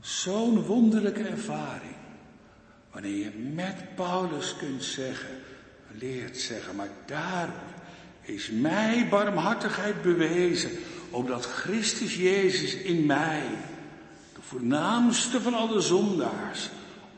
Zo'n 0.00 0.62
wonderlijke 0.62 1.22
ervaring. 1.22 1.96
Wanneer 2.90 3.16
je 3.16 3.30
met 3.30 3.94
Paulus 3.94 4.56
kunt 4.56 4.84
zeggen, 4.84 5.38
leert 5.90 6.38
zeggen, 6.38 6.76
maar 6.76 6.90
daarom 7.06 7.69
is 8.22 8.50
mij 8.50 9.06
barmhartigheid 9.10 10.02
bewezen, 10.02 10.70
omdat 11.10 11.44
Christus 11.44 12.16
Jezus 12.16 12.74
in 12.74 13.06
mij, 13.06 13.42
de 14.34 14.40
voornaamste 14.40 15.40
van 15.40 15.54
alle 15.54 15.80
zondaars, 15.80 16.70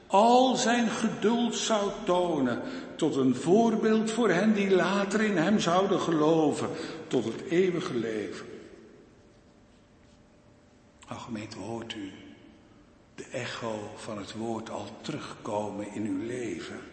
al 0.06 0.56
zijn 0.56 0.88
geduld 0.88 1.56
zou 1.56 1.90
tonen 2.04 2.62
tot 2.96 3.16
een 3.16 3.34
voorbeeld 3.34 4.10
voor 4.10 4.30
hen 4.30 4.54
die 4.54 4.70
later 4.70 5.20
in 5.20 5.36
hem 5.36 5.60
zouden 5.60 6.00
geloven, 6.00 6.68
tot 7.06 7.24
het 7.24 7.40
eeuwige 7.48 7.94
leven. 7.94 8.46
O 11.12 11.14
gemeente, 11.14 11.58
hoort 11.58 11.94
u 11.94 12.10
de 13.14 13.24
echo 13.24 13.90
van 13.96 14.18
het 14.18 14.32
woord 14.32 14.70
al 14.70 14.86
terugkomen 15.00 15.94
in 15.94 16.06
uw 16.06 16.26
leven. 16.26 16.91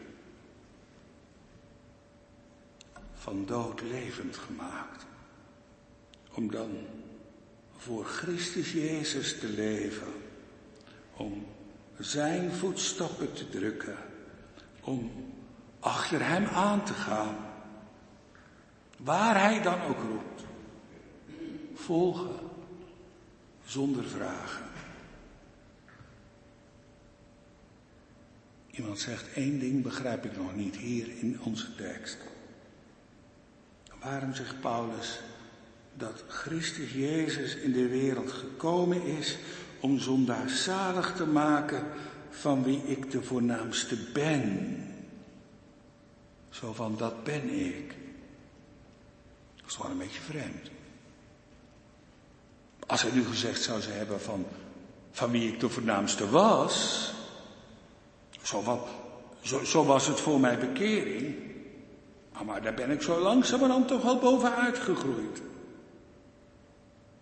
Van 3.19 3.45
dood 3.45 3.81
levend 3.81 4.37
gemaakt. 4.37 5.05
Om 6.33 6.51
dan 6.51 6.77
voor 7.77 8.05
Christus 8.05 8.71
Jezus 8.71 9.39
te 9.39 9.47
leven. 9.47 10.13
Om 11.15 11.45
zijn 11.97 12.51
voetstappen 12.51 13.33
te 13.33 13.49
drukken. 13.49 13.97
Om 14.81 15.11
achter 15.79 16.25
hem 16.27 16.45
aan 16.45 16.85
te 16.85 16.93
gaan. 16.93 17.37
Waar 18.97 19.39
hij 19.41 19.61
dan 19.61 19.81
ook 19.81 19.99
roept. 19.99 20.43
Volgen. 21.73 22.35
Zonder 23.65 24.03
vragen. 24.03 24.65
Iemand 28.71 28.99
zegt, 28.99 29.33
één 29.33 29.59
ding 29.59 29.83
begrijp 29.83 30.25
ik 30.25 30.37
nog 30.37 30.55
niet 30.55 30.75
hier 30.75 31.07
in 31.19 31.41
onze 31.41 31.75
tekst. 31.75 32.17
Waarom 34.01 34.35
zegt 34.35 34.59
Paulus 34.59 35.19
dat 35.93 36.23
Christus 36.27 36.91
Jezus 36.91 37.55
in 37.55 37.71
de 37.71 37.87
wereld 37.87 38.31
gekomen 38.31 39.03
is 39.03 39.37
om 39.79 39.99
zondaar 39.99 40.49
zalig 40.49 41.15
te 41.15 41.25
maken 41.25 41.83
van 42.29 42.63
wie 42.63 42.81
ik 42.85 43.11
de 43.11 43.23
voornaamste 43.23 43.95
ben? 44.13 44.77
Zo 46.49 46.73
van, 46.73 46.97
dat 46.97 47.23
ben 47.23 47.49
ik. 47.49 47.95
Dat 49.55 49.69
is 49.69 49.77
wel 49.77 49.91
een 49.91 49.97
beetje 49.97 50.21
vreemd. 50.21 50.69
Als 52.87 53.01
hij 53.01 53.11
nu 53.11 53.25
gezegd 53.25 53.61
zou 53.61 53.81
ze 53.81 53.89
hebben 53.89 54.21
van, 54.21 54.45
van 55.11 55.31
wie 55.31 55.53
ik 55.53 55.59
de 55.59 55.69
voornaamste 55.69 56.29
was, 56.29 57.07
zo, 58.41 58.63
wat, 58.63 58.87
zo, 59.41 59.63
zo 59.63 59.85
was 59.85 60.07
het 60.07 60.19
voor 60.19 60.39
mijn 60.39 60.59
bekering. 60.59 61.48
Ah, 62.31 62.41
maar 62.41 62.61
daar 62.61 62.73
ben 62.73 62.89
ik 62.91 63.01
zo 63.01 63.19
langzamerhand 63.19 63.87
toch 63.87 64.03
al 64.03 64.19
bovenuit 64.19 64.77
gegroeid. 64.77 65.41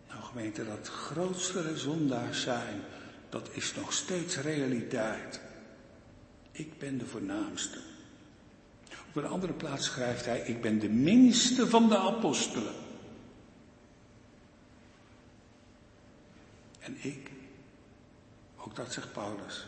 Nou 0.08 0.24
gemeente, 0.24 0.66
dat 0.66 0.88
grootste 0.88 1.78
zondaars 1.78 2.42
zijn, 2.42 2.82
dat 3.30 3.50
is 3.52 3.76
nog 3.76 3.94
steeds 3.94 4.38
realiteit. 4.38 5.42
Ik 6.52 6.78
ben 6.78 6.98
de 6.98 7.06
voornaamste. 7.06 7.80
Op 9.08 9.16
een 9.24 9.30
andere 9.30 9.54
plaats 9.54 9.86
schrijft 9.86 10.26
hij, 10.26 10.40
ik 10.40 10.62
ben 10.62 10.80
de 10.80 10.90
minste 10.90 11.68
van 11.68 11.90
de 11.90 11.98
apostelen. 11.98 12.74
En 16.80 16.98
ik, 17.02 17.32
ook 18.58 18.76
dat 18.76 18.94
zegt 18.94 19.14
Paulus, 19.14 19.68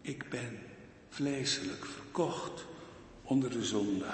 ik 0.00 0.28
ben 0.28 0.58
vleeselijk 1.08 1.84
verkocht 1.84 2.64
onder 3.32 3.50
de 3.50 3.64
zonde. 3.64 4.04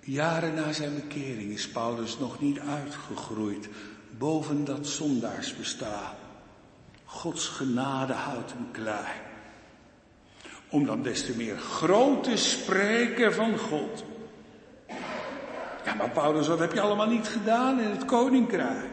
Jaren 0.00 0.54
na 0.54 0.72
zijn 0.72 0.94
bekering 0.94 1.52
is 1.52 1.68
Paulus 1.68 2.18
nog 2.18 2.40
niet 2.40 2.58
uitgegroeid 2.58 3.68
boven 4.18 4.64
dat 4.64 4.86
zondaarsbestaan. 4.86 6.14
Gods 7.04 7.48
genade 7.48 8.12
houdt 8.12 8.52
hem 8.52 8.70
klein. 8.70 9.22
Om 10.68 10.86
dan 10.86 11.02
des 11.02 11.24
te 11.24 11.36
meer 11.36 11.58
groot 11.58 12.24
te 12.24 12.36
spreken 12.36 13.34
van 13.34 13.58
God. 13.58 14.04
Ja, 15.84 15.94
maar 15.94 16.10
Paulus, 16.10 16.46
wat 16.46 16.58
heb 16.58 16.72
je 16.72 16.80
allemaal 16.80 17.08
niet 17.08 17.28
gedaan 17.28 17.80
in 17.80 17.90
het 17.90 18.04
koninkrijk? 18.04 18.92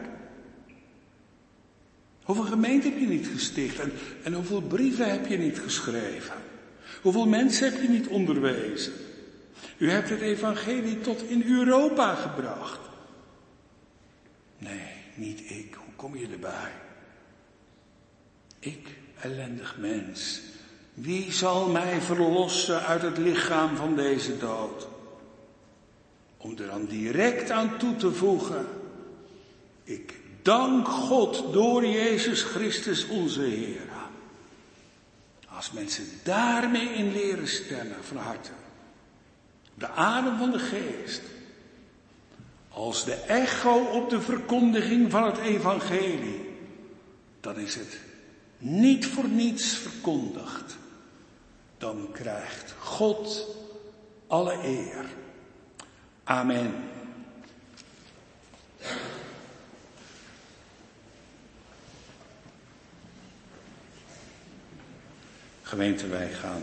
Hoeveel 2.24 2.46
gemeenten 2.46 2.92
heb 2.92 3.00
je 3.00 3.08
niet 3.08 3.28
gesticht 3.28 3.80
en, 3.80 3.92
en 4.24 4.34
hoeveel 4.34 4.62
brieven 4.62 5.12
heb 5.12 5.28
je 5.28 5.38
niet 5.38 5.60
geschreven? 5.60 6.51
Hoeveel 7.02 7.28
mensen 7.28 7.72
heb 7.72 7.82
je 7.82 7.90
niet 7.90 8.08
onderwezen? 8.08 8.94
U 9.78 9.90
hebt 9.92 10.10
het 10.10 10.22
evangelie 10.22 11.02
tot 11.02 11.24
in 11.24 11.44
Europa 11.48 12.16
gebracht. 12.16 12.80
Nee, 14.58 14.92
niet 15.16 15.40
ik. 15.40 15.74
Hoe 15.74 15.94
kom 15.96 16.18
je 16.18 16.28
erbij? 16.28 16.72
Ik, 18.60 18.88
ellendig 19.20 19.78
mens, 19.78 20.42
Wie 20.94 21.32
zal 21.32 21.70
mij 21.70 22.02
verlossen 22.02 22.86
uit 22.86 23.02
het 23.02 23.18
lichaam 23.18 23.76
van 23.76 23.96
deze 23.96 24.38
dood? 24.38 24.88
Om 26.38 26.52
er 26.58 26.68
dan 26.68 26.86
direct 26.86 27.50
aan 27.50 27.78
toe 27.78 27.96
te 27.96 28.12
voegen. 28.12 28.66
Ik 29.84 30.14
dank 30.42 30.88
God 30.88 31.54
door 31.54 31.86
Jezus 31.86 32.44
Christus 32.44 33.08
onze 33.08 33.42
Heer. 33.42 33.91
Als 35.62 35.72
mensen 35.72 36.10
daarmee 36.24 36.88
in 36.88 37.12
leren 37.12 37.48
stemmen 37.48 38.04
van 38.04 38.18
harte. 38.18 38.50
De 39.74 39.90
adem 39.90 40.38
van 40.38 40.52
de 40.52 40.60
geest. 40.60 41.22
Als 42.70 43.06
de 43.06 43.14
echo 43.14 43.84
op 43.84 44.10
de 44.10 44.22
verkondiging 44.22 45.12
van 45.12 45.24
het 45.24 45.38
evangelie. 45.38 46.50
Dan 47.40 47.58
is 47.58 47.76
het 47.76 48.00
niet 48.58 49.08
voor 49.08 49.28
niets 49.28 49.74
verkondigd. 49.76 50.78
Dan 51.78 52.10
krijgt 52.12 52.74
God 52.80 53.48
alle 54.28 54.54
eer. 54.64 55.06
Amen. 56.24 56.74
Gemeente, 65.72 66.08
wij 66.08 66.30
gaan 66.30 66.62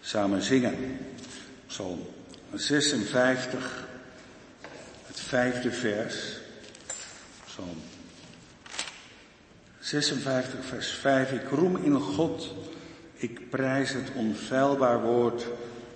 samen 0.00 0.42
zingen. 0.42 0.98
Psalm 1.66 2.06
56, 2.54 3.86
het 5.06 5.20
vijfde 5.20 5.72
vers. 5.72 6.38
Psalm 7.46 7.82
56, 9.78 10.64
vers 10.64 10.90
5. 10.90 11.32
Ik 11.32 11.48
roem 11.50 11.76
in 11.76 12.00
God, 12.00 12.54
ik 13.14 13.50
prijs 13.50 13.92
het 13.92 14.10
onfeilbaar 14.14 15.02
woord. 15.02 15.46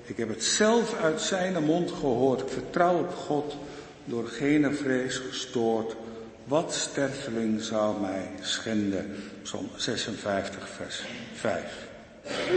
Ik 0.03 0.17
heb 0.17 0.29
het 0.29 0.45
zelf 0.45 0.95
uit 0.95 1.21
zijn 1.21 1.65
mond 1.65 1.91
gehoord. 1.91 2.41
Ik 2.41 2.49
vertrouw 2.49 2.99
op 2.99 3.15
God, 3.15 3.57
door 4.05 4.27
geen 4.27 4.75
vrees 4.75 5.17
gestoord. 5.17 5.97
Wat 6.45 6.75
sterfeling 6.75 7.63
zou 7.63 8.01
mij 8.01 8.31
schenden? 8.41 9.17
Psalm 9.43 9.71
56, 9.77 10.69
vers 10.69 11.03
5. 11.35 11.90
Thank 12.25 12.51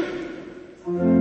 you. 0.85 1.12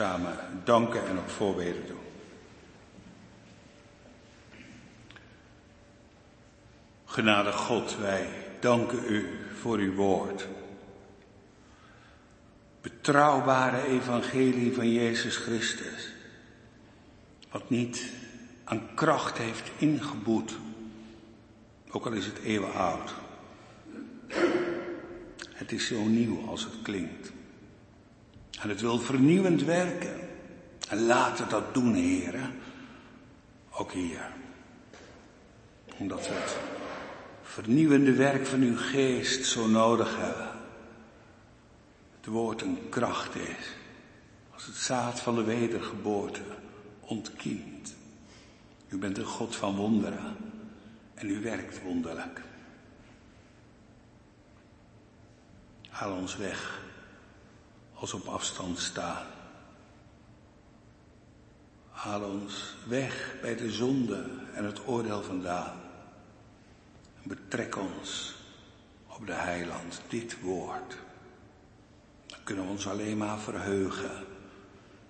Samen 0.00 0.36
danken 0.64 1.06
en 1.06 1.18
ook 1.18 1.28
voorbeden 1.28 1.86
doen. 1.86 1.98
Genade 7.04 7.52
God, 7.52 7.96
wij 7.96 8.28
danken 8.60 9.04
u 9.08 9.38
voor 9.60 9.78
uw 9.78 9.94
woord. 9.94 10.46
Betrouwbare 12.80 13.86
evangelie 13.86 14.72
van 14.72 14.92
Jezus 14.92 15.36
Christus. 15.36 16.12
Wat 17.50 17.70
niet 17.70 18.12
aan 18.64 18.94
kracht 18.94 19.38
heeft 19.38 19.70
ingeboet, 19.78 20.56
ook 21.90 22.06
al 22.06 22.12
is 22.12 22.26
het 22.26 22.38
eeuwen 22.38 22.72
oud. 22.72 23.14
Het 25.48 25.72
is 25.72 25.86
zo 25.86 26.04
nieuw 26.04 26.48
als 26.48 26.64
het 26.64 26.82
klinkt. 26.82 27.32
En 28.60 28.68
het 28.68 28.80
wil 28.80 28.98
vernieuwend 28.98 29.62
werken. 29.62 30.16
En 30.88 31.06
laten 31.06 31.48
dat 31.48 31.74
doen, 31.74 31.94
heren. 31.94 32.54
Ook 33.70 33.92
hier. 33.92 34.30
Omdat 35.96 36.28
we 36.28 36.34
het 36.34 36.56
vernieuwende 37.42 38.12
werk 38.12 38.46
van 38.46 38.60
uw 38.60 38.76
geest 38.76 39.44
zo 39.44 39.66
nodig 39.66 40.16
hebben. 40.16 40.48
Het 42.16 42.26
woord 42.26 42.62
een 42.62 42.78
kracht 42.88 43.34
is. 43.34 43.74
Als 44.52 44.66
het 44.66 44.76
zaad 44.76 45.20
van 45.20 45.34
de 45.34 45.44
wedergeboorte 45.44 46.42
ontkiemt. 47.00 47.94
U 48.88 48.98
bent 48.98 49.18
een 49.18 49.24
God 49.24 49.56
van 49.56 49.76
wonderen. 49.76 50.36
En 51.14 51.30
u 51.30 51.40
werkt 51.40 51.82
wonderlijk. 51.82 52.42
Haal 55.88 56.12
ons 56.12 56.36
weg 56.36 56.88
als 58.00 58.14
op 58.14 58.26
afstand 58.26 58.78
staan. 58.78 59.26
Haal 61.90 62.22
ons 62.22 62.74
weg 62.86 63.34
bij 63.40 63.56
de 63.56 63.70
zonde 63.70 64.24
en 64.54 64.64
het 64.64 64.86
oordeel 64.86 65.22
vandaan. 65.22 65.80
En 67.22 67.28
betrek 67.28 67.76
ons 67.76 68.34
op 69.06 69.26
de 69.26 69.32
heiland, 69.32 70.00
dit 70.08 70.40
woord. 70.40 70.96
Dan 72.26 72.38
kunnen 72.44 72.64
we 72.64 72.70
ons 72.70 72.88
alleen 72.88 73.16
maar 73.16 73.38
verheugen 73.38 74.26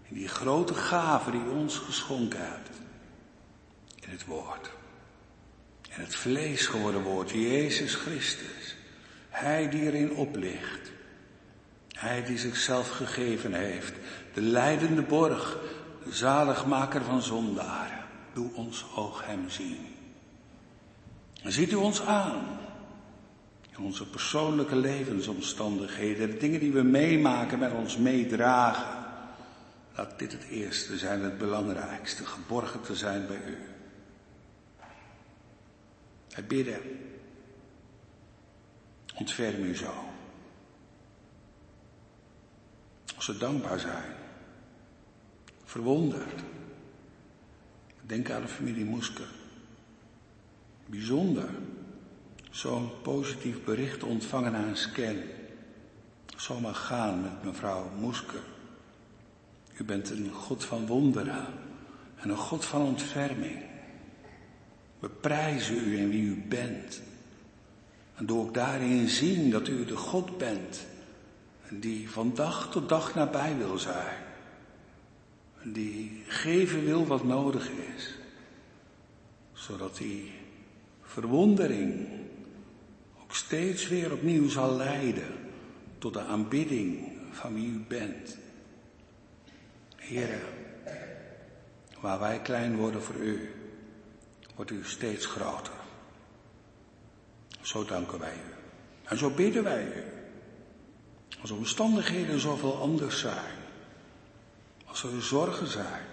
in 0.09 0.17
die 0.17 0.29
grote 0.29 0.75
gave 0.75 1.31
die 1.31 1.51
ons 1.51 1.77
geschonken 1.79 2.53
hebt. 2.53 2.71
In 4.01 4.11
het 4.11 4.25
woord. 4.25 4.71
En 5.91 6.01
het 6.01 6.17
vlees 6.17 6.67
geworden 6.67 7.03
woord, 7.03 7.31
Jezus 7.31 7.95
Christus. 7.95 8.77
Hij 9.29 9.69
die 9.69 9.83
erin 9.83 10.13
oplicht. 10.13 10.90
Hij 12.01 12.25
die 12.25 12.39
zichzelf 12.39 12.89
gegeven 12.91 13.53
heeft, 13.53 13.93
de 14.35 14.41
leidende 14.41 15.03
borg, 15.03 15.59
de 16.05 16.13
zaligmaker 16.13 17.05
van 17.05 17.23
zondaren. 17.23 18.05
Doe 18.33 18.51
ons 18.55 18.85
oog 18.97 19.27
hem 19.27 19.51
zien. 19.51 19.87
Ziet 21.43 21.73
u 21.73 21.75
ons 21.75 22.03
aan 22.03 22.59
in 23.71 23.85
onze 23.85 24.09
persoonlijke 24.09 24.77
levensomstandigheden, 24.77 26.31
de 26.31 26.37
dingen 26.37 26.61
die 26.61 26.73
we 26.73 26.83
meemaken, 26.83 27.59
met 27.59 27.73
ons 27.73 27.97
meedragen. 27.97 29.05
Laat 29.95 30.19
dit 30.19 30.33
het 30.33 30.45
eerste 30.45 30.99
zijn, 30.99 31.23
het 31.23 31.39
belangrijkste, 31.39 32.25
geborgen 32.27 32.81
te 32.81 32.97
zijn 32.97 33.27
bij 33.27 33.43
u. 33.47 33.59
Wij 36.35 36.45
bidden. 36.45 36.81
Ontferm 39.15 39.63
u 39.63 39.77
zo. 39.77 40.10
Als 43.21 43.29
we 43.29 43.37
dankbaar 43.37 43.79
zijn. 43.79 44.13
Verwonderd. 45.65 46.43
Denk 48.07 48.31
aan 48.31 48.43
de 48.43 48.49
familie 48.49 48.85
Moesker. 48.85 49.29
Bijzonder. 50.87 51.49
Zo'n 52.51 52.91
positief 53.03 53.65
bericht 53.65 54.03
ontvangen 54.03 54.55
aan 54.55 54.69
een 54.69 54.77
scan. 54.77 55.17
Zomaar 56.37 56.75
gaan 56.75 57.23
met 57.23 57.45
mevrouw 57.45 57.91
Moesker. 57.99 58.43
U 59.77 59.85
bent 59.85 60.11
een 60.11 60.33
God 60.33 60.65
van 60.65 60.87
wonderen 60.87 61.47
en 62.17 62.31
een 62.31 62.37
God 62.37 62.65
van 62.65 62.83
ontferming. 62.83 63.63
We 64.99 65.09
prijzen 65.09 65.77
u 65.77 65.99
in 65.99 66.11
wie 66.11 66.23
u 66.23 66.45
bent. 66.49 67.01
En 68.15 68.27
doe 68.27 68.41
ook 68.41 68.55
daarin 68.55 69.09
zien 69.09 69.51
dat 69.51 69.69
u 69.69 69.85
de 69.85 69.97
God 69.97 70.39
bent. 70.39 70.89
Die 71.71 72.11
van 72.11 72.35
dag 72.35 72.71
tot 72.71 72.89
dag 72.89 73.15
nabij 73.15 73.57
wil 73.57 73.79
zijn. 73.79 74.17
Die 75.63 76.23
geven 76.27 76.85
wil 76.85 77.07
wat 77.07 77.25
nodig 77.25 77.71
is. 77.71 78.15
Zodat 79.53 79.97
die 79.97 80.33
verwondering 81.03 82.09
ook 83.23 83.35
steeds 83.35 83.89
weer 83.89 84.13
opnieuw 84.13 84.49
zal 84.49 84.77
leiden 84.77 85.35
tot 85.99 86.13
de 86.13 86.21
aanbidding 86.21 87.13
van 87.31 87.55
wie 87.55 87.69
u 87.69 87.85
bent. 87.89 88.39
Heren, 89.97 90.41
waar 92.01 92.19
wij 92.19 92.41
klein 92.41 92.77
worden 92.77 93.03
voor 93.03 93.17
u, 93.17 93.55
wordt 94.55 94.71
u 94.71 94.85
steeds 94.85 95.27
groter. 95.27 95.75
Zo 97.61 97.85
danken 97.85 98.19
wij 98.19 98.35
u. 98.35 98.55
En 99.05 99.19
zo 99.19 99.31
bidden 99.31 99.63
wij 99.63 99.85
u. 99.85 100.10
Als 101.41 101.51
omstandigheden 101.51 102.41
zoveel 102.41 102.77
anders 102.81 103.21
zijn. 103.21 103.59
Als 104.85 105.03
er 105.03 105.23
zorgen 105.23 105.67
zijn. 105.67 106.07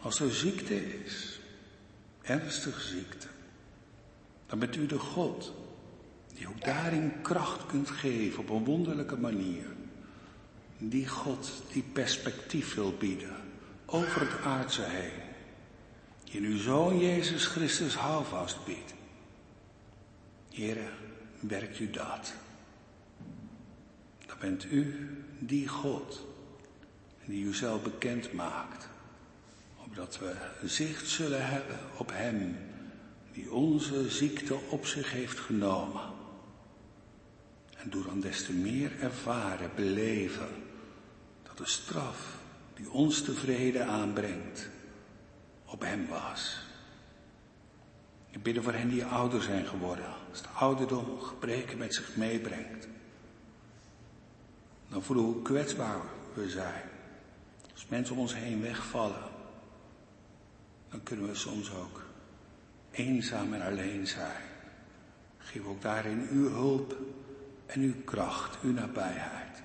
Als 0.00 0.20
er 0.20 0.30
ziekte 0.30 1.02
is. 1.04 1.38
Ernstige 2.22 2.80
ziekte. 2.80 3.26
Dan 4.46 4.58
bent 4.58 4.76
u 4.76 4.86
de 4.86 4.98
God 4.98 5.52
die 6.34 6.48
ook 6.48 6.64
daarin 6.64 7.12
kracht 7.22 7.66
kunt 7.66 7.90
geven 7.90 8.38
op 8.38 8.50
een 8.50 8.64
wonderlijke 8.64 9.16
manier. 9.16 9.64
Die 10.78 11.08
God 11.08 11.50
die 11.72 11.82
perspectief 11.92 12.74
wil 12.74 12.94
bieden 12.98 13.36
over 13.86 14.20
het 14.20 14.40
aardse 14.40 14.82
heen. 14.82 15.22
Die 16.24 16.34
in 16.34 16.44
uw 16.44 16.58
Zoon 16.58 16.98
Jezus 16.98 17.46
Christus 17.46 17.94
houvast 17.94 18.64
biedt. 18.64 18.94
Here, 20.50 20.88
werkt 21.40 21.78
u 21.78 21.90
dat. 21.90 22.34
Bent 24.44 24.64
u 24.64 25.08
die 25.38 25.68
God 25.68 26.26
die 27.24 27.44
u 27.44 27.54
zelf 27.54 27.82
bekend 27.82 28.32
maakt. 28.32 28.88
Opdat 29.84 30.18
we 30.18 30.34
zicht 30.64 31.08
zullen 31.08 31.46
hebben 31.46 31.78
op 31.96 32.10
Hem 32.12 32.56
die 33.32 33.52
onze 33.52 34.10
ziekte 34.10 34.54
op 34.54 34.86
zich 34.86 35.12
heeft 35.12 35.38
genomen. 35.38 36.02
En 37.76 37.90
doe 37.90 38.04
dan 38.04 38.20
des 38.20 38.44
te 38.44 38.52
meer 38.52 39.00
ervaren, 39.00 39.70
beleven, 39.74 40.48
dat 41.42 41.58
de 41.58 41.66
straf 41.66 42.36
die 42.74 42.90
ons 42.90 43.22
tevreden 43.22 43.86
aanbrengt, 43.86 44.68
op 45.64 45.80
hem 45.80 46.06
was. 46.08 46.58
Ik 48.30 48.42
bid 48.42 48.62
voor 48.62 48.72
hen 48.72 48.88
die 48.88 49.04
ouder 49.04 49.42
zijn 49.42 49.66
geworden, 49.66 50.14
als 50.30 50.42
de 50.42 50.48
ouderdom 50.48 51.20
gebreken 51.20 51.78
met 51.78 51.94
zich 51.94 52.16
meebrengt. 52.16 52.88
Dan 54.94 55.02
voelen 55.02 55.24
we 55.24 55.32
hoe 55.32 55.42
kwetsbaar 55.42 56.00
we 56.34 56.50
zijn. 56.50 56.82
Als 57.72 57.86
mensen 57.88 58.14
om 58.14 58.20
ons 58.20 58.34
heen 58.34 58.60
wegvallen, 58.62 59.22
dan 60.90 61.02
kunnen 61.02 61.26
we 61.26 61.34
soms 61.34 61.72
ook 61.72 62.04
eenzaam 62.90 63.54
en 63.54 63.62
alleen 63.62 64.06
zijn. 64.06 64.42
Geef 65.38 65.64
ook 65.64 65.82
daarin 65.82 66.28
uw 66.30 66.48
hulp 66.48 66.96
en 67.66 67.80
uw 67.80 67.94
kracht, 68.04 68.62
uw 68.62 68.72
nabijheid. 68.72 69.62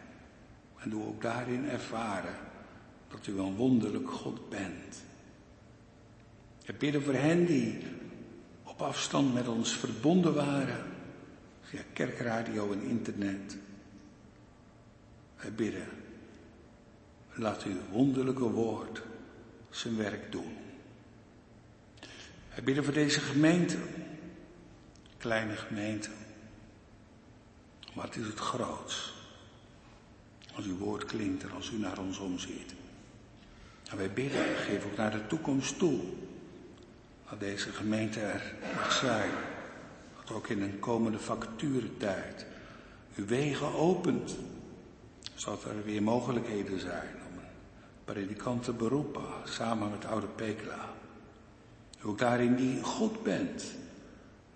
En 0.78 0.90
doe 0.90 1.06
ook 1.06 1.22
daarin 1.22 1.70
ervaren 1.70 2.36
dat 3.08 3.28
u 3.28 3.40
een 3.40 3.56
wonderlijk 3.56 4.12
God 4.12 4.50
bent. 4.50 5.04
We 6.66 6.74
bidden 6.74 7.04
voor 7.04 7.14
hen 7.14 7.46
die 7.46 7.78
op 8.64 8.82
afstand 8.82 9.34
met 9.34 9.48
ons 9.48 9.74
verbonden 9.74 10.34
waren, 10.34 10.84
via 11.62 11.82
kerkradio 11.94 12.72
en 12.72 12.82
internet. 12.82 13.58
Wij 15.42 15.54
bidden, 15.54 15.88
laat 17.34 17.64
uw 17.64 17.78
wonderlijke 17.92 18.50
woord 18.50 19.02
zijn 19.70 19.98
werk 19.98 20.32
doen. 20.32 20.58
Wij 22.50 22.64
bidden 22.64 22.84
voor 22.84 22.94
deze 22.94 23.20
gemeente, 23.20 23.78
kleine 25.18 25.56
gemeente. 25.56 26.10
Maar 27.94 28.06
het 28.06 28.16
is 28.16 28.26
het 28.26 28.40
groots. 28.40 29.14
Als 30.56 30.66
uw 30.66 30.78
woord 30.78 31.06
klinkt 31.06 31.44
en 31.44 31.52
als 31.52 31.72
u 31.72 31.78
naar 31.78 32.00
ons 32.00 32.18
omziet. 32.18 32.74
En 33.90 33.98
wij 33.98 34.14
bidden, 34.14 34.56
geef 34.56 34.86
ook 34.86 34.98
naar 34.98 35.12
de 35.12 35.28
toekomst 35.28 35.78
toe. 35.78 36.00
Dat 37.30 37.40
deze 37.40 37.72
gemeente 37.72 38.20
er 38.20 38.54
mag 38.76 38.92
zijn. 38.92 39.32
Dat 40.20 40.36
ook 40.36 40.48
in 40.48 40.62
een 40.62 40.80
komende 40.80 41.20
vacaturetijd 41.20 42.46
uw 43.16 43.26
wegen 43.26 43.74
opent. 43.74 44.36
Zodat 45.40 45.64
er 45.64 45.84
weer 45.84 46.04
mogelijkheden 46.04 46.80
zijn 46.80 47.16
om 47.32 47.38
een 47.38 47.46
predikant 48.04 48.64
te 48.64 48.74
beroepen 48.74 49.24
samen 49.44 49.90
met 49.90 50.06
oude 50.06 50.28
Pekela. 50.28 50.94
Ook 52.04 52.18
daarin 52.18 52.56
die 52.56 52.84
God 52.84 53.24
bent, 53.24 53.76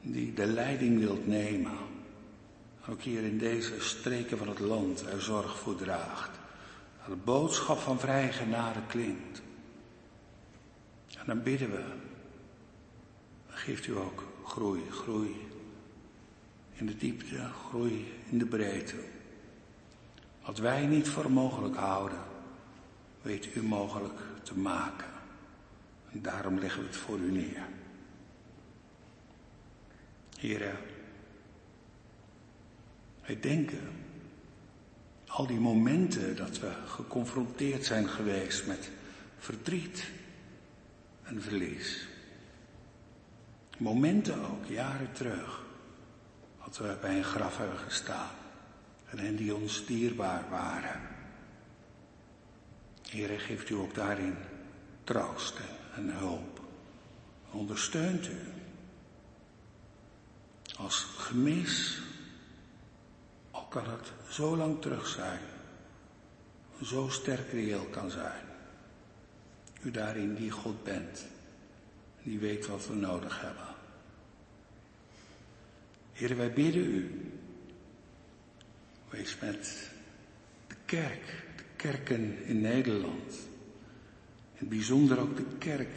die 0.02 0.34
de 0.34 0.46
leiding 0.46 1.00
wilt 1.00 1.28
nemen. 1.28 1.78
Ook 2.90 3.02
hier 3.02 3.24
in 3.24 3.38
deze 3.38 3.82
streken 3.82 4.38
van 4.38 4.48
het 4.48 4.60
land 4.60 5.06
er 5.06 5.22
zorg 5.22 5.58
voor 5.58 5.76
draagt. 5.76 6.32
Dat 7.00 7.16
de 7.16 7.22
boodschap 7.24 7.78
van 7.78 8.00
vrije 8.00 8.32
genade 8.32 8.80
klinkt. 8.88 9.42
En 11.18 11.26
dan 11.26 11.44
bidden 11.44 11.72
we. 11.72 11.84
Geeft 13.48 13.88
u 13.88 13.98
ook 13.98 14.24
groei, 14.46 14.82
groei 14.92 15.48
in 16.74 16.86
de 16.86 16.98
diepte, 16.98 17.50
groei 17.68 18.12
in 18.30 18.38
de 18.38 18.46
breedte. 18.46 19.13
Wat 20.46 20.58
wij 20.58 20.86
niet 20.86 21.08
voor 21.08 21.32
mogelijk 21.32 21.76
houden, 21.76 22.20
weet 23.22 23.56
u 23.56 23.64
mogelijk 23.64 24.20
te 24.44 24.58
maken. 24.58 25.08
En 26.12 26.22
daarom 26.22 26.60
leggen 26.60 26.82
we 26.82 26.88
het 26.88 26.96
voor 26.96 27.20
u 27.20 27.32
neer. 27.32 27.68
Heren, 30.40 30.78
wij 33.26 33.40
denken 33.40 33.92
al 35.28 35.48
die 35.48 35.60
momenten 35.60 36.36
dat 36.36 36.60
we 36.60 36.72
geconfronteerd 36.86 37.86
zijn 37.86 38.08
geweest 38.08 38.68
met 38.68 38.92
verdriet 39.38 40.08
en 41.24 41.42
verlies. 41.42 42.08
Momenten 43.78 44.50
ook, 44.50 44.66
jaren 44.66 45.12
terug, 45.14 45.64
dat 46.64 46.78
we 46.78 46.98
bij 47.02 47.18
een 47.18 47.24
graf 47.24 47.58
hebben 47.58 47.78
gestaan 47.78 48.42
en 49.14 49.20
hen 49.20 49.36
die 49.36 49.54
ons 49.56 49.86
dierbaar 49.86 50.50
waren. 50.50 51.02
Heer, 53.10 53.40
geeft 53.40 53.70
u 53.70 53.76
ook 53.76 53.94
daarin 53.96 54.36
troost 55.04 55.60
en 55.96 56.10
hulp. 56.18 56.62
Ondersteunt 57.52 58.28
u. 58.28 58.40
Als 60.78 60.96
gemis, 61.18 62.02
al 63.52 63.66
kan 63.66 63.90
het 63.90 64.12
zo 64.30 64.58
lang 64.58 64.82
terug 64.82 65.08
zijn, 65.08 65.42
zo 66.84 67.10
sterk 67.10 67.52
reëel 67.52 67.86
kan 67.86 68.10
zijn. 68.10 68.46
U 69.82 69.92
daarin 69.92 70.36
die 70.36 70.52
God 70.52 70.84
bent, 70.84 71.26
die 72.24 72.40
weet 72.40 72.68
wat 72.68 72.88
we 72.88 72.96
nodig 72.96 73.42
hebben. 73.42 73.68
Heer, 76.12 76.38
wij 76.38 76.54
bidden 76.54 76.84
u. 76.84 77.32
Wees 79.14 79.38
met 79.40 79.90
de 80.68 80.76
kerk, 80.86 81.46
de 81.56 81.64
kerken 81.76 82.46
in 82.46 82.62
Nederland. 82.62 83.34
In 84.54 84.60
het 84.60 84.70
bijzonder 84.70 85.20
ook 85.20 85.38
de 85.38 85.46
kerk 85.58 85.90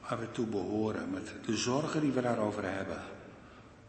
waar 0.00 0.20
we 0.20 0.30
toe 0.30 0.46
behoren, 0.46 1.10
met 1.10 1.32
de 1.44 1.56
zorgen 1.56 2.00
die 2.00 2.10
we 2.10 2.20
daarover 2.20 2.74
hebben. 2.74 3.02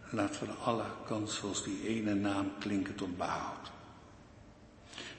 Laten 0.10 0.48
we 0.48 0.52
alle 0.52 0.86
kansels 1.06 1.64
die 1.64 1.88
ene 1.88 2.14
naam 2.14 2.52
klinken 2.60 2.96
tot 2.96 3.18
behoud. 3.18 3.72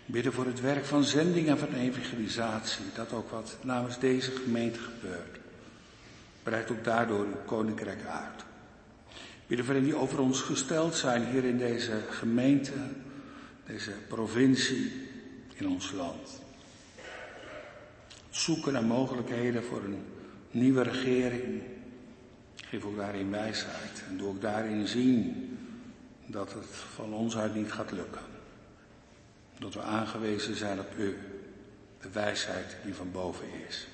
Bidden 0.07 0.33
voor 0.33 0.47
het 0.47 0.61
werk 0.61 0.85
van 0.85 1.05
zending 1.05 1.49
en 1.49 1.59
van 1.59 1.75
evangelisatie, 1.75 2.85
dat 2.95 3.13
ook 3.13 3.31
wat 3.31 3.57
namens 3.63 3.99
deze 3.99 4.31
gemeente 4.31 4.79
gebeurt. 4.79 5.39
Breidt 6.43 6.71
ook 6.71 6.85
daardoor 6.85 7.25
uw 7.25 7.45
koninkrijk 7.47 8.05
uit. 8.05 8.45
Bidden 9.47 9.67
voor 9.67 9.75
hen 9.75 9.85
die 9.85 9.97
over 9.97 10.21
ons 10.21 10.41
gesteld 10.41 10.95
zijn 10.95 11.27
hier 11.27 11.45
in 11.45 11.59
deze 11.59 12.01
gemeente, 12.11 12.73
deze 13.71 13.93
provincie, 14.09 15.09
in 15.55 15.69
ons 15.69 15.93
land. 15.93 16.41
Zoeken 18.31 18.73
naar 18.73 18.85
mogelijkheden 18.85 19.65
voor 19.65 19.85
een 19.85 20.05
nieuwe 20.51 20.83
regering. 20.83 21.63
Geef 22.55 22.85
ook 22.85 22.97
daarin 22.97 23.31
wijsheid 23.31 24.03
en 24.09 24.17
doe 24.17 24.29
ook 24.29 24.41
daarin 24.41 24.87
zien 24.87 25.49
dat 26.27 26.53
het 26.53 26.67
van 26.67 27.13
ons 27.13 27.37
uit 27.37 27.55
niet 27.55 27.73
gaat 27.73 27.93
lukken. 27.93 28.23
Dat 29.59 29.75
we 29.75 29.83
aangewezen 29.83 30.57
zijn 30.57 30.81
op 30.81 30.97
u, 30.99 31.19
de 32.01 32.11
wijsheid 32.11 32.77
die 32.85 32.95
van 32.95 33.13
boven 33.13 33.47
is. 33.69 33.87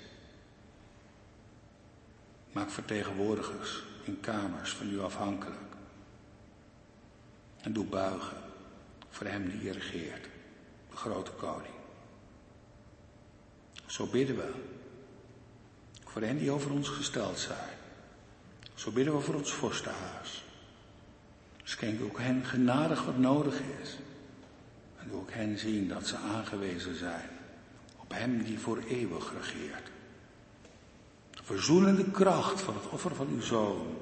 Maak 2.53 2.71
vertegenwoordigers 2.71 3.85
in 4.05 4.21
kamers 4.21 4.73
van 4.73 4.91
u 4.91 5.01
afhankelijk. 5.01 5.61
En 7.63 7.73
doe 7.73 7.85
buigen 7.85 8.46
voor 9.17 9.27
hem 9.27 9.51
die 9.51 9.59
hier 9.59 9.73
regeert, 9.73 10.25
de 10.91 10.97
grote 10.97 11.31
koning. 11.31 11.75
Zo 13.87 14.07
bidden 14.07 14.37
we 14.37 14.53
voor 16.05 16.23
hen 16.23 16.39
die 16.39 16.51
over 16.51 16.71
ons 16.71 16.89
gesteld 16.89 17.39
zijn. 17.39 17.77
Zo 18.75 18.91
bidden 18.91 19.17
we 19.17 19.21
voor 19.21 19.35
ons 19.35 19.53
vorstenhuis. 19.53 20.45
Schenk 21.63 22.03
ook 22.03 22.19
hen 22.19 22.45
genadig 22.45 23.05
wat 23.05 23.19
nodig 23.19 23.61
is. 23.83 23.97
En 24.99 25.09
doe 25.09 25.21
ook 25.21 25.33
hen 25.33 25.59
zien 25.59 25.89
dat 25.89 26.07
ze 26.07 26.17
aangewezen 26.17 26.97
zijn 26.97 27.29
op 27.97 28.13
hem 28.13 28.43
die 28.43 28.59
voor 28.59 28.79
eeuwig 28.79 29.33
regeert. 29.33 29.91
De 31.31 31.43
verzoenende 31.43 32.11
kracht 32.11 32.61
van 32.61 32.75
het 32.75 32.89
offer 32.89 33.15
van 33.15 33.29
uw 33.29 33.41
zoon 33.41 33.97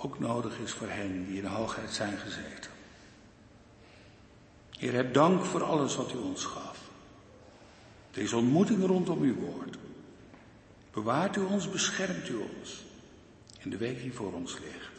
ook 0.00 0.18
nodig 0.18 0.58
is 0.58 0.72
voor 0.72 0.88
hen 0.88 1.26
die 1.26 1.36
in 1.36 1.42
de 1.42 1.48
hoogheid 1.48 1.90
zijn 1.90 2.18
gezeten. 2.18 2.77
Heer, 4.78 4.92
heb 4.92 5.14
dank 5.14 5.44
voor 5.44 5.64
alles 5.64 5.96
wat 5.96 6.12
u 6.12 6.16
ons 6.16 6.44
gaf. 6.44 6.78
Deze 8.10 8.36
ontmoeting 8.36 8.86
rondom 8.86 9.22
uw 9.22 9.34
woord. 9.34 9.78
Bewaart 10.90 11.36
u 11.36 11.40
ons, 11.40 11.70
beschermt 11.70 12.28
u 12.28 12.36
ons 12.36 12.86
in 13.58 13.70
de 13.70 13.76
week 13.76 14.00
die 14.00 14.12
voor 14.12 14.32
ons 14.32 14.58
ligt. 14.58 14.90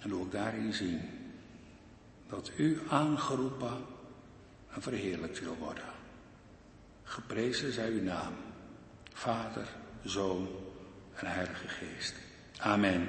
En 0.00 0.14
ook 0.14 0.32
daarin 0.32 0.72
zien 0.72 1.00
dat 2.28 2.50
u 2.56 2.80
aangeroepen 2.88 3.84
en 4.74 4.82
verheerlijkt 4.82 5.40
wil 5.40 5.56
worden. 5.58 5.84
Geprezen 7.04 7.72
zij 7.72 7.90
uw 7.90 8.02
naam, 8.02 8.32
Vader, 9.12 9.68
Zoon 10.04 10.48
en 11.14 11.26
Heilige 11.26 11.68
Geest. 11.68 12.14
Amen. 12.58 13.08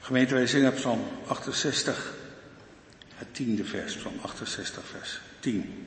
Gemeente, 0.00 0.34
wij 0.34 0.46
zingen 0.46 0.74
Psalm 0.74 1.00
68, 1.26 2.15
het 3.16 3.34
tiende 3.34 3.64
vers, 3.64 3.96
Psalm 3.96 4.14
68, 4.22 4.86
vers 4.86 5.20
10. 5.40 5.84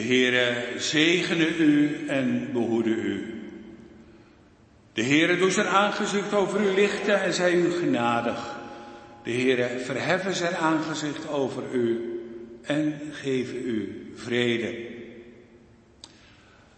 De 0.00 0.06
Heere 0.06 0.64
zegene 0.78 1.56
u 1.56 2.04
en 2.08 2.52
behoede 2.52 2.90
u. 2.90 3.34
De 4.92 5.02
Heere 5.02 5.36
doet 5.36 5.52
zijn 5.52 5.66
aangezicht 5.66 6.34
over 6.34 6.60
u 6.60 6.74
lichten 6.74 7.22
en 7.22 7.32
zij 7.32 7.54
u 7.54 7.70
genadig. 7.70 8.58
De 9.22 9.30
Heere 9.30 9.78
verheffen 9.78 10.34
zijn 10.34 10.54
aangezicht 10.56 11.28
over 11.28 11.62
u 11.72 12.20
en 12.62 13.00
geven 13.10 13.68
u 13.68 14.10
vrede. 14.14 14.86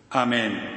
Amen. 0.08 0.71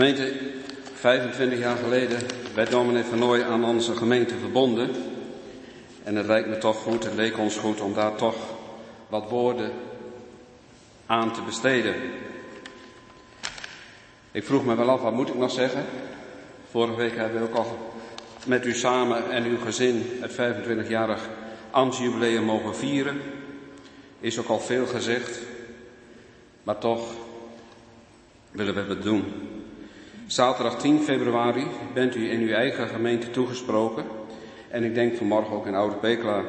Gemeente, 0.00 0.32
25 0.94 1.58
jaar 1.58 1.76
geleden 1.76 2.18
werd 2.54 2.70
dominee 2.70 3.04
Van 3.04 3.18
Nooy 3.18 3.42
aan 3.42 3.64
onze 3.64 3.96
gemeente 3.96 4.34
verbonden. 4.38 4.90
En 6.02 6.16
het 6.16 6.26
lijkt 6.26 6.48
me 6.48 6.58
toch 6.58 6.76
goed, 6.76 7.04
het 7.04 7.14
leek 7.14 7.38
ons 7.38 7.56
goed 7.56 7.80
om 7.80 7.94
daar 7.94 8.14
toch 8.14 8.36
wat 9.08 9.28
woorden 9.28 9.70
aan 11.06 11.32
te 11.32 11.42
besteden. 11.42 11.94
Ik 14.32 14.44
vroeg 14.44 14.64
me 14.64 14.76
wel 14.76 14.90
af, 14.90 15.00
wat 15.00 15.12
moet 15.12 15.28
ik 15.28 15.34
nog 15.34 15.50
zeggen? 15.50 15.84
Vorige 16.70 16.96
week 16.96 17.16
hebben 17.16 17.40
we 17.40 17.48
ook 17.48 17.56
al 17.56 17.92
met 18.46 18.66
u 18.66 18.74
samen 18.74 19.30
en 19.30 19.44
uw 19.44 19.58
gezin 19.58 20.20
het 20.20 20.32
25-jarig 20.32 21.28
ambtsjubileum 21.70 22.44
mogen 22.44 22.76
vieren. 22.76 23.20
Is 24.20 24.38
ook 24.38 24.48
al 24.48 24.60
veel 24.60 24.86
gezegd, 24.86 25.40
maar 26.62 26.78
toch 26.78 27.12
willen 28.50 28.74
we 28.74 28.94
het 28.94 29.02
doen. 29.02 29.49
Zaterdag 30.30 30.76
10 30.76 31.00
februari 31.00 31.66
bent 31.94 32.14
u 32.14 32.30
in 32.30 32.40
uw 32.40 32.52
eigen 32.52 32.88
gemeente 32.88 33.30
toegesproken 33.30 34.04
En 34.68 34.84
ik 34.84 34.94
denk 34.94 35.16
vanmorgen 35.16 35.56
ook 35.56 35.66
in 35.66 35.74
Oude 35.74 35.96
Pekela. 35.96 36.44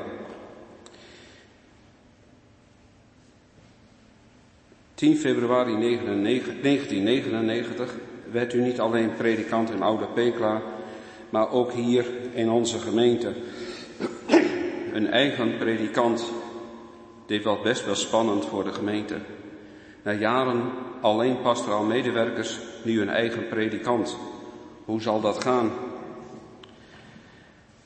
10 4.93 5.17
februari 5.17 5.79
1999 5.79 7.95
werd 8.31 8.53
u 8.53 8.61
niet 8.61 8.79
alleen 8.79 9.15
predikant 9.15 9.71
in 9.71 9.81
Oude 9.81 10.05
Pekela, 10.05 10.61
maar 11.29 11.51
ook 11.51 11.71
hier 11.71 12.05
in 12.33 12.49
onze 12.49 12.79
gemeente. 12.79 13.33
Een 14.93 15.07
eigen 15.07 15.57
predikant. 15.57 16.31
Dit 17.25 17.43
was 17.43 17.61
best 17.61 17.85
wel 17.85 17.95
spannend 17.95 18.45
voor 18.45 18.63
de 18.63 18.73
gemeente. 18.73 19.15
Na 20.01 20.11
jaren 20.11 20.71
alleen 21.01 21.41
pastoraal 21.41 21.83
medewerkers, 21.83 22.59
nu 22.83 23.01
een 23.01 23.09
eigen 23.09 23.47
predikant. 23.47 24.17
Hoe 24.85 25.01
zal 25.01 25.21
dat 25.21 25.43
gaan? 25.43 25.71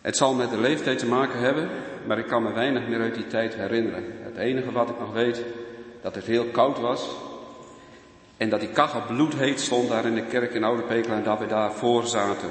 Het 0.02 0.18
zal 0.18 0.34
met 0.34 0.50
de 0.50 0.60
leeftijd 0.60 1.00
te 1.00 1.08
maken 1.08 1.40
hebben, 1.40 1.70
maar 2.08 2.18
ik 2.18 2.28
kan 2.28 2.44
me 2.44 2.54
weinig 2.54 2.88
meer 2.88 3.00
uit 3.00 3.16
die 3.16 3.28
tijd 3.28 3.56
herinneren. 3.56 4.04
Het 4.22 4.38
enige 4.38 4.72
wat 4.72 4.90
ik 4.90 5.00
nog 5.00 5.14
weet, 5.14 5.44
dat 6.02 6.16
het 6.16 6.26
heel 6.26 6.46
koud 6.46 6.80
was 6.80 7.16
en 8.38 8.50
dat 8.50 8.60
die 8.60 8.70
kachel 8.70 9.02
bloedheet 9.08 9.60
stond 9.60 9.90
daar 9.90 10.06
in 10.06 10.16
de 10.16 10.26
kerk 10.26 10.54
in 10.54 10.64
Oude 10.64 10.82
Pekel 10.82 11.14
en 11.14 11.24
dat 11.24 11.40
we 11.40 11.46
daar 11.46 11.74
voor 11.74 12.08
zaten. 12.08 12.50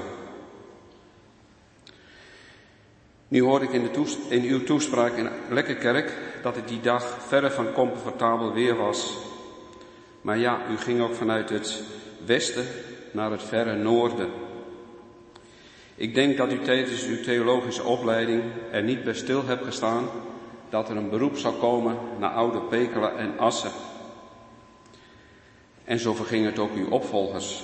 Nu 3.28 3.42
hoorde 3.42 3.64
ik 3.64 3.72
in, 3.72 3.82
de 3.82 4.16
in 4.28 4.42
uw 4.42 4.64
toespraak 4.64 5.12
in 5.12 5.28
Lekkerkerk 5.48 6.12
dat 6.42 6.56
het 6.56 6.68
die 6.68 6.80
dag 6.80 7.16
verre 7.26 7.50
van 7.50 7.72
comfortabel 7.72 8.52
weer 8.52 8.76
was. 8.76 9.18
Maar 10.24 10.38
ja, 10.38 10.60
u 10.70 10.76
ging 10.76 11.00
ook 11.00 11.14
vanuit 11.14 11.48
het 11.48 11.82
westen 12.26 12.64
naar 13.10 13.30
het 13.30 13.42
verre 13.42 13.74
noorden. 13.74 14.30
Ik 15.94 16.14
denk 16.14 16.36
dat 16.36 16.52
u 16.52 16.58
tijdens 16.58 17.06
uw 17.06 17.22
theologische 17.22 17.82
opleiding 17.82 18.42
er 18.70 18.82
niet 18.82 19.04
bij 19.04 19.14
stil 19.14 19.44
hebt 19.46 19.64
gestaan 19.64 20.08
dat 20.68 20.88
er 20.88 20.96
een 20.96 21.10
beroep 21.10 21.36
zou 21.36 21.54
komen 21.54 21.96
naar 22.18 22.30
Oude 22.30 22.60
Pekela 22.60 23.12
en 23.12 23.38
Assen. 23.38 23.70
En 25.84 25.98
zo 25.98 26.14
verging 26.14 26.46
het 26.46 26.58
ook 26.58 26.74
uw 26.74 26.88
opvolgers. 26.88 27.62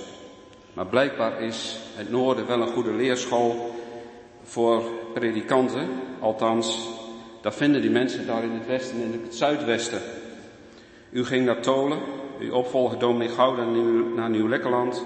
Maar 0.73 0.87
blijkbaar 0.87 1.41
is 1.41 1.79
het 1.95 2.09
noorden 2.09 2.47
wel 2.47 2.61
een 2.61 2.73
goede 2.73 2.93
leerschool 2.93 3.75
voor 4.43 4.83
predikanten. 5.13 5.89
Althans, 6.19 6.89
dat 7.41 7.55
vinden 7.55 7.81
die 7.81 7.91
mensen 7.91 8.25
daar 8.27 8.43
in 8.43 8.51
het 8.51 8.67
westen 8.67 9.01
en 9.01 9.13
in 9.13 9.21
het 9.23 9.35
zuidwesten. 9.35 10.01
U 11.09 11.25
ging 11.25 11.45
naar 11.45 11.61
Tolen, 11.61 11.99
uw 12.41 12.53
opvolger 12.53 12.99
dominee 12.99 13.29
Gouden 13.29 14.13
naar 14.15 14.29
Nieuw-Lekkerland, 14.29 15.05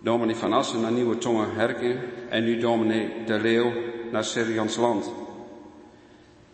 dominee 0.00 0.36
Van 0.36 0.52
Assen 0.52 0.80
naar 0.80 0.92
Nieuwe 0.92 1.18
Tongen 1.18 1.54
Herken 1.54 2.00
en 2.28 2.44
nu 2.44 2.58
dominee 2.58 3.10
De 3.26 3.40
Leeuw 3.40 3.72
naar 4.10 4.26
Land. 4.76 5.12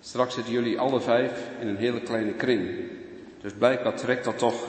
Straks 0.01 0.35
zitten 0.35 0.53
jullie 0.53 0.79
alle 0.79 1.01
vijf 1.01 1.51
in 1.61 1.69
een 1.69 1.77
hele 1.77 2.01
kleine 2.01 2.33
kring. 2.33 2.69
Dus 3.41 3.53
blijkbaar 3.53 3.97
trekt 3.97 4.25
dat 4.25 4.39
toch 4.39 4.67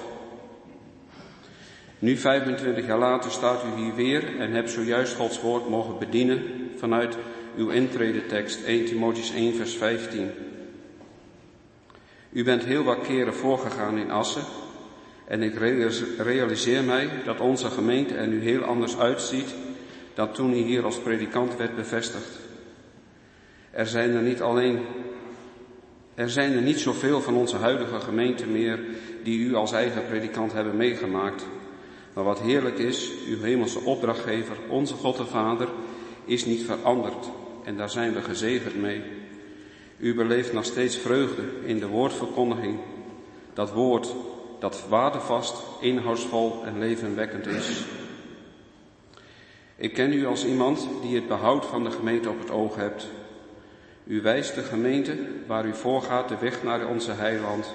nu 2.00 2.18
25 2.18 2.86
jaar 2.86 2.98
later 2.98 3.32
staat 3.32 3.64
u 3.64 3.82
hier 3.82 3.96
weer 3.96 4.40
en 4.40 4.52
hebt 4.52 4.70
zojuist 4.70 5.16
Gods 5.16 5.42
woord 5.42 5.70
mogen 5.70 6.00
bedienen 6.00 6.44
vanuit 6.76 7.18
uw 7.58 7.70
intredetekst 7.70 8.64
1 8.64 8.86
Timotheus 8.86 9.34
1 9.34 9.56
vers 9.56 9.74
15. 9.74 10.30
U 12.30 12.44
bent 12.44 12.64
heel 12.64 12.84
wat 12.84 13.02
keren 13.02 13.34
voorgegaan 13.34 13.98
in 13.98 14.12
Assen 14.12 14.44
en 15.32 15.44
ik 15.44 15.56
realiseer 16.18 16.84
mij 16.84 17.10
dat 17.26 17.40
onze 17.40 17.70
gemeente 17.70 18.14
er 18.14 18.28
nu 18.28 18.42
heel 18.42 18.62
anders 18.62 18.98
uitziet 18.98 19.54
dan 20.14 20.32
toen 20.32 20.54
u 20.54 20.56
hier 20.56 20.84
als 20.84 20.98
predikant 21.00 21.58
werd 21.58 21.76
bevestigd. 21.76 22.40
Er 23.70 23.88
zijn 23.88 24.12
er 24.12 24.22
niet 24.22 24.42
alleen, 24.42 24.80
er 26.16 26.30
zijn 26.30 26.54
er 26.54 26.62
niet 26.62 26.80
zoveel 26.80 27.22
van 27.22 27.34
onze 27.34 27.56
huidige 27.56 28.00
gemeente 28.00 28.46
meer 28.46 28.80
die 29.24 29.40
u 29.40 29.56
als 29.56 29.72
eigen 29.72 30.06
predikant 30.06 30.54
hebben 30.54 30.76
meegemaakt. 30.76 31.46
Maar 32.14 32.24
wat 32.24 32.42
heerlijk 32.42 32.78
is, 32.78 33.12
uw 33.28 33.42
hemelse 33.42 33.80
opdrachtgever, 33.80 34.56
onze 34.70 34.94
God 34.94 35.18
de 35.18 35.26
Vader, 35.26 35.68
is 36.26 36.46
niet 36.46 36.64
veranderd 36.64 37.30
en 37.64 37.78
daar 37.78 37.90
zijn 37.90 38.14
we 38.14 38.22
gezegend 38.22 38.82
mee. 38.82 39.02
U 39.98 40.16
beleeft 40.16 40.54
nog 40.54 40.66
steeds 40.66 40.98
vreugde 40.98 41.44
in 41.64 41.80
de 41.80 41.88
woordverkondiging. 41.88 42.80
Dat 43.54 43.72
woord 43.72 44.16
dat 44.62 44.84
waardevast, 44.90 45.56
inhoudsvol 45.80 46.62
en 46.66 46.80
levenwekkend 46.80 47.48
is. 47.48 47.84
Ik 49.76 49.94
ken 49.94 50.14
u 50.14 50.26
als 50.26 50.46
iemand 50.46 50.88
die 51.02 51.16
het 51.16 51.28
behoud 51.28 51.66
van 51.66 51.84
de 51.84 51.92
gemeente 51.92 52.30
op 52.30 52.40
het 52.40 52.52
oog 52.52 52.76
hebt. 52.76 53.08
U 54.04 54.22
wijst 54.22 54.56
de 54.56 54.62
gemeente 54.62 55.18
waar 55.48 55.66
u 55.66 55.74
voorgaat 55.74 56.30
de 56.30 56.38
weg 56.38 56.64
naar 56.64 56.88
onze 56.88 57.12
heiland, 57.12 57.74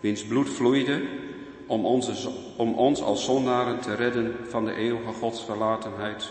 wiens 0.00 0.24
bloed 0.24 0.48
vloeide 0.48 1.02
om, 1.66 1.86
om 2.56 2.74
ons 2.74 3.02
als 3.02 3.24
zondaren 3.24 3.80
te 3.80 3.94
redden 3.94 4.36
van 4.48 4.64
de 4.64 4.74
eeuwige 4.74 5.12
godsverlatenheid. 5.12 6.30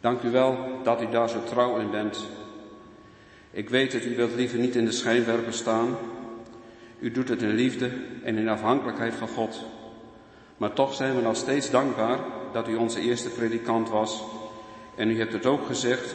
Dank 0.00 0.22
u 0.22 0.30
wel 0.30 0.56
dat 0.82 1.02
u 1.02 1.08
daar 1.10 1.28
zo 1.28 1.44
trouw 1.44 1.78
in 1.78 1.90
bent. 1.90 2.26
Ik 3.50 3.70
weet 3.70 3.92
dat 3.92 4.04
u 4.04 4.16
wilt 4.16 4.34
liever 4.34 4.58
niet 4.58 4.76
in 4.76 4.84
de 4.84 4.92
schijnwerper 4.92 5.52
staan. 5.52 5.96
U 7.02 7.10
doet 7.10 7.28
het 7.28 7.42
in 7.42 7.54
liefde 7.54 7.90
en 8.22 8.36
in 8.36 8.48
afhankelijkheid 8.48 9.14
van 9.14 9.28
God. 9.28 9.64
Maar 10.56 10.72
toch 10.72 10.94
zijn 10.94 11.16
we 11.16 11.22
nog 11.22 11.36
steeds 11.36 11.70
dankbaar 11.70 12.18
dat 12.52 12.68
u 12.68 12.74
onze 12.74 13.00
eerste 13.00 13.28
predikant 13.28 13.88
was. 13.88 14.22
En 14.96 15.10
u 15.10 15.18
hebt 15.18 15.32
het 15.32 15.46
ook 15.46 15.66
gezegd 15.66 16.14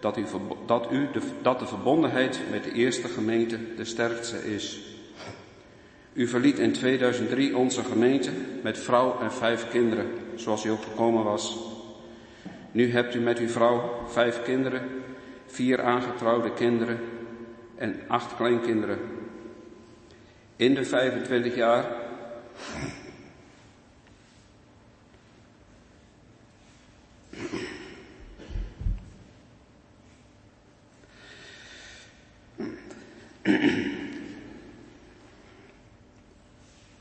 dat, 0.00 0.16
u, 0.16 0.24
dat, 0.66 0.92
u 0.92 1.08
de, 1.12 1.20
dat 1.42 1.58
de 1.58 1.66
verbondenheid 1.66 2.40
met 2.50 2.64
de 2.64 2.72
eerste 2.72 3.08
gemeente 3.08 3.58
de 3.76 3.84
sterkste 3.84 4.54
is. 4.54 4.80
U 6.12 6.26
verliet 6.26 6.58
in 6.58 6.72
2003 6.72 7.56
onze 7.56 7.84
gemeente 7.84 8.30
met 8.62 8.78
vrouw 8.78 9.20
en 9.20 9.32
vijf 9.32 9.70
kinderen, 9.70 10.06
zoals 10.34 10.64
u 10.64 10.70
ook 10.70 10.82
gekomen 10.82 11.24
was. 11.24 11.58
Nu 12.72 12.92
hebt 12.92 13.14
u 13.14 13.20
met 13.20 13.38
uw 13.38 13.48
vrouw 13.48 14.02
vijf 14.06 14.42
kinderen, 14.42 14.82
vier 15.46 15.82
aangetrouwde 15.82 16.52
kinderen 16.52 17.00
en 17.74 18.00
acht 18.06 18.36
kleinkinderen. 18.36 18.98
In 20.56 20.74
de 20.74 20.84
25 20.84 21.54
jaar. 21.54 21.84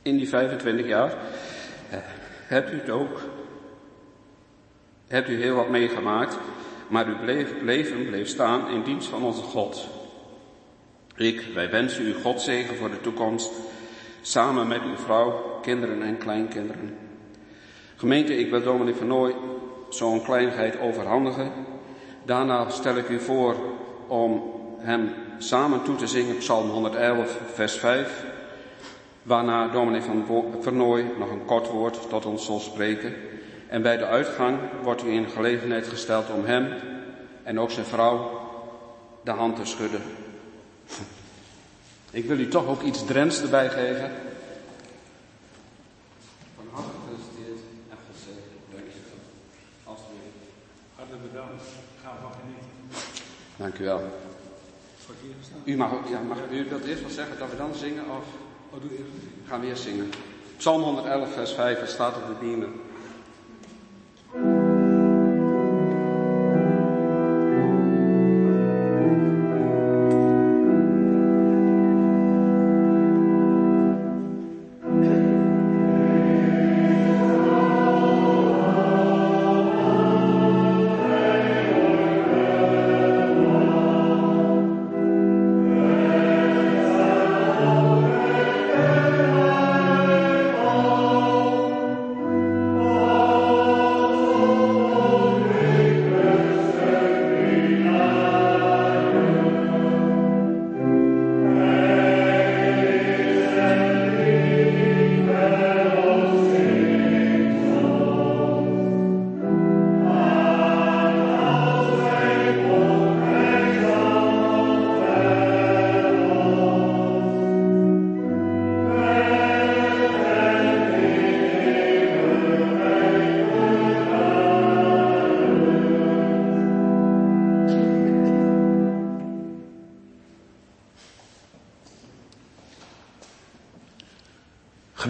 In 0.02 0.18
die 0.18 0.30
25 0.30 0.88
jaar. 0.88 1.18
Hebt 2.48 2.72
u 2.72 2.80
het 2.80 2.90
ook, 2.90 3.22
hebt 5.07 5.30
u 5.30 5.41
heel 5.41 5.56
wat 5.56 5.69
meegemaakt, 5.69 6.38
maar 6.88 7.06
uw 7.06 7.23
leven 7.61 8.06
bleef 8.06 8.27
staan 8.27 8.69
in 8.69 8.84
dienst 8.84 9.07
van 9.07 9.23
onze 9.23 9.41
God. 9.41 9.94
Ik, 11.18 11.42
wij 11.54 11.70
wensen 11.70 12.08
u 12.08 12.14
God 12.14 12.42
zegen 12.42 12.76
voor 12.76 12.90
de 12.90 13.02
toekomst, 13.02 13.52
samen 14.22 14.68
met 14.68 14.82
uw 14.84 14.98
vrouw, 14.98 15.60
kinderen 15.62 16.02
en 16.02 16.18
kleinkinderen. 16.18 16.98
Gemeente, 17.96 18.38
ik 18.38 18.50
wil 18.50 18.64
dominee 18.64 18.96
van 18.96 19.08
Nooy 19.08 19.36
zo'n 19.90 20.24
kleinigheid 20.24 20.80
overhandigen. 20.80 21.52
Daarna 22.26 22.70
stel 22.70 22.96
ik 22.96 23.10
u 23.10 23.20
voor 23.20 23.56
om 24.08 24.44
hem 24.78 25.14
samen 25.38 25.84
toe 25.84 25.96
te 25.96 26.08
zingen 26.08 26.38
Psalm 26.38 26.70
111, 26.70 27.40
vers 27.54 27.78
5. 27.78 28.26
Waarna 29.24 29.68
dominee 29.68 30.02
van 30.02 30.26
Vernooy 30.60 31.06
nog 31.20 31.32
een 31.32 31.46
kort 31.46 31.70
woord 31.70 32.10
tot 32.10 32.26
ons 32.26 32.46
zal 32.46 32.60
spreken. 32.60 33.14
En 33.68 33.82
bij 33.82 33.98
de 33.98 34.06
uitgang 34.06 34.58
wordt 34.84 35.04
u 35.04 35.10
in 35.10 35.30
gelegenheid 35.30 35.88
gesteld 35.88 36.30
om 36.30 36.46
hem 36.46 36.68
en 37.44 37.60
ook 37.60 37.72
zijn 37.72 37.86
vrouw 37.86 38.42
de 39.24 39.32
hand 39.32 39.56
te 39.56 39.66
schudden. 39.66 40.02
Ik 42.12 42.26
wil 42.26 42.40
u 42.40 42.48
toch 42.48 42.66
ook 42.68 42.82
iets 42.82 43.06
Drents 43.06 43.41
erbij 43.41 43.70
geven. 43.70 44.12
Van 46.56 46.66
harte 46.72 46.90
gefeliciteerd 46.90 47.60
en 47.90 47.98
God 48.06 48.18
zegen. 48.26 48.57
Dank 48.72 48.86
je 48.94 48.99
wel. 49.10 49.22
Alsjeblieft. 49.94 50.40
Hartelijk 50.95 51.32
bedankt. 51.32 51.64
Ga 52.03 52.18
van 52.22 52.32
genieten. 52.40 52.70
Dank 53.57 53.80
u 53.80 53.84
wel. 53.84 54.24
U 55.64 55.76
mag, 55.76 55.91
ja, 56.10 56.20
mag 56.20 56.38
u 56.52 56.70
wilt 56.70 56.84
eerst 56.84 57.02
wel 57.02 57.10
zeggen 57.10 57.40
dat 57.40 57.49
we 57.49 57.57
dan 57.57 57.76
zingen 57.76 58.03
of... 58.10 58.26
Oh, 58.70 58.82
doe 58.82 58.91
eerst. 58.91 59.12
Gaan 59.48 59.60
we 59.60 59.68
eerst 59.68 59.84
zingen. 59.84 60.12
Psalm 60.57 60.82
111, 60.82 61.34
vers 61.34 61.52
5, 61.52 61.80
het 61.80 61.90
staat 61.90 62.16
op 62.16 62.28
de 62.28 62.45
beamer. 62.45 62.68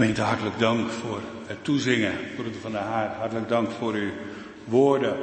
Gemeente, 0.06 0.23
hartelijk 0.23 0.60
dank 0.60 0.90
voor 0.90 1.22
het 1.45 1.64
toezingen. 1.64 2.14
Broeder 2.36 2.61
van 2.61 2.72
der 2.72 2.82
Haar, 2.82 3.15
hartelijk 3.15 3.49
dank 3.49 3.72
voor 3.72 3.94
uw 3.94 4.10
woorden. 4.65 5.18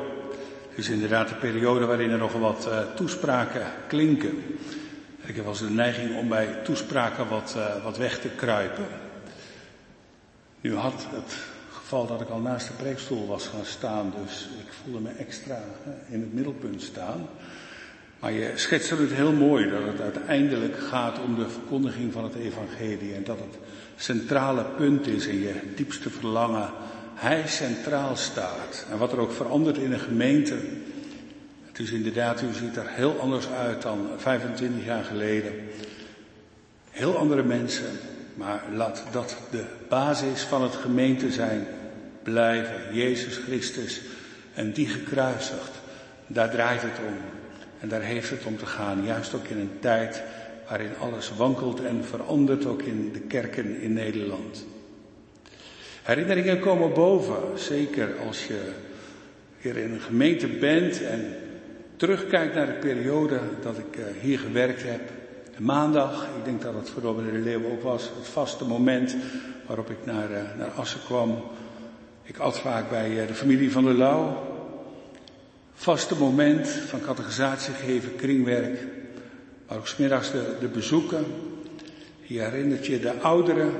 Het 0.68 0.78
is 0.78 0.88
inderdaad 0.88 1.30
een 1.30 1.38
periode 1.38 1.86
waarin 1.86 2.10
er 2.10 2.18
nog 2.18 2.32
wat 2.32 2.66
uh, 2.68 2.78
toespraken 2.94 3.66
klinken. 3.86 4.44
Ik 5.24 5.34
heb 5.34 5.44
wel 5.44 5.48
eens 5.48 5.58
de 5.58 5.70
neiging 5.70 6.16
om 6.16 6.28
bij 6.28 6.46
toespraken 6.64 7.28
wat, 7.28 7.54
uh, 7.56 7.84
wat 7.84 7.96
weg 7.96 8.18
te 8.18 8.28
kruipen. 8.28 8.86
Nu 10.60 10.76
had 10.76 11.06
het 11.10 11.36
geval 11.72 12.06
dat 12.06 12.20
ik 12.20 12.28
al 12.28 12.40
naast 12.40 12.66
de 12.66 12.74
preekstoel 12.74 13.26
was 13.26 13.46
gaan 13.46 13.64
staan, 13.64 14.12
dus 14.24 14.48
ik 14.66 14.72
voelde 14.82 15.00
me 15.00 15.10
extra 15.10 15.58
uh, 15.86 16.14
in 16.14 16.20
het 16.20 16.32
middelpunt 16.32 16.82
staan. 16.82 17.28
Maar 18.22 18.32
je 18.32 18.52
schetst 18.54 18.90
het 18.90 19.12
heel 19.12 19.32
mooi 19.32 19.70
dat 19.70 19.82
het 19.86 20.00
uiteindelijk 20.00 20.78
gaat 20.78 21.18
om 21.18 21.34
de 21.34 21.48
verkondiging 21.48 22.12
van 22.12 22.24
het 22.24 22.34
evangelie 22.34 23.14
en 23.14 23.24
dat 23.24 23.38
het 23.38 23.58
centrale 23.96 24.64
punt 24.64 25.06
is 25.06 25.26
in 25.26 25.40
je 25.40 25.54
diepste 25.74 26.10
verlangen. 26.10 26.70
Hij 27.14 27.42
centraal 27.46 28.16
staat. 28.16 28.86
En 28.90 28.98
wat 28.98 29.12
er 29.12 29.18
ook 29.18 29.32
verandert 29.32 29.76
in 29.76 29.92
een 29.92 30.00
gemeente. 30.00 30.54
Het 31.66 31.78
is 31.78 31.90
inderdaad, 31.90 32.42
u 32.42 32.52
ziet 32.52 32.76
er 32.76 32.88
heel 32.88 33.20
anders 33.20 33.48
uit 33.48 33.82
dan 33.82 34.08
25 34.16 34.84
jaar 34.84 35.04
geleden. 35.04 35.52
Heel 36.90 37.16
andere 37.16 37.42
mensen. 37.42 37.90
Maar 38.34 38.62
laat 38.74 39.02
dat 39.12 39.36
de 39.50 39.64
basis 39.88 40.42
van 40.42 40.62
het 40.62 40.74
gemeente 40.74 41.32
zijn. 41.32 41.66
Blijven. 42.22 42.94
Jezus 42.94 43.36
Christus. 43.36 44.00
En 44.54 44.72
die 44.72 44.88
gekruisigd. 44.88 45.80
Daar 46.26 46.50
draait 46.50 46.82
het 46.82 46.98
om. 47.06 47.41
En 47.82 47.88
daar 47.88 48.02
heeft 48.02 48.30
het 48.30 48.44
om 48.44 48.56
te 48.56 48.66
gaan. 48.66 49.04
Juist 49.04 49.34
ook 49.34 49.46
in 49.46 49.58
een 49.58 49.78
tijd 49.80 50.22
waarin 50.68 50.96
alles 51.00 51.32
wankelt 51.36 51.84
en 51.84 52.04
verandert, 52.04 52.66
ook 52.66 52.82
in 52.82 53.12
de 53.12 53.20
kerken 53.20 53.80
in 53.80 53.92
Nederland. 53.92 54.66
Herinneringen 56.02 56.60
komen 56.60 56.92
boven, 56.92 57.58
zeker 57.58 58.18
als 58.26 58.46
je 58.46 58.72
hier 59.60 59.76
in 59.76 59.92
een 59.92 60.00
gemeente 60.00 60.46
bent 60.48 61.02
en 61.02 61.36
terugkijkt 61.96 62.54
naar 62.54 62.66
de 62.66 62.72
periode 62.72 63.40
dat 63.62 63.78
ik 63.78 63.96
eh, 63.96 64.04
hier 64.20 64.38
gewerkt 64.38 64.82
heb. 64.82 65.00
Maandag, 65.58 66.28
ik 66.38 66.44
denk 66.44 66.62
dat 66.62 66.74
het 66.74 66.90
voor 66.90 67.02
Robert 67.02 67.44
de 67.44 67.60
ook 67.72 67.82
was, 67.82 68.02
het 68.02 68.28
vaste 68.28 68.64
moment 68.64 69.16
waarop 69.66 69.90
ik 69.90 70.04
naar, 70.04 70.30
eh, 70.30 70.42
naar 70.58 70.70
Assen 70.70 71.00
kwam. 71.04 71.42
Ik 72.22 72.38
at 72.38 72.58
vaak 72.58 72.90
bij 72.90 73.20
eh, 73.20 73.26
de 73.26 73.34
familie 73.34 73.72
van 73.72 73.84
der 73.84 73.94
Lauw. 73.94 74.51
Vaste 75.82 76.14
moment 76.14 76.68
van 76.68 77.00
categorisatie 77.00 77.74
geven, 77.74 78.16
kringwerk. 78.16 78.78
Maar 79.68 79.78
ook 79.78 79.86
smiddags 79.86 80.30
de, 80.30 80.56
de 80.60 80.68
bezoeken. 80.68 81.24
Je 82.20 82.40
herinnert 82.40 82.86
je 82.86 83.00
de 83.00 83.20
ouderen, 83.20 83.70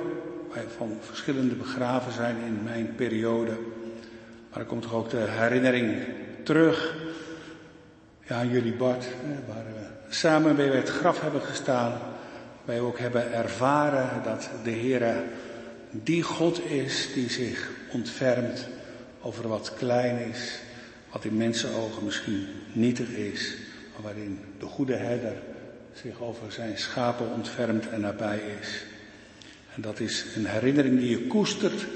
van 0.76 0.98
verschillende 1.00 1.54
begraven 1.54 2.12
zijn 2.12 2.36
in 2.46 2.62
mijn 2.64 2.94
periode. 2.96 3.50
Maar 4.50 4.60
er 4.60 4.66
komt 4.66 4.82
toch 4.82 4.94
ook 4.94 5.10
de 5.10 5.24
herinnering 5.28 5.96
terug. 6.44 6.94
Ja, 8.26 8.36
aan 8.36 8.50
jullie 8.50 8.74
Bart, 8.74 9.06
waar 9.46 9.64
we 9.64 10.14
samen 10.14 10.56
bij 10.56 10.66
het 10.66 10.88
graf 10.88 11.20
hebben 11.20 11.42
gestaan. 11.42 11.98
Wij 12.64 12.80
ook 12.80 12.98
hebben 12.98 13.32
ervaren 13.32 14.22
dat 14.24 14.50
de 14.64 14.70
Heer 14.70 15.14
die 15.90 16.22
God 16.22 16.64
is 16.64 17.08
die 17.14 17.30
zich 17.30 17.70
ontfermt 17.92 18.66
over 19.20 19.48
wat 19.48 19.74
klein 19.74 20.18
is, 20.18 20.60
wat 21.12 21.24
in 21.24 21.36
mensenogen 21.36 22.04
misschien 22.04 22.46
nietig 22.72 23.08
is, 23.08 23.56
maar 23.92 24.02
waarin 24.02 24.38
de 24.58 24.66
goede 24.66 24.94
herder 24.94 25.34
zich 25.92 26.20
over 26.20 26.52
zijn 26.52 26.78
schapen 26.78 27.30
ontfermt 27.30 27.88
en 27.88 28.00
nabij 28.00 28.40
is. 28.60 28.84
En 29.74 29.82
dat 29.82 30.00
is 30.00 30.26
een 30.36 30.46
herinnering 30.46 30.98
die 30.98 31.10
je 31.10 31.26
koestert 31.26 31.86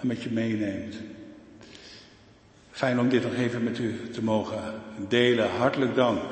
en 0.00 0.06
met 0.06 0.22
je 0.22 0.30
meeneemt. 0.30 0.94
Fijn 2.70 3.00
om 3.00 3.08
dit 3.08 3.22
nog 3.22 3.34
even 3.34 3.64
met 3.64 3.78
u 3.78 4.10
te 4.12 4.22
mogen 4.22 4.62
delen. 5.08 5.50
Hartelijk 5.50 5.94
dank 5.94 6.22